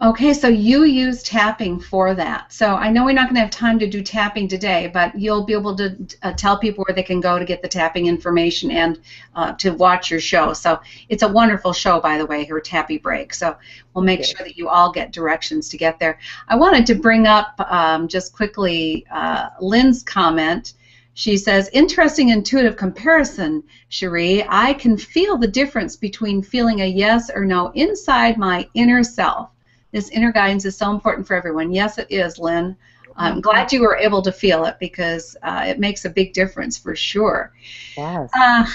Okay, 0.02 0.34
so 0.34 0.48
you 0.48 0.86
use 0.86 1.22
tapping 1.22 1.80
for 1.80 2.16
that. 2.16 2.52
So 2.52 2.76
I 2.76 2.90
know 2.90 3.06
we're 3.06 3.14
not 3.14 3.26
going 3.26 3.36
to 3.36 3.42
have 3.42 3.52
time 3.52 3.78
to 3.78 3.88
do 3.88 4.02
tapping 4.02 4.48
today, 4.48 4.90
but 4.92 5.18
you'll 5.18 5.44
be 5.44 5.54
able 5.54 5.76
to 5.76 5.96
uh, 6.24 6.34
tell 6.34 6.58
people 6.58 6.84
where 6.84 6.96
they 6.96 7.04
can 7.04 7.20
go 7.20 7.38
to 7.38 7.46
get 7.46 7.62
the 7.62 7.68
tapping 7.68 8.08
information 8.08 8.72
and 8.72 9.00
uh, 9.36 9.54
to 9.54 9.70
watch 9.70 10.10
your 10.10 10.20
show. 10.20 10.52
So 10.54 10.82
it's 11.10 11.22
a 11.22 11.28
wonderful 11.28 11.74
show, 11.74 12.00
by 12.02 12.18
the 12.18 12.26
way, 12.26 12.44
her 12.46 12.60
Tappy 12.60 12.98
Break. 12.98 13.36
So 13.36 13.56
we'll 13.94 14.04
make 14.04 14.24
sure 14.24 14.40
that 14.40 14.58
you 14.58 14.68
all 14.68 14.92
get 14.92 15.12
directions 15.12 15.70
to 15.70 15.78
get 15.78 16.00
there. 16.00 16.18
I 16.48 16.56
wanted 16.56 16.88
to 16.88 16.96
bring 16.96 17.28
up 17.28 17.54
um, 17.60 18.08
just 18.08 18.34
quickly 18.34 19.06
uh, 19.12 19.50
Lynn's 19.62 20.02
comment. 20.02 20.74
She 21.14 21.38
says, 21.38 21.70
interesting 21.72 22.30
intuitive 22.30 22.78
comparison, 22.78 23.62
Cherie. 23.90 24.44
I 24.50 24.74
can 24.74 24.98
feel 24.98 25.38
the 25.38 25.48
difference 25.48 25.96
between 25.96 26.42
feeling 26.42 26.82
a 26.82 26.88
yes 26.88 27.30
or 27.30 27.46
no 27.46 27.70
inside 27.76 28.40
my 28.40 28.68
inner 28.74 29.04
self. 29.04 29.53
This 29.94 30.10
inner 30.10 30.34
guidance 30.34 30.66
is 30.66 30.76
so 30.76 30.92
important 30.92 31.26
for 31.26 31.36
everyone. 31.36 31.72
Yes, 31.72 31.98
it 31.98 32.08
is, 32.10 32.38
Lynn. 32.38 32.76
I'm 33.16 33.42
glad 33.42 33.72
you 33.72 33.82
were 33.82 33.96
able 33.96 34.24
to 34.24 34.32
feel 34.32 34.66
it 34.66 34.78
because 34.80 35.38
uh, 35.44 35.64
it 35.68 35.80
makes 35.80 36.04
a 36.04 36.10
big 36.10 36.34
difference 36.34 36.78
for 36.78 36.96
sure. 36.96 37.54
Yes. 37.96 38.30
Uh, 38.34 38.66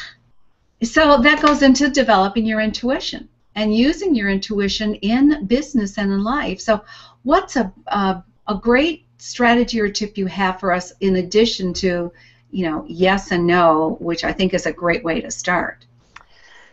so 0.82 1.20
that 1.20 1.42
goes 1.42 1.62
into 1.62 1.88
developing 1.88 2.46
your 2.46 2.60
intuition 2.60 3.28
and 3.56 3.74
using 3.74 4.14
your 4.14 4.30
intuition 4.30 4.94
in 4.96 5.46
business 5.46 5.98
and 5.98 6.12
in 6.12 6.22
life. 6.22 6.60
So, 6.60 6.84
what's 7.24 7.56
a, 7.56 7.72
a, 7.88 8.22
a 8.46 8.54
great 8.54 9.04
strategy 9.18 9.80
or 9.80 9.90
tip 9.90 10.16
you 10.16 10.26
have 10.26 10.60
for 10.60 10.72
us 10.72 10.92
in 11.00 11.16
addition 11.16 11.72
to, 11.74 12.12
you 12.52 12.70
know, 12.70 12.84
yes 12.86 13.32
and 13.32 13.44
no, 13.44 13.96
which 14.00 14.22
I 14.22 14.32
think 14.32 14.54
is 14.54 14.66
a 14.66 14.72
great 14.72 15.02
way 15.02 15.20
to 15.20 15.30
start? 15.32 15.84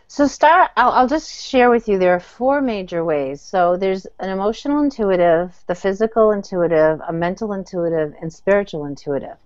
So 0.08 0.26
start. 0.26 0.70
I'll, 0.76 0.92
I'll 0.92 1.08
just 1.08 1.48
share 1.48 1.68
with 1.68 1.88
you. 1.88 1.98
There 1.98 2.14
are 2.14 2.20
four 2.20 2.60
major 2.60 3.04
ways. 3.04 3.40
So 3.40 3.76
there's 3.76 4.06
an 4.20 4.30
emotional 4.30 4.82
intuitive, 4.82 5.54
the 5.66 5.74
physical 5.74 6.30
intuitive, 6.30 7.00
a 7.06 7.12
mental 7.12 7.52
intuitive, 7.52 8.14
and 8.20 8.32
spiritual 8.32 8.84
intuitive. 8.84 9.36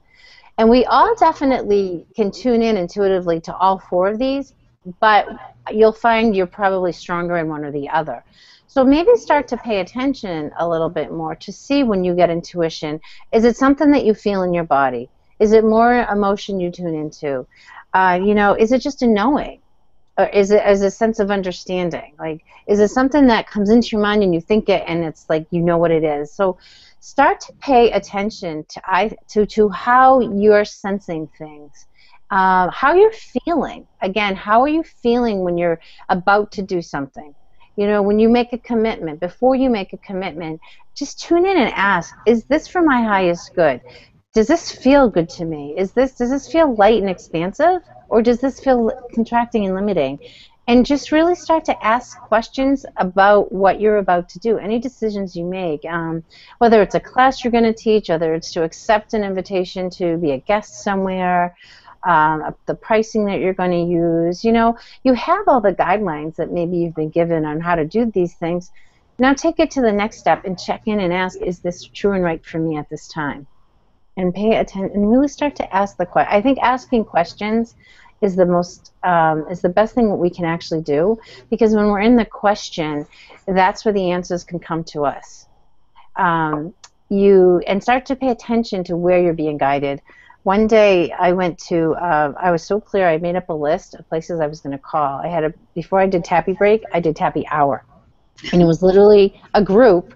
And 0.58 0.68
we 0.68 0.84
all 0.84 1.14
definitely 1.14 2.06
can 2.14 2.30
tune 2.30 2.60
in 2.60 2.76
intuitively 2.76 3.40
to 3.40 3.56
all 3.56 3.78
four 3.78 4.08
of 4.08 4.18
these, 4.18 4.52
but 5.00 5.26
you'll 5.70 5.92
find 5.92 6.36
you're 6.36 6.46
probably 6.46 6.92
stronger 6.92 7.38
in 7.38 7.48
one 7.48 7.64
or 7.64 7.72
the 7.72 7.88
other. 7.88 8.22
So 8.66 8.84
maybe 8.84 9.16
start 9.16 9.48
to 9.48 9.56
pay 9.56 9.80
attention 9.80 10.52
a 10.58 10.68
little 10.68 10.90
bit 10.90 11.10
more 11.10 11.34
to 11.36 11.52
see 11.52 11.82
when 11.84 12.04
you 12.04 12.14
get 12.14 12.28
intuition. 12.28 13.00
Is 13.32 13.44
it 13.44 13.56
something 13.56 13.90
that 13.92 14.04
you 14.04 14.12
feel 14.12 14.42
in 14.42 14.52
your 14.52 14.64
body? 14.64 15.08
Is 15.38 15.52
it 15.52 15.64
more 15.64 16.04
emotion 16.04 16.60
you 16.60 16.70
tune 16.70 16.94
into? 16.94 17.46
Uh, 17.94 18.20
you 18.22 18.34
know, 18.34 18.54
is 18.54 18.72
it 18.72 18.82
just 18.82 19.00
a 19.00 19.06
knowing? 19.06 19.59
Or 20.20 20.28
is 20.28 20.50
it 20.50 20.62
as 20.62 20.82
a 20.82 20.90
sense 20.90 21.18
of 21.18 21.30
understanding? 21.30 22.12
Like, 22.18 22.44
is 22.68 22.78
it 22.78 22.88
something 22.88 23.26
that 23.28 23.48
comes 23.48 23.70
into 23.70 23.88
your 23.92 24.02
mind 24.02 24.22
and 24.22 24.34
you 24.34 24.40
think 24.40 24.68
it 24.68 24.84
and 24.86 25.02
it's 25.02 25.24
like 25.30 25.46
you 25.50 25.62
know 25.62 25.78
what 25.78 25.90
it 25.90 26.04
is? 26.04 26.34
So 26.34 26.58
start 27.00 27.40
to 27.40 27.54
pay 27.54 27.90
attention 27.90 28.66
to 28.68 28.82
I 28.84 29.16
to 29.28 29.46
to 29.46 29.70
how 29.70 30.20
you're 30.20 30.66
sensing 30.66 31.26
things. 31.38 31.72
Uh, 32.30 32.70
how 32.70 32.94
you're 32.94 33.12
feeling. 33.12 33.86
Again, 34.02 34.36
how 34.36 34.60
are 34.60 34.68
you 34.68 34.82
feeling 34.82 35.40
when 35.42 35.56
you're 35.56 35.80
about 36.10 36.52
to 36.52 36.62
do 36.62 36.82
something? 36.82 37.34
You 37.76 37.86
know, 37.86 38.02
when 38.02 38.18
you 38.18 38.28
make 38.28 38.52
a 38.52 38.58
commitment, 38.58 39.20
before 39.20 39.54
you 39.56 39.70
make 39.70 39.94
a 39.94 39.98
commitment, 39.98 40.60
just 40.94 41.18
tune 41.18 41.46
in 41.46 41.56
and 41.56 41.72
ask, 41.74 42.14
is 42.26 42.44
this 42.44 42.68
for 42.68 42.82
my 42.82 43.02
highest 43.02 43.54
good? 43.54 43.80
Does 44.32 44.46
this 44.46 44.70
feel 44.70 45.08
good 45.08 45.28
to 45.30 45.44
me? 45.44 45.74
Is 45.76 45.90
this 45.92 46.12
does 46.12 46.30
this 46.30 46.50
feel 46.50 46.74
light 46.76 47.00
and 47.00 47.10
expansive 47.10 47.82
or 48.08 48.22
does 48.22 48.40
this 48.40 48.60
feel 48.60 48.90
contracting 49.12 49.66
and 49.66 49.74
limiting? 49.74 50.20
and 50.68 50.86
just 50.86 51.10
really 51.10 51.34
start 51.34 51.64
to 51.64 51.84
ask 51.84 52.16
questions 52.20 52.86
about 52.98 53.50
what 53.50 53.80
you're 53.80 53.96
about 53.96 54.28
to 54.28 54.38
do, 54.38 54.56
any 54.56 54.78
decisions 54.78 55.34
you 55.34 55.44
make, 55.44 55.84
um, 55.84 56.22
whether 56.58 56.80
it's 56.80 56.94
a 56.94 57.00
class 57.00 57.42
you're 57.42 57.50
going 57.50 57.64
to 57.64 57.72
teach, 57.72 58.08
whether 58.08 58.34
it's 58.34 58.52
to 58.52 58.62
accept 58.62 59.12
an 59.12 59.24
invitation 59.24 59.90
to 59.90 60.16
be 60.18 60.30
a 60.30 60.38
guest 60.38 60.84
somewhere, 60.84 61.56
um, 62.04 62.54
the 62.66 62.74
pricing 62.76 63.24
that 63.24 63.40
you're 63.40 63.52
going 63.52 63.72
to 63.72 63.92
use. 63.92 64.44
You 64.44 64.52
know, 64.52 64.78
you 65.02 65.12
have 65.14 65.48
all 65.48 65.60
the 65.60 65.72
guidelines 65.72 66.36
that 66.36 66.52
maybe 66.52 66.76
you've 66.76 66.94
been 66.94 67.10
given 67.10 67.44
on 67.44 67.58
how 67.58 67.74
to 67.74 67.84
do 67.84 68.06
these 68.06 68.34
things. 68.34 68.70
Now 69.18 69.34
take 69.34 69.58
it 69.58 69.72
to 69.72 69.80
the 69.80 69.90
next 69.90 70.18
step 70.18 70.44
and 70.44 70.56
check 70.56 70.82
in 70.86 71.00
and 71.00 71.12
ask, 71.12 71.36
is 71.40 71.58
this 71.58 71.82
true 71.82 72.12
and 72.12 72.22
right 72.22 72.46
for 72.46 72.60
me 72.60 72.76
at 72.76 72.88
this 72.88 73.08
time? 73.08 73.48
And 74.16 74.34
pay 74.34 74.56
attention 74.56 74.90
and 74.92 75.10
really 75.10 75.28
start 75.28 75.56
to 75.56 75.74
ask 75.74 75.96
the 75.96 76.04
question. 76.04 76.32
I 76.32 76.42
think 76.42 76.58
asking 76.60 77.04
questions 77.04 77.74
is 78.20 78.36
the 78.36 78.46
most 78.46 78.92
um, 79.02 79.46
is 79.50 79.62
the 79.62 79.68
best 79.68 79.94
thing 79.94 80.08
that 80.08 80.16
we 80.16 80.30
can 80.30 80.44
actually 80.44 80.82
do 80.82 81.18
because 81.48 81.74
when 81.74 81.86
we're 81.86 82.00
in 82.00 82.16
the 82.16 82.24
question, 82.24 83.06
that's 83.46 83.84
where 83.84 83.94
the 83.94 84.10
answers 84.10 84.44
can 84.44 84.58
come 84.58 84.84
to 84.84 85.04
us. 85.04 85.46
Um, 86.16 86.74
you 87.08 87.62
and 87.66 87.82
start 87.82 88.06
to 88.06 88.16
pay 88.16 88.28
attention 88.28 88.84
to 88.84 88.96
where 88.96 89.20
you're 89.20 89.34
being 89.34 89.58
guided. 89.58 90.02
One 90.42 90.66
day 90.66 91.12
I 91.12 91.32
went 91.32 91.58
to 91.68 91.92
uh, 91.94 92.32
I 92.38 92.50
was 92.50 92.62
so 92.62 92.80
clear 92.80 93.08
I 93.08 93.18
made 93.18 93.36
up 93.36 93.48
a 93.48 93.54
list 93.54 93.94
of 93.94 94.08
places 94.08 94.40
I 94.40 94.46
was 94.46 94.60
going 94.60 94.76
to 94.76 94.82
call. 94.82 95.20
I 95.20 95.28
had 95.28 95.44
a 95.44 95.54
before 95.74 96.00
I 96.00 96.06
did 96.06 96.24
Tappy 96.24 96.52
Break 96.52 96.82
I 96.92 97.00
did 97.00 97.16
Tappy 97.16 97.46
Hour, 97.50 97.84
and 98.52 98.60
it 98.60 98.66
was 98.66 98.82
literally 98.82 99.40
a 99.54 99.62
group 99.62 100.14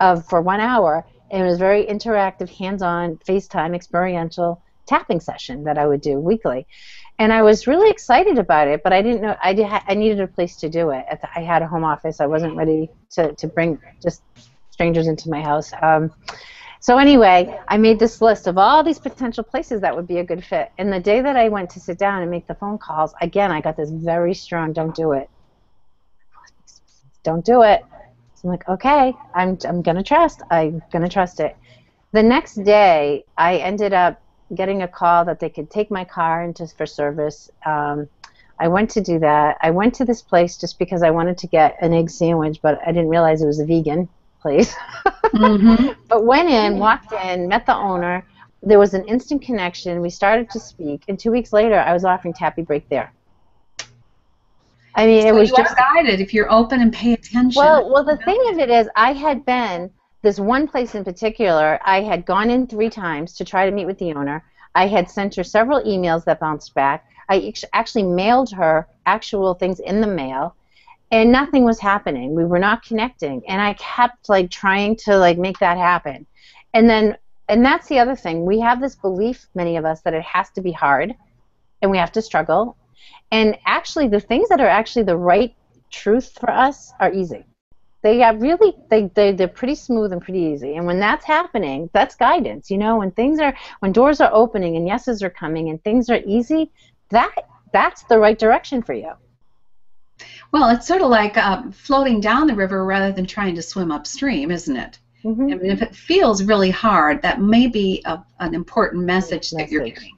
of 0.00 0.26
for 0.28 0.40
one 0.40 0.60
hour. 0.60 1.04
And 1.30 1.42
it 1.42 1.44
was 1.44 1.58
very 1.58 1.84
interactive, 1.84 2.48
hands-on, 2.48 3.18
FaceTime, 3.28 3.74
experiential 3.74 4.62
tapping 4.86 5.20
session 5.20 5.64
that 5.64 5.78
I 5.78 5.86
would 5.86 6.00
do 6.00 6.20
weekly 6.20 6.66
and 7.18 7.32
I 7.32 7.42
was 7.42 7.66
really 7.66 7.90
excited 7.90 8.38
about 8.38 8.68
it, 8.68 8.82
but 8.82 8.92
I 8.92 9.00
didn't 9.00 9.22
know 9.22 9.36
I 9.42 9.54
did 9.54 9.66
I 9.66 9.94
needed 9.94 10.20
a 10.20 10.26
place 10.26 10.56
to 10.56 10.68
do 10.68 10.90
it. 10.90 11.06
I 11.34 11.40
had 11.40 11.62
a 11.62 11.66
home 11.66 11.84
office. 11.84 12.20
I 12.20 12.26
wasn't 12.26 12.56
ready 12.56 12.90
to, 13.12 13.32
to 13.34 13.46
bring 13.46 13.78
just 14.02 14.22
strangers 14.70 15.06
into 15.06 15.30
my 15.30 15.40
house. 15.40 15.72
Um, 15.80 16.12
so 16.80 16.98
anyway, 16.98 17.58
I 17.68 17.78
made 17.78 17.98
this 17.98 18.20
list 18.20 18.46
of 18.46 18.58
all 18.58 18.84
these 18.84 18.98
potential 18.98 19.42
places 19.42 19.80
that 19.80 19.96
would 19.96 20.06
be 20.06 20.18
a 20.18 20.24
good 20.24 20.44
fit. 20.44 20.70
And 20.78 20.92
the 20.92 21.00
day 21.00 21.20
that 21.22 21.36
I 21.36 21.48
went 21.48 21.70
to 21.70 21.80
sit 21.80 21.98
down 21.98 22.20
and 22.20 22.30
make 22.30 22.46
the 22.46 22.54
phone 22.54 22.78
calls, 22.78 23.14
again, 23.20 23.50
I 23.50 23.60
got 23.62 23.76
this 23.76 23.90
very 23.90 24.34
strong 24.34 24.72
"don't 24.72 24.94
do 24.94 25.12
it." 25.12 25.30
Don't 27.22 27.44
do 27.44 27.62
it. 27.62 27.82
So 28.36 28.48
I'm 28.48 28.50
like, 28.50 28.68
okay, 28.68 29.14
I'm 29.34 29.58
I'm 29.66 29.82
gonna 29.82 30.02
trust. 30.02 30.42
I'm 30.50 30.82
gonna 30.92 31.08
trust 31.08 31.40
it. 31.40 31.56
The 32.12 32.22
next 32.22 32.62
day, 32.64 33.24
I 33.36 33.56
ended 33.56 33.92
up 33.92 34.22
getting 34.54 34.82
a 34.82 34.88
call 34.88 35.24
that 35.24 35.40
they 35.40 35.48
could 35.48 35.70
take 35.70 35.90
my 35.90 36.04
car 36.04 36.44
into 36.44 36.66
for 36.68 36.86
service. 36.86 37.50
Um, 37.64 38.08
I 38.58 38.68
went 38.68 38.90
to 38.90 39.00
do 39.00 39.18
that. 39.18 39.58
I 39.60 39.70
went 39.70 39.94
to 39.96 40.04
this 40.04 40.22
place 40.22 40.56
just 40.56 40.78
because 40.78 41.02
I 41.02 41.10
wanted 41.10 41.38
to 41.38 41.46
get 41.46 41.76
an 41.82 41.92
egg 41.92 42.10
sandwich, 42.10 42.60
but 42.62 42.80
I 42.86 42.92
didn't 42.92 43.08
realize 43.08 43.42
it 43.42 43.46
was 43.46 43.60
a 43.60 43.66
vegan 43.66 44.08
place. 44.40 44.74
mm-hmm. 45.06 45.92
But 46.08 46.24
went 46.24 46.48
in, 46.48 46.78
walked 46.78 47.12
in, 47.12 47.48
met 47.48 47.66
the 47.66 47.74
owner. 47.74 48.24
There 48.62 48.78
was 48.78 48.94
an 48.94 49.04
instant 49.06 49.42
connection. 49.42 50.00
We 50.00 50.10
started 50.10 50.50
to 50.50 50.60
speak, 50.60 51.02
and 51.08 51.18
two 51.18 51.30
weeks 51.30 51.52
later, 51.52 51.78
I 51.78 51.92
was 51.92 52.04
offering 52.04 52.34
Tappy 52.34 52.62
Break 52.62 52.88
there. 52.88 53.12
I 54.96 55.06
mean, 55.06 55.22
so 55.22 55.28
it 55.28 55.34
was 55.34 55.50
you 55.50 55.56
just 55.56 55.76
guided 55.76 56.20
if 56.20 56.32
you're 56.32 56.50
open 56.50 56.80
and 56.80 56.92
pay 56.92 57.12
attention. 57.12 57.52
Well, 57.54 57.90
well, 57.92 58.02
the 58.02 58.16
thing 58.16 58.42
of 58.50 58.58
it 58.58 58.70
is, 58.70 58.88
I 58.96 59.12
had 59.12 59.44
been 59.44 59.90
this 60.22 60.40
one 60.40 60.66
place 60.66 60.94
in 60.94 61.04
particular, 61.04 61.78
I 61.84 62.00
had 62.00 62.24
gone 62.24 62.50
in 62.50 62.66
three 62.66 62.90
times 62.90 63.34
to 63.34 63.44
try 63.44 63.66
to 63.66 63.74
meet 63.74 63.84
with 63.84 63.98
the 63.98 64.14
owner. 64.14 64.42
I 64.74 64.86
had 64.86 65.10
sent 65.10 65.34
her 65.36 65.44
several 65.44 65.82
emails 65.82 66.24
that 66.24 66.40
bounced 66.40 66.74
back. 66.74 67.06
I 67.28 67.52
actually 67.72 68.04
mailed 68.04 68.50
her 68.52 68.88
actual 69.04 69.54
things 69.54 69.80
in 69.80 70.00
the 70.00 70.06
mail, 70.06 70.56
and 71.10 71.30
nothing 71.30 71.64
was 71.64 71.78
happening. 71.78 72.34
We 72.34 72.44
were 72.44 72.58
not 72.58 72.82
connecting, 72.82 73.42
and 73.46 73.60
I 73.60 73.74
kept 73.74 74.28
like 74.28 74.50
trying 74.50 74.96
to 75.04 75.16
like 75.18 75.38
make 75.38 75.58
that 75.58 75.76
happen. 75.76 76.26
And 76.72 76.88
then, 76.88 77.16
and 77.48 77.64
that's 77.64 77.86
the 77.86 77.98
other 77.98 78.16
thing. 78.16 78.44
We 78.44 78.60
have 78.60 78.80
this 78.80 78.96
belief, 78.96 79.46
many 79.54 79.76
of 79.76 79.84
us, 79.84 80.00
that 80.02 80.14
it 80.14 80.24
has 80.24 80.50
to 80.50 80.60
be 80.62 80.72
hard, 80.72 81.14
and 81.82 81.90
we 81.90 81.98
have 81.98 82.12
to 82.12 82.22
struggle. 82.22 82.76
And 83.30 83.58
actually, 83.66 84.08
the 84.08 84.20
things 84.20 84.48
that 84.48 84.60
are 84.60 84.68
actually 84.68 85.04
the 85.04 85.16
right 85.16 85.54
truth 85.90 86.36
for 86.38 86.50
us 86.50 86.92
are 87.00 87.12
easy 87.12 87.44
they 88.06 88.22
are 88.22 88.36
really 88.36 88.72
they, 88.88 89.10
they 89.14 89.32
they're 89.32 89.48
pretty 89.48 89.74
smooth 89.74 90.12
and 90.12 90.22
pretty 90.22 90.38
easy 90.38 90.76
and 90.76 90.86
when 90.86 91.00
that's 91.00 91.24
happening 91.24 91.90
that's 91.92 92.14
guidance 92.14 92.70
you 92.70 92.78
know 92.78 92.98
when 92.98 93.10
things 93.10 93.40
are 93.40 93.52
when 93.80 93.90
doors 93.90 94.20
are 94.20 94.30
opening 94.32 94.76
and 94.76 94.86
yeses 94.86 95.24
are 95.24 95.30
coming 95.30 95.70
and 95.70 95.82
things 95.82 96.08
are 96.08 96.20
easy 96.24 96.70
that 97.08 97.34
that's 97.72 98.04
the 98.04 98.16
right 98.16 98.38
direction 98.38 98.80
for 98.80 98.94
you 98.94 99.10
well 100.52 100.68
it's 100.70 100.86
sort 100.86 101.02
of 101.02 101.10
like 101.10 101.36
uh, 101.36 101.62
floating 101.72 102.20
down 102.20 102.46
the 102.46 102.54
river 102.54 102.84
rather 102.84 103.10
than 103.10 103.26
trying 103.26 103.56
to 103.56 103.62
swim 103.62 103.90
upstream 103.90 104.52
isn't 104.52 104.76
it 104.76 104.98
mm-hmm. 105.24 105.42
I 105.42 105.54
mean, 105.56 105.72
if 105.72 105.82
it 105.82 105.94
feels 105.94 106.44
really 106.44 106.70
hard, 106.70 107.22
that 107.22 107.40
may 107.40 107.66
be 107.66 108.02
a, 108.04 108.24
an 108.38 108.54
important 108.54 109.04
message, 109.04 109.52
message. 109.52 109.58
that 109.58 109.70
you're 109.72 109.84
getting. 109.84 110.15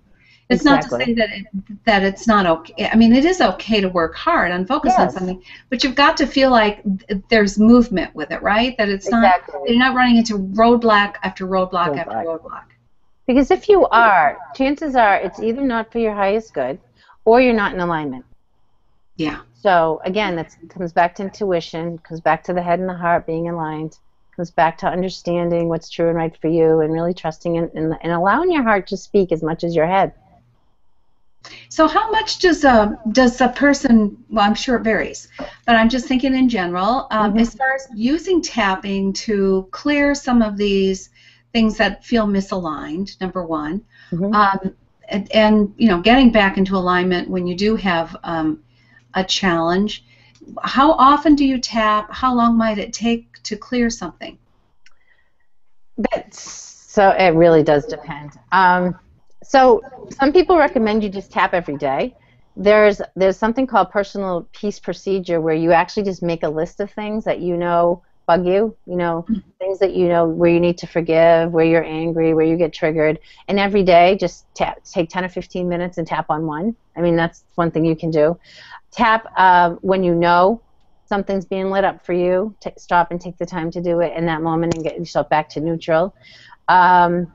It's 0.51 0.63
exactly. 0.63 0.99
not 0.99 1.05
to 1.05 1.07
say 1.07 1.15
that 1.15 1.31
it, 1.31 1.85
that 1.85 2.03
it's 2.03 2.27
not 2.27 2.47
okay. 2.47 2.89
I 2.89 2.97
mean, 2.97 3.13
it 3.13 3.27
is 3.27 3.41
okay 3.41 3.83
to 3.83 3.89
work 3.91 4.15
hard 4.15 4.51
and 4.51 4.67
focus 4.67 4.95
yes. 4.97 5.01
on 5.01 5.11
something, 5.11 5.43
but 5.69 5.85
you've 5.85 5.95
got 5.95 6.17
to 6.19 6.27
feel 6.27 6.51
like 6.51 6.83
there's 7.29 7.59
movement 7.59 8.15
with 8.15 8.31
it, 8.31 8.41
right? 8.41 8.75
That 8.79 8.89
it's 8.89 9.07
exactly. 9.07 9.55
not 9.59 9.69
you're 9.69 9.79
not 9.79 9.95
running 9.95 10.17
into 10.17 10.39
roadblock 10.39 11.17
after 11.23 11.47
roadblock, 11.47 11.91
roadblock 11.91 11.99
after 11.99 12.15
roadblock. 12.15 12.65
Because 13.27 13.51
if 13.51 13.69
you 13.69 13.87
are, 13.89 14.39
chances 14.55 14.97
are 14.97 15.17
it's 15.17 15.39
either 15.39 15.61
not 15.61 15.93
for 15.93 15.99
your 15.99 16.15
highest 16.15 16.55
good, 16.55 16.79
or 17.27 17.43
you're 17.43 17.53
not 17.53 17.75
in 17.75 17.81
alignment. 17.81 18.25
Yeah. 19.17 19.41
So 19.53 20.01
again, 20.05 20.37
that 20.37 20.57
comes 20.71 20.95
back 20.95 21.17
to 21.17 21.25
intuition, 21.25 21.99
comes 21.99 22.23
back 22.23 22.43
to 22.45 22.55
the 22.55 22.63
head 22.63 22.79
and 22.81 22.89
the 22.89 22.95
heart 22.95 23.27
being 23.27 23.51
aligned, 23.51 23.99
comes 24.35 24.51
back 24.51 24.79
to 24.79 24.87
understanding 24.87 25.69
what's 25.69 25.91
true 25.91 26.09
and 26.09 26.17
right 26.17 26.35
for 26.41 26.49
you, 26.49 26.81
and 26.81 26.91
really 26.91 27.13
trusting 27.13 27.59
and, 27.59 27.71
and, 27.75 27.95
and 28.01 28.13
allowing 28.13 28.51
your 28.51 28.63
heart 28.63 28.87
to 28.87 28.97
speak 28.97 29.31
as 29.31 29.43
much 29.43 29.63
as 29.63 29.77
your 29.77 29.87
head. 29.87 30.15
So 31.69 31.87
how 31.87 32.11
much 32.11 32.39
does 32.39 32.65
a 32.65 32.99
does 33.13 33.41
a 33.41 33.49
person? 33.49 34.17
Well, 34.29 34.45
I'm 34.45 34.55
sure 34.55 34.77
it 34.77 34.83
varies, 34.83 35.29
but 35.67 35.77
I'm 35.77 35.89
just 35.89 36.07
thinking 36.07 36.35
in 36.35 36.49
general. 36.49 37.07
Um, 37.11 37.31
mm-hmm. 37.31 37.41
As 37.41 37.55
far 37.55 37.75
as 37.75 37.87
using 37.95 38.43
tapping 38.43 39.13
to 39.15 39.69
clear 39.71 40.15
some 40.15 40.43
of 40.43 40.57
these 40.57 41.11
things 41.53 41.77
that 41.79 42.05
feel 42.05 42.27
misaligned, 42.27 43.21
number 43.21 43.45
one, 43.45 43.83
mm-hmm. 44.11 44.35
um, 44.35 44.75
and, 45.09 45.33
and, 45.33 45.75
you 45.79 45.89
know, 45.89 46.01
getting 46.01 46.31
back 46.31 46.59
into 46.59 46.77
alignment 46.77 47.29
when 47.31 47.47
you 47.47 47.57
do 47.57 47.77
have 47.77 48.15
um, 48.25 48.63
a 49.15 49.25
challenge. 49.25 50.05
How 50.63 50.93
often 50.93 51.35
do 51.35 51.45
you 51.45 51.59
tap? 51.59 52.13
How 52.13 52.35
long 52.35 52.57
might 52.57 52.79
it 52.79 52.93
take 52.93 53.43
to 53.45 53.57
clear 53.57 53.91
something? 53.91 54.39
That's 56.13 56.41
so. 56.41 57.11
It 57.11 57.35
really 57.35 57.63
does 57.63 57.87
depend. 57.87 58.33
Um, 58.53 58.99
so 59.43 59.83
some 60.11 60.33
people 60.33 60.57
recommend 60.57 61.03
you 61.03 61.09
just 61.09 61.31
tap 61.31 61.55
every 61.55 61.77
day. 61.77 62.15
There's 62.57 63.01
there's 63.15 63.37
something 63.37 63.67
called 63.67 63.91
personal 63.91 64.49
peace 64.53 64.81
procedure 64.81 65.41
where 65.41 65.55
you 65.55 65.73
actually 65.73 66.03
just 66.05 66.23
make 66.23 66.43
a 66.43 66.49
list 66.49 66.81
of 66.81 66.91
things 66.91 67.25
that 67.25 67.41
you 67.41 67.57
know 67.57 68.03
bug 68.29 68.47
you, 68.47 68.77
you 68.87 68.95
know, 68.95 69.25
mm-hmm. 69.29 69.41
things 69.59 69.79
that 69.79 69.95
you 69.95 70.07
know 70.07 70.29
where 70.29 70.51
you 70.51 70.61
need 70.61 70.77
to 70.79 70.87
forgive, 70.87 71.51
where 71.51 71.65
you're 71.65 71.83
angry, 71.83 72.35
where 72.35 72.45
you 72.45 72.57
get 72.57 72.73
triggered. 72.73 73.19
And 73.49 73.59
every 73.59 73.83
day, 73.83 74.17
just 74.21 74.45
tap, 74.55 74.85
take 74.85 75.09
10 75.09 75.25
or 75.25 75.29
15 75.31 75.67
minutes 75.67 75.97
and 75.99 76.07
tap 76.07 76.27
on 76.29 76.47
one. 76.47 76.77
I 76.95 77.01
mean, 77.01 77.17
that's 77.17 77.43
one 77.55 77.71
thing 77.71 77.87
you 77.87 77.97
can 77.97 78.11
do. 78.11 78.39
Tap 78.91 79.33
uh, 79.37 79.71
when 79.81 80.05
you 80.05 80.15
know 80.15 80.61
something's 81.07 81.47
being 81.47 81.71
lit 81.71 81.85
up 81.85 82.05
for 82.05 82.13
you. 82.13 82.55
T- 82.61 82.71
stop 82.77 83.11
and 83.11 83.21
take 83.21 83.39
the 83.39 83.47
time 83.47 83.71
to 83.71 83.81
do 83.81 84.01
it 84.01 84.15
in 84.15 84.27
that 84.27 84.43
moment 84.43 84.75
and 84.75 84.85
get 84.85 84.99
yourself 84.99 85.29
back 85.31 85.49
to 85.51 85.61
neutral. 85.61 86.15
Um, 86.69 87.33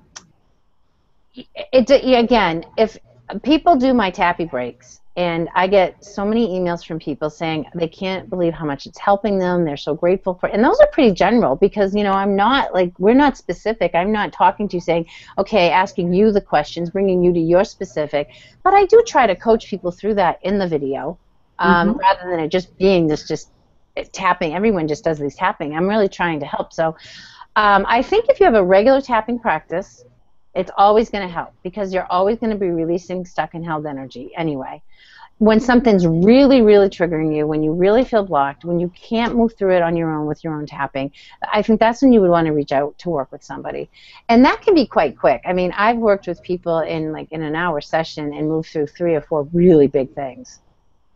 it, 1.35 1.89
it 1.89 2.23
again, 2.23 2.65
if 2.77 2.97
people 3.43 3.75
do 3.75 3.93
my 3.93 4.11
tappy 4.11 4.45
breaks, 4.45 4.99
and 5.15 5.47
I 5.53 5.67
get 5.67 6.03
so 6.03 6.25
many 6.25 6.47
emails 6.47 6.83
from 6.83 6.97
people 6.97 7.29
saying 7.29 7.67
they 7.75 7.87
can't 7.87 8.31
believe 8.31 8.53
how 8.53 8.65
much 8.65 8.87
it's 8.87 8.97
helping 8.97 9.37
them. 9.37 9.63
They're 9.63 9.77
so 9.77 9.93
grateful 9.93 10.33
for, 10.33 10.49
it. 10.49 10.55
and 10.55 10.63
those 10.63 10.79
are 10.79 10.87
pretty 10.87 11.13
general 11.13 11.55
because 11.55 11.93
you 11.95 12.03
know 12.03 12.13
I'm 12.13 12.35
not 12.35 12.73
like 12.73 12.93
we're 12.97 13.13
not 13.13 13.37
specific. 13.37 13.91
I'm 13.93 14.11
not 14.11 14.33
talking 14.33 14.67
to 14.69 14.77
you 14.77 14.81
saying, 14.81 15.05
okay, 15.37 15.69
asking 15.69 16.13
you 16.13 16.31
the 16.31 16.41
questions, 16.41 16.89
bringing 16.89 17.23
you 17.23 17.31
to 17.31 17.39
your 17.39 17.63
specific. 17.63 18.29
But 18.63 18.73
I 18.73 18.85
do 18.85 19.03
try 19.05 19.27
to 19.27 19.35
coach 19.35 19.67
people 19.67 19.91
through 19.91 20.15
that 20.15 20.39
in 20.41 20.57
the 20.57 20.67
video, 20.67 21.19
um, 21.59 21.89
mm-hmm. 21.89 21.99
rather 21.99 22.29
than 22.31 22.39
it 22.39 22.49
just 22.49 22.75
being 22.79 23.05
this 23.05 23.27
just 23.27 23.49
tapping. 24.13 24.55
Everyone 24.55 24.87
just 24.87 25.03
does 25.03 25.19
these 25.19 25.35
tapping. 25.35 25.75
I'm 25.75 25.87
really 25.87 26.09
trying 26.09 26.39
to 26.39 26.47
help. 26.47 26.73
So 26.73 26.95
um, 27.55 27.85
I 27.87 28.01
think 28.01 28.29
if 28.29 28.39
you 28.39 28.47
have 28.47 28.55
a 28.55 28.63
regular 28.63 28.99
tapping 28.99 29.37
practice, 29.37 30.03
it's 30.55 30.71
always 30.77 31.09
going 31.09 31.27
to 31.27 31.33
help 31.33 31.53
because 31.63 31.93
you're 31.93 32.05
always 32.11 32.37
going 32.37 32.51
to 32.51 32.57
be 32.57 32.69
releasing 32.69 33.25
stuck 33.25 33.53
and 33.53 33.65
held 33.65 33.85
energy 33.85 34.31
anyway. 34.37 34.81
When 35.39 35.59
something's 35.59 36.05
really, 36.05 36.61
really 36.61 36.89
triggering 36.89 37.35
you, 37.35 37.47
when 37.47 37.63
you 37.63 37.73
really 37.73 38.05
feel 38.05 38.23
blocked, 38.23 38.63
when 38.63 38.79
you 38.79 38.89
can't 38.89 39.35
move 39.35 39.55
through 39.57 39.75
it 39.75 39.81
on 39.81 39.97
your 39.97 40.13
own 40.13 40.27
with 40.27 40.43
your 40.43 40.53
own 40.53 40.67
tapping, 40.67 41.11
I 41.51 41.63
think 41.63 41.79
that's 41.79 42.01
when 42.01 42.13
you 42.13 42.21
would 42.21 42.29
want 42.29 42.45
to 42.45 42.53
reach 42.53 42.71
out 42.71 42.97
to 42.99 43.09
work 43.09 43.31
with 43.31 43.43
somebody. 43.43 43.89
And 44.29 44.45
that 44.45 44.61
can 44.61 44.75
be 44.75 44.85
quite 44.85 45.17
quick. 45.17 45.41
I 45.43 45.53
mean, 45.53 45.73
I've 45.75 45.97
worked 45.97 46.27
with 46.27 46.41
people 46.43 46.79
in 46.79 47.11
like 47.11 47.31
in 47.31 47.41
an 47.41 47.55
hour 47.55 47.81
session 47.81 48.31
and 48.33 48.47
moved 48.47 48.69
through 48.69 48.87
three 48.87 49.15
or 49.15 49.21
four 49.21 49.47
really 49.53 49.87
big 49.87 50.13
things. 50.13 50.59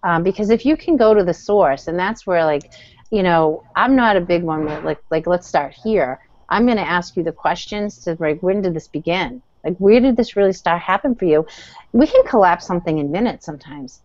Um, 0.04 0.24
because 0.24 0.50
if 0.50 0.66
you 0.66 0.76
can 0.76 0.98
go 0.98 1.14
to 1.14 1.24
the 1.24 1.34
source, 1.34 1.88
and 1.88 1.98
that's 1.98 2.26
where 2.26 2.44
like, 2.44 2.72
you 3.12 3.24
know, 3.24 3.64
I'm 3.76 3.96
not 3.96 4.18
a 4.18 4.22
big 4.22 4.44
one 4.44 4.66
where 4.66 4.82
like 4.82 5.00
like 5.12 5.28
let's 5.28 5.48
start 5.48 5.74
here 5.74 6.20
I'm 6.50 6.66
going 6.66 6.78
to 6.78 6.88
ask 6.88 7.16
you 7.18 7.24
the 7.24 7.32
questions 7.32 8.00
to 8.04 8.18
like 8.20 8.42
when 8.42 8.62
did 8.62 8.74
this 8.74 8.88
begin? 8.88 9.42
Like 9.64 9.78
where 9.78 10.00
did 10.00 10.18
this 10.18 10.36
really 10.36 10.54
start 10.54 10.82
happen 10.82 11.16
for 11.16 11.26
you? 11.26 11.46
We 11.92 12.08
can 12.08 12.24
collapse 12.26 12.66
something 12.66 12.98
in 12.98 13.12
minutes 13.12 13.46
sometimes. 13.46 14.02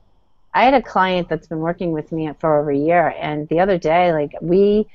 I 0.54 0.64
had 0.64 0.74
a 0.74 0.82
client 0.82 1.28
that's 1.28 1.46
been 1.46 1.60
working 1.60 1.92
with 1.92 2.12
me 2.12 2.30
for 2.38 2.60
over 2.60 2.70
a 2.70 2.76
year, 2.76 3.14
and 3.18 3.48
the 3.48 3.60
other 3.60 3.78
day, 3.78 4.12
like 4.12 4.34
we, 4.42 4.86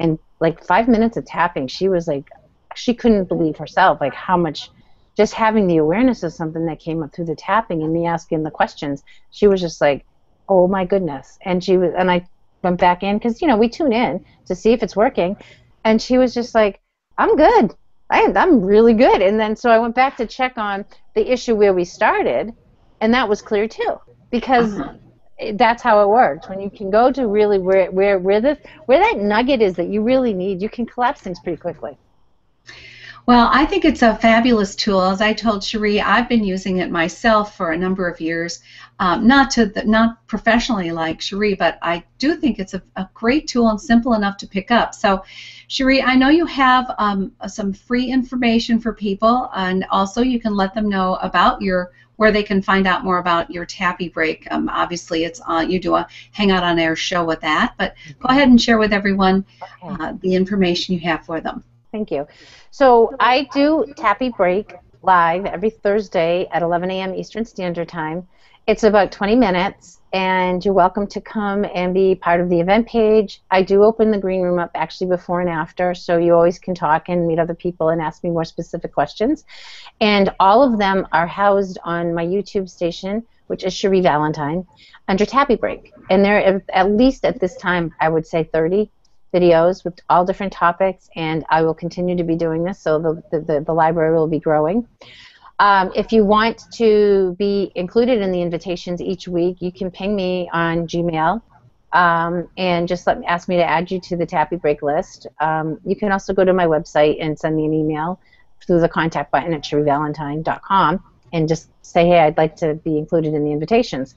in 0.00 0.18
like 0.40 0.64
five 0.64 0.88
minutes 0.88 1.16
of 1.16 1.24
tapping, 1.24 1.68
she 1.68 1.88
was 1.88 2.08
like, 2.08 2.28
she 2.74 2.94
couldn't 2.94 3.28
believe 3.28 3.56
herself, 3.56 4.00
like 4.00 4.14
how 4.14 4.36
much, 4.36 4.70
just 5.16 5.32
having 5.34 5.68
the 5.68 5.76
awareness 5.76 6.24
of 6.24 6.32
something 6.32 6.66
that 6.66 6.80
came 6.80 7.02
up 7.02 7.14
through 7.14 7.26
the 7.26 7.36
tapping 7.36 7.82
and 7.82 7.92
me 7.92 8.06
asking 8.06 8.42
the 8.42 8.50
questions, 8.50 9.04
she 9.30 9.46
was 9.46 9.60
just 9.60 9.80
like, 9.80 10.04
oh 10.48 10.66
my 10.66 10.84
goodness, 10.84 11.38
and 11.42 11.62
she 11.62 11.76
was, 11.76 11.92
and 11.96 12.10
I 12.10 12.26
went 12.62 12.80
back 12.80 13.04
in 13.04 13.16
because 13.16 13.40
you 13.40 13.46
know 13.46 13.56
we 13.56 13.68
tune 13.68 13.92
in 13.92 14.24
to 14.46 14.56
see 14.56 14.72
if 14.72 14.82
it's 14.82 14.96
working, 14.96 15.36
and 15.84 16.02
she 16.02 16.18
was 16.18 16.34
just 16.34 16.56
like, 16.56 16.80
I'm 17.18 17.36
good. 17.36 17.74
I, 18.10 18.32
I'm 18.36 18.62
really 18.62 18.94
good. 18.94 19.22
And 19.22 19.38
then 19.38 19.56
so 19.56 19.70
I 19.70 19.78
went 19.78 19.94
back 19.94 20.16
to 20.18 20.26
check 20.26 20.58
on 20.58 20.84
the 21.14 21.32
issue 21.32 21.54
where 21.54 21.72
we 21.72 21.84
started, 21.84 22.52
and 23.00 23.14
that 23.14 23.28
was 23.28 23.42
clear 23.42 23.66
too, 23.66 24.00
because 24.30 24.78
uh-huh. 24.78 25.52
that's 25.54 25.82
how 25.82 26.02
it 26.02 26.08
works. 26.08 26.48
When 26.48 26.60
you 26.60 26.70
can 26.70 26.90
go 26.90 27.10
to 27.10 27.26
really 27.26 27.58
where 27.58 27.90
where 27.90 28.18
where 28.18 28.40
the 28.40 28.58
where 28.86 28.98
that 28.98 29.18
nugget 29.18 29.62
is 29.62 29.74
that 29.74 29.88
you 29.88 30.02
really 30.02 30.34
need, 30.34 30.60
you 30.60 30.68
can 30.68 30.86
collapse 30.86 31.22
things 31.22 31.40
pretty 31.40 31.60
quickly. 31.60 31.96
Well, 33.26 33.48
I 33.50 33.64
think 33.64 33.86
it's 33.86 34.02
a 34.02 34.16
fabulous 34.16 34.76
tool. 34.76 35.00
As 35.00 35.22
I 35.22 35.32
told 35.32 35.64
Cherie, 35.64 35.98
I've 35.98 36.28
been 36.28 36.44
using 36.44 36.76
it 36.78 36.90
myself 36.90 37.56
for 37.56 37.72
a 37.72 37.76
number 37.76 38.06
of 38.06 38.20
years, 38.20 38.60
um, 39.00 39.26
not 39.26 39.50
to 39.52 39.66
the, 39.66 39.84
not 39.84 40.24
professionally 40.26 40.92
like 40.92 41.20
Cherie, 41.20 41.54
but 41.54 41.78
I 41.82 42.04
do 42.18 42.36
think 42.36 42.58
it's 42.58 42.74
a, 42.74 42.82
a, 42.96 43.08
great 43.12 43.48
tool 43.48 43.68
and 43.68 43.80
simple 43.80 44.14
enough 44.14 44.36
to 44.38 44.46
pick 44.46 44.70
up. 44.70 44.94
So, 44.94 45.24
Cherie, 45.66 46.02
I 46.02 46.14
know 46.14 46.28
you 46.28 46.46
have 46.46 46.94
um, 46.98 47.32
some 47.48 47.72
free 47.72 48.10
information 48.10 48.78
for 48.78 48.92
people, 48.92 49.50
and 49.54 49.84
also 49.90 50.22
you 50.22 50.40
can 50.40 50.54
let 50.54 50.74
them 50.74 50.88
know 50.88 51.16
about 51.16 51.60
your 51.60 51.92
where 52.16 52.30
they 52.30 52.44
can 52.44 52.62
find 52.62 52.86
out 52.86 53.04
more 53.04 53.18
about 53.18 53.50
your 53.50 53.64
Tappy 53.64 54.08
Break. 54.08 54.46
Um, 54.52 54.68
obviously, 54.68 55.24
it's 55.24 55.40
uh, 55.48 55.64
you 55.68 55.80
do 55.80 55.96
a 55.96 56.06
Hangout 56.30 56.62
on 56.62 56.78
Air 56.78 56.94
show 56.94 57.24
with 57.24 57.40
that, 57.40 57.74
but 57.76 57.94
go 58.20 58.28
ahead 58.28 58.48
and 58.48 58.60
share 58.60 58.78
with 58.78 58.92
everyone 58.92 59.44
uh, 59.82 60.12
the 60.20 60.34
information 60.34 60.94
you 60.94 61.00
have 61.00 61.26
for 61.26 61.40
them. 61.40 61.64
Thank 61.90 62.10
you. 62.10 62.26
So 62.70 63.14
I 63.20 63.48
do 63.52 63.92
Tappy 63.96 64.28
Break 64.28 64.74
live 65.02 65.46
every 65.46 65.70
Thursday 65.70 66.48
at 66.52 66.62
11 66.62 66.90
a.m. 66.90 67.14
Eastern 67.14 67.44
Standard 67.44 67.88
Time. 67.88 68.26
It's 68.66 68.82
about 68.82 69.12
20 69.12 69.36
minutes, 69.36 70.00
and 70.14 70.64
you're 70.64 70.72
welcome 70.72 71.06
to 71.08 71.20
come 71.20 71.66
and 71.74 71.92
be 71.92 72.14
part 72.14 72.40
of 72.40 72.48
the 72.48 72.60
event 72.60 72.86
page. 72.86 73.42
I 73.50 73.60
do 73.60 73.84
open 73.84 74.10
the 74.10 74.16
green 74.16 74.40
room 74.40 74.58
up 74.58 74.70
actually 74.74 75.08
before 75.08 75.42
and 75.42 75.50
after, 75.50 75.94
so 75.94 76.16
you 76.16 76.32
always 76.32 76.58
can 76.58 76.74
talk 76.74 77.10
and 77.10 77.26
meet 77.26 77.38
other 77.38 77.54
people 77.54 77.90
and 77.90 78.00
ask 78.00 78.24
me 78.24 78.30
more 78.30 78.46
specific 78.46 78.94
questions. 78.94 79.44
And 80.00 80.34
all 80.40 80.62
of 80.62 80.78
them 80.78 81.06
are 81.12 81.26
housed 81.26 81.78
on 81.84 82.14
my 82.14 82.24
YouTube 82.24 82.70
station, 82.70 83.22
which 83.48 83.64
is 83.64 83.74
Cherie 83.74 84.00
Valentine, 84.00 84.66
under 85.08 85.26
Tappy 85.26 85.56
Break. 85.56 85.92
And 86.08 86.24
there, 86.24 86.38
are 86.38 86.62
at 86.72 86.90
least 86.90 87.26
at 87.26 87.40
this 87.40 87.58
time, 87.58 87.94
I 88.00 88.08
would 88.08 88.26
say 88.26 88.44
30 88.44 88.90
videos 89.34 89.84
with 89.84 90.00
all 90.08 90.24
different 90.24 90.54
topics, 90.54 91.10
and 91.16 91.44
I 91.50 91.60
will 91.60 91.74
continue 91.74 92.16
to 92.16 92.24
be 92.24 92.34
doing 92.34 92.64
this, 92.64 92.78
so 92.78 92.98
the, 92.98 93.40
the, 93.40 93.60
the 93.60 93.74
library 93.74 94.16
will 94.16 94.28
be 94.28 94.40
growing. 94.40 94.88
Um, 95.58 95.92
if 95.94 96.12
you 96.12 96.24
want 96.24 96.62
to 96.74 97.36
be 97.38 97.70
included 97.74 98.20
in 98.20 98.32
the 98.32 98.42
invitations 98.42 99.00
each 99.00 99.28
week, 99.28 99.58
you 99.60 99.70
can 99.70 99.90
ping 99.90 100.16
me 100.16 100.50
on 100.52 100.88
Gmail 100.88 101.42
um, 101.94 102.48
and 102.56 102.88
just 102.88 103.06
let 103.06 103.20
me 103.20 103.26
ask 103.26 103.48
me 103.48 103.56
to 103.56 103.64
add 103.64 103.90
you 103.90 104.00
to 104.00 104.16
the 104.16 104.26
Tappy 104.26 104.56
Break 104.56 104.82
list. 104.82 105.28
Um, 105.40 105.78
you 105.84 105.94
can 105.94 106.10
also 106.10 106.34
go 106.34 106.44
to 106.44 106.52
my 106.52 106.66
website 106.66 107.18
and 107.20 107.38
send 107.38 107.56
me 107.56 107.64
an 107.66 107.72
email 107.72 108.20
through 108.66 108.80
the 108.80 108.88
contact 108.88 109.30
button 109.30 109.54
at 109.54 109.62
cherievalentine.com 109.62 111.02
and 111.32 111.48
just 111.48 111.68
say, 111.82 112.06
hey, 112.06 112.18
I'd 112.20 112.36
like 112.36 112.56
to 112.56 112.74
be 112.74 112.98
included 112.98 113.32
in 113.32 113.44
the 113.44 113.52
invitations. 113.52 114.16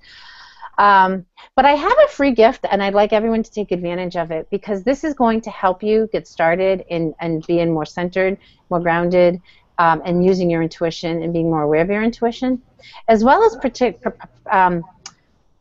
Um, 0.79 1.25
but 1.55 1.65
I 1.65 1.71
have 1.71 1.97
a 2.05 2.07
free 2.09 2.31
gift, 2.31 2.65
and 2.69 2.83
I'd 2.83 2.93
like 2.93 3.11
everyone 3.11 3.41
to 3.41 3.51
take 3.51 3.71
advantage 3.71 4.15
of 4.15 4.29
it 4.29 4.47
because 4.51 4.83
this 4.83 5.03
is 5.03 5.15
going 5.15 5.41
to 5.41 5.49
help 5.49 5.81
you 5.81 6.07
get 6.11 6.27
started 6.27 6.85
and, 6.89 7.15
and 7.19 7.45
being 7.47 7.73
more 7.73 7.85
centered, 7.85 8.37
more 8.69 8.79
grounded, 8.79 9.41
um, 9.79 10.01
and 10.05 10.25
using 10.25 10.49
your 10.49 10.61
intuition 10.61 11.21
and 11.21 11.33
being 11.33 11.49
more 11.49 11.61
aware 11.63 11.81
of 11.81 11.89
your 11.89 12.03
intuition, 12.03 12.61
as 13.07 13.23
well 13.23 13.43
as 13.43 13.55
protect, 13.57 14.03
um, 14.51 14.83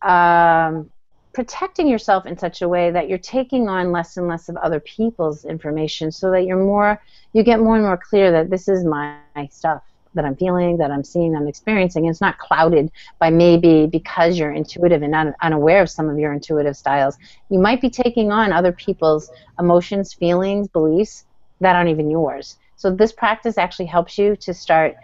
um, 0.02 0.90
protecting 1.32 1.86
yourself 1.86 2.26
in 2.26 2.38
such 2.38 2.62
a 2.62 2.68
way 2.68 2.90
that 2.90 3.08
you're 3.08 3.18
taking 3.18 3.68
on 3.68 3.92
less 3.92 4.16
and 4.16 4.26
less 4.26 4.48
of 4.48 4.56
other 4.56 4.80
people's 4.80 5.44
information 5.44 6.10
so 6.10 6.30
that 6.30 6.46
you're 6.46 6.62
more, 6.62 7.00
you 7.32 7.42
get 7.42 7.60
more 7.60 7.76
and 7.76 7.84
more 7.84 7.98
clear 7.98 8.32
that 8.32 8.48
this 8.48 8.68
is 8.68 8.84
my 8.84 9.18
stuff 9.50 9.82
that 10.14 10.24
I'm 10.24 10.34
feeling, 10.34 10.78
that 10.78 10.90
I'm 10.90 11.04
seeing, 11.04 11.36
I'm 11.36 11.46
experiencing. 11.46 12.06
It's 12.06 12.22
not 12.22 12.38
clouded 12.38 12.90
by 13.18 13.30
maybe 13.30 13.86
because 13.86 14.38
you're 14.38 14.52
intuitive 14.52 15.02
and 15.02 15.34
unaware 15.42 15.82
of 15.82 15.90
some 15.90 16.08
of 16.08 16.18
your 16.18 16.32
intuitive 16.32 16.76
styles. 16.76 17.18
You 17.50 17.58
might 17.58 17.82
be 17.82 17.90
taking 17.90 18.32
on 18.32 18.50
other 18.50 18.72
people's 18.72 19.30
emotions, 19.58 20.14
feelings, 20.14 20.68
beliefs 20.68 21.26
that 21.60 21.76
aren't 21.76 21.90
even 21.90 22.10
yours. 22.10 22.56
So 22.76 22.90
this 22.90 23.12
practice 23.12 23.58
actually 23.58 23.86
helps 23.86 24.18
you 24.18 24.36
to 24.36 24.54
start 24.54 24.96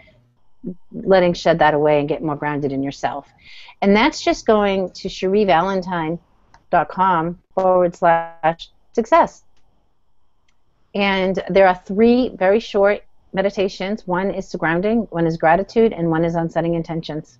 letting 0.93 1.33
shed 1.33 1.59
that 1.59 1.73
away 1.73 1.99
and 1.99 2.07
get 2.07 2.23
more 2.23 2.35
grounded 2.35 2.71
in 2.71 2.83
yourself. 2.83 3.27
And 3.81 3.95
that's 3.95 4.23
just 4.23 4.45
going 4.45 4.91
to 4.91 5.09
cherievalentine.com 5.09 7.39
forward 7.53 7.95
slash 7.95 8.69
success. 8.93 9.43
And 10.95 11.43
there 11.49 11.67
are 11.67 11.81
three 11.85 12.29
very 12.35 12.59
short 12.59 13.03
meditations. 13.33 14.07
One 14.07 14.31
is 14.31 14.49
to 14.49 14.57
grounding, 14.57 15.07
one 15.09 15.25
is 15.25 15.37
gratitude, 15.37 15.91
and 15.91 16.09
one 16.09 16.23
is 16.23 16.35
on 16.35 16.49
setting 16.49 16.75
intentions. 16.75 17.39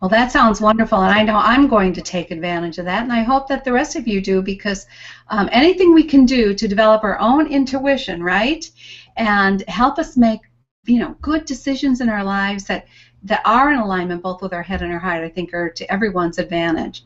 Well, 0.00 0.10
that 0.10 0.30
sounds 0.30 0.60
wonderful, 0.60 1.00
and 1.02 1.12
I 1.12 1.22
know 1.22 1.36
I'm 1.36 1.68
going 1.68 1.94
to 1.94 2.02
take 2.02 2.30
advantage 2.30 2.76
of 2.76 2.84
that, 2.84 3.02
and 3.02 3.12
I 3.12 3.22
hope 3.22 3.48
that 3.48 3.64
the 3.64 3.72
rest 3.72 3.96
of 3.96 4.06
you 4.06 4.20
do 4.20 4.42
because 4.42 4.86
um, 5.28 5.48
anything 5.52 5.94
we 5.94 6.04
can 6.04 6.26
do 6.26 6.52
to 6.54 6.68
develop 6.68 7.02
our 7.02 7.18
own 7.18 7.46
intuition, 7.46 8.22
right, 8.22 8.70
and 9.16 9.62
help 9.68 9.98
us 9.98 10.16
make 10.16 10.40
you 10.84 10.98
know 10.98 11.16
good 11.22 11.46
decisions 11.46 12.00
in 12.00 12.10
our 12.10 12.22
lives 12.22 12.64
that 12.64 12.86
that 13.22 13.40
are 13.44 13.72
in 13.72 13.78
alignment 13.78 14.22
both 14.22 14.42
with 14.42 14.52
our 14.52 14.62
head 14.62 14.82
and 14.82 14.92
our 14.92 14.98
heart, 14.98 15.24
I 15.24 15.30
think 15.30 15.54
are 15.54 15.70
to 15.70 15.90
everyone's 15.92 16.38
advantage. 16.38 17.04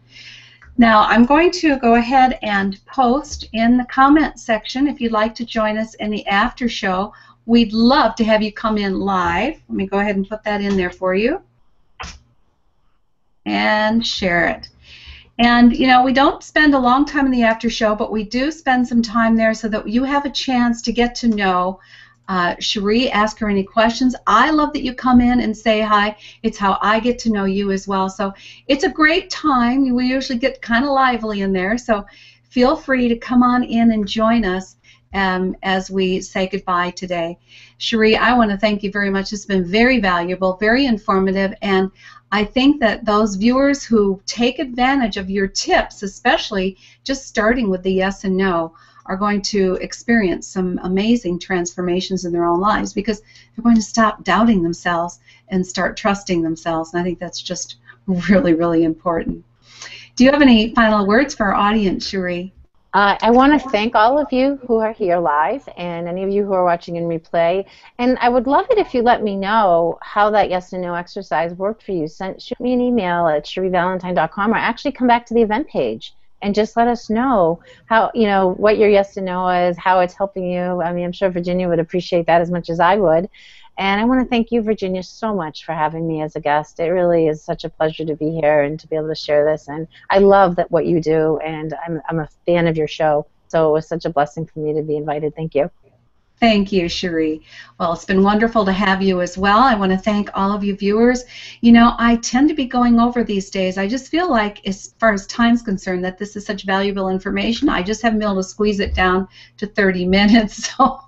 Now, 0.76 1.02
I'm 1.02 1.26
going 1.26 1.52
to 1.52 1.78
go 1.78 1.94
ahead 1.94 2.38
and 2.42 2.84
post 2.86 3.48
in 3.52 3.76
the 3.76 3.84
comment 3.84 4.40
section 4.40 4.88
if 4.88 5.00
you'd 5.00 5.12
like 5.12 5.34
to 5.36 5.44
join 5.44 5.78
us 5.78 5.94
in 5.94 6.10
the 6.10 6.26
after 6.26 6.68
show 6.68 7.12
We'd 7.46 7.72
love 7.72 8.14
to 8.14 8.24
have 8.24 8.42
you 8.42 8.52
come 8.52 8.78
in 8.78 9.00
live. 9.00 9.60
Let 9.68 9.76
me 9.76 9.86
go 9.86 9.98
ahead 9.98 10.14
and 10.14 10.28
put 10.28 10.44
that 10.44 10.60
in 10.60 10.76
there 10.76 10.90
for 10.90 11.16
you. 11.16 11.42
And 13.50 14.06
share 14.06 14.48
it. 14.48 14.68
And, 15.38 15.74
you 15.74 15.86
know, 15.86 16.02
we 16.02 16.12
don't 16.12 16.42
spend 16.42 16.74
a 16.74 16.78
long 16.78 17.06
time 17.06 17.24
in 17.24 17.32
the 17.32 17.44
after 17.44 17.70
show, 17.70 17.94
but 17.94 18.12
we 18.12 18.24
do 18.24 18.50
spend 18.50 18.86
some 18.86 19.00
time 19.00 19.36
there 19.36 19.54
so 19.54 19.68
that 19.68 19.88
you 19.88 20.04
have 20.04 20.26
a 20.26 20.30
chance 20.30 20.82
to 20.82 20.92
get 20.92 21.14
to 21.16 21.28
know 21.28 21.80
uh, 22.30 22.54
Cherie, 22.60 23.10
ask 23.10 23.40
her 23.40 23.48
any 23.48 23.64
questions. 23.64 24.14
I 24.24 24.50
love 24.50 24.72
that 24.74 24.84
you 24.84 24.94
come 24.94 25.20
in 25.20 25.40
and 25.40 25.56
say 25.56 25.80
hi. 25.80 26.16
It's 26.44 26.58
how 26.58 26.78
I 26.80 27.00
get 27.00 27.18
to 27.20 27.32
know 27.32 27.44
you 27.44 27.72
as 27.72 27.88
well. 27.88 28.08
So 28.08 28.32
it's 28.68 28.84
a 28.84 28.88
great 28.88 29.30
time. 29.30 29.92
We 29.92 30.06
usually 30.06 30.38
get 30.38 30.62
kind 30.62 30.84
of 30.84 30.92
lively 30.92 31.40
in 31.40 31.52
there. 31.52 31.76
So 31.76 32.06
feel 32.48 32.76
free 32.76 33.08
to 33.08 33.16
come 33.16 33.42
on 33.42 33.64
in 33.64 33.90
and 33.90 34.06
join 34.06 34.44
us 34.44 34.76
um, 35.12 35.56
as 35.64 35.90
we 35.90 36.20
say 36.20 36.46
goodbye 36.46 36.90
today. 36.90 37.36
Cherie, 37.78 38.16
I 38.16 38.32
want 38.34 38.52
to 38.52 38.56
thank 38.56 38.84
you 38.84 38.92
very 38.92 39.10
much. 39.10 39.32
It's 39.32 39.44
been 39.44 39.64
very 39.64 39.98
valuable, 39.98 40.56
very 40.60 40.86
informative, 40.86 41.52
and 41.62 41.90
I 42.32 42.44
think 42.44 42.80
that 42.80 43.04
those 43.04 43.34
viewers 43.34 43.84
who 43.84 44.20
take 44.26 44.58
advantage 44.58 45.16
of 45.16 45.30
your 45.30 45.48
tips, 45.48 46.02
especially 46.02 46.76
just 47.02 47.26
starting 47.26 47.70
with 47.70 47.82
the 47.82 47.92
yes 47.92 48.24
and 48.24 48.36
no, 48.36 48.74
are 49.06 49.16
going 49.16 49.42
to 49.42 49.74
experience 49.80 50.46
some 50.46 50.78
amazing 50.84 51.38
transformations 51.38 52.24
in 52.24 52.32
their 52.32 52.44
own 52.44 52.60
lives 52.60 52.92
because 52.92 53.20
they're 53.20 53.62
going 53.64 53.74
to 53.74 53.82
stop 53.82 54.22
doubting 54.22 54.62
themselves 54.62 55.18
and 55.48 55.66
start 55.66 55.96
trusting 55.96 56.42
themselves. 56.42 56.92
And 56.92 57.00
I 57.00 57.04
think 57.04 57.18
that's 57.18 57.42
just 57.42 57.76
really, 58.06 58.54
really 58.54 58.84
important. 58.84 59.44
Do 60.14 60.24
you 60.24 60.30
have 60.30 60.42
any 60.42 60.74
final 60.74 61.06
words 61.06 61.34
for 61.34 61.46
our 61.46 61.54
audience, 61.54 62.06
Cherie? 62.06 62.52
Uh, 62.92 63.16
I 63.22 63.30
want 63.30 63.52
to 63.52 63.68
thank 63.70 63.94
all 63.94 64.18
of 64.18 64.32
you 64.32 64.58
who 64.66 64.78
are 64.78 64.92
here 64.92 65.18
live 65.18 65.68
and 65.76 66.08
any 66.08 66.24
of 66.24 66.30
you 66.30 66.44
who 66.44 66.52
are 66.52 66.64
watching 66.64 66.96
in 66.96 67.04
replay. 67.04 67.64
And 67.98 68.18
I 68.20 68.28
would 68.28 68.48
love 68.48 68.66
it 68.68 68.78
if 68.78 68.94
you 68.94 69.02
let 69.02 69.22
me 69.22 69.36
know 69.36 69.98
how 70.02 70.30
that 70.30 70.50
yes 70.50 70.72
and 70.72 70.82
no 70.82 70.94
exercise 70.94 71.54
worked 71.54 71.84
for 71.84 71.92
you. 71.92 72.08
Send, 72.08 72.42
shoot 72.42 72.58
me 72.58 72.72
an 72.72 72.80
email 72.80 73.28
at 73.28 73.44
cherievalentine.com 73.44 74.52
or 74.52 74.56
actually 74.56 74.90
come 74.90 75.06
back 75.06 75.24
to 75.26 75.34
the 75.34 75.42
event 75.42 75.68
page 75.68 76.14
and 76.42 76.52
just 76.52 76.76
let 76.76 76.88
us 76.88 77.08
know 77.08 77.60
how 77.86 78.10
you 78.14 78.26
know 78.26 78.54
what 78.54 78.78
your 78.78 78.88
yes 78.88 79.16
and 79.16 79.26
no 79.26 79.48
is, 79.48 79.76
how 79.78 80.00
it's 80.00 80.14
helping 80.14 80.50
you. 80.50 80.82
I 80.82 80.92
mean, 80.92 81.04
I'm 81.04 81.12
sure 81.12 81.30
Virginia 81.30 81.68
would 81.68 81.78
appreciate 81.78 82.26
that 82.26 82.40
as 82.40 82.50
much 82.50 82.70
as 82.70 82.80
I 82.80 82.96
would. 82.96 83.28
And 83.80 83.98
I 83.98 84.04
want 84.04 84.20
to 84.20 84.28
thank 84.28 84.52
you, 84.52 84.60
Virginia, 84.60 85.02
so 85.02 85.34
much 85.34 85.64
for 85.64 85.72
having 85.72 86.06
me 86.06 86.20
as 86.20 86.36
a 86.36 86.40
guest. 86.40 86.80
It 86.80 86.90
really 86.90 87.28
is 87.28 87.42
such 87.42 87.64
a 87.64 87.70
pleasure 87.70 88.04
to 88.04 88.14
be 88.14 88.30
here 88.30 88.60
and 88.60 88.78
to 88.78 88.86
be 88.86 88.94
able 88.94 89.08
to 89.08 89.14
share 89.14 89.50
this. 89.50 89.68
And 89.68 89.88
I 90.10 90.18
love 90.18 90.56
that 90.56 90.70
what 90.70 90.84
you 90.84 91.00
do, 91.00 91.38
and 91.38 91.72
I'm, 91.86 92.02
I'm 92.06 92.20
a 92.20 92.28
fan 92.44 92.66
of 92.66 92.76
your 92.76 92.86
show. 92.86 93.26
So 93.48 93.70
it 93.70 93.72
was 93.72 93.88
such 93.88 94.04
a 94.04 94.10
blessing 94.10 94.44
for 94.44 94.58
me 94.58 94.74
to 94.74 94.82
be 94.82 94.98
invited. 94.98 95.34
Thank 95.34 95.54
you. 95.54 95.70
Thank 96.40 96.72
you, 96.72 96.88
Cherie. 96.88 97.42
Well, 97.78 97.92
it's 97.92 98.06
been 98.06 98.22
wonderful 98.22 98.64
to 98.64 98.72
have 98.72 99.02
you 99.02 99.20
as 99.20 99.36
well. 99.36 99.58
I 99.58 99.74
want 99.74 99.92
to 99.92 99.98
thank 99.98 100.30
all 100.32 100.52
of 100.52 100.64
you 100.64 100.74
viewers. 100.74 101.24
You 101.60 101.70
know, 101.70 101.94
I 101.98 102.16
tend 102.16 102.48
to 102.48 102.54
be 102.54 102.64
going 102.64 102.98
over 102.98 103.22
these 103.22 103.50
days. 103.50 103.76
I 103.76 103.86
just 103.86 104.08
feel 104.08 104.30
like, 104.30 104.66
as 104.66 104.94
far 104.98 105.12
as 105.12 105.26
time's 105.26 105.60
concerned, 105.60 106.02
that 106.02 106.16
this 106.16 106.36
is 106.36 106.46
such 106.46 106.64
valuable 106.64 107.10
information. 107.10 107.68
I 107.68 107.82
just 107.82 108.00
haven't 108.00 108.20
been 108.20 108.28
able 108.28 108.42
to 108.42 108.48
squeeze 108.48 108.80
it 108.80 108.94
down 108.94 109.28
to 109.58 109.66
30 109.66 110.06
minutes. 110.06 110.72
So 110.74 111.00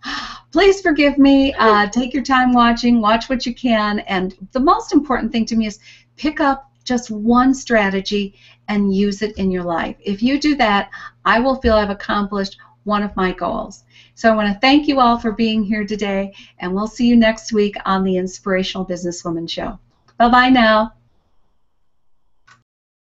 please 0.50 0.82
forgive 0.82 1.16
me. 1.16 1.54
Uh, 1.54 1.88
take 1.88 2.12
your 2.12 2.22
time 2.22 2.52
watching, 2.52 3.00
watch 3.00 3.30
what 3.30 3.46
you 3.46 3.54
can. 3.54 4.00
And 4.00 4.36
the 4.52 4.60
most 4.60 4.92
important 4.92 5.32
thing 5.32 5.46
to 5.46 5.56
me 5.56 5.64
is 5.64 5.78
pick 6.16 6.40
up 6.40 6.70
just 6.84 7.10
one 7.10 7.54
strategy 7.54 8.34
and 8.68 8.94
use 8.94 9.22
it 9.22 9.34
in 9.38 9.50
your 9.50 9.62
life. 9.62 9.96
If 10.00 10.22
you 10.22 10.38
do 10.38 10.56
that, 10.56 10.90
I 11.24 11.40
will 11.40 11.56
feel 11.56 11.74
I've 11.74 11.88
accomplished 11.88 12.58
one 12.84 13.02
of 13.02 13.16
my 13.16 13.32
goals. 13.32 13.84
So 14.14 14.30
I 14.30 14.36
want 14.36 14.52
to 14.52 14.60
thank 14.60 14.88
you 14.88 15.00
all 15.00 15.18
for 15.18 15.32
being 15.32 15.62
here 15.62 15.86
today, 15.86 16.32
and 16.58 16.74
we'll 16.74 16.86
see 16.86 17.06
you 17.06 17.16
next 17.16 17.52
week 17.52 17.76
on 17.84 18.04
the 18.04 18.16
Inspirational 18.16 18.86
Businesswoman 18.86 19.48
Show. 19.48 19.78
Bye 20.18 20.28
bye 20.28 20.48
now. 20.48 20.92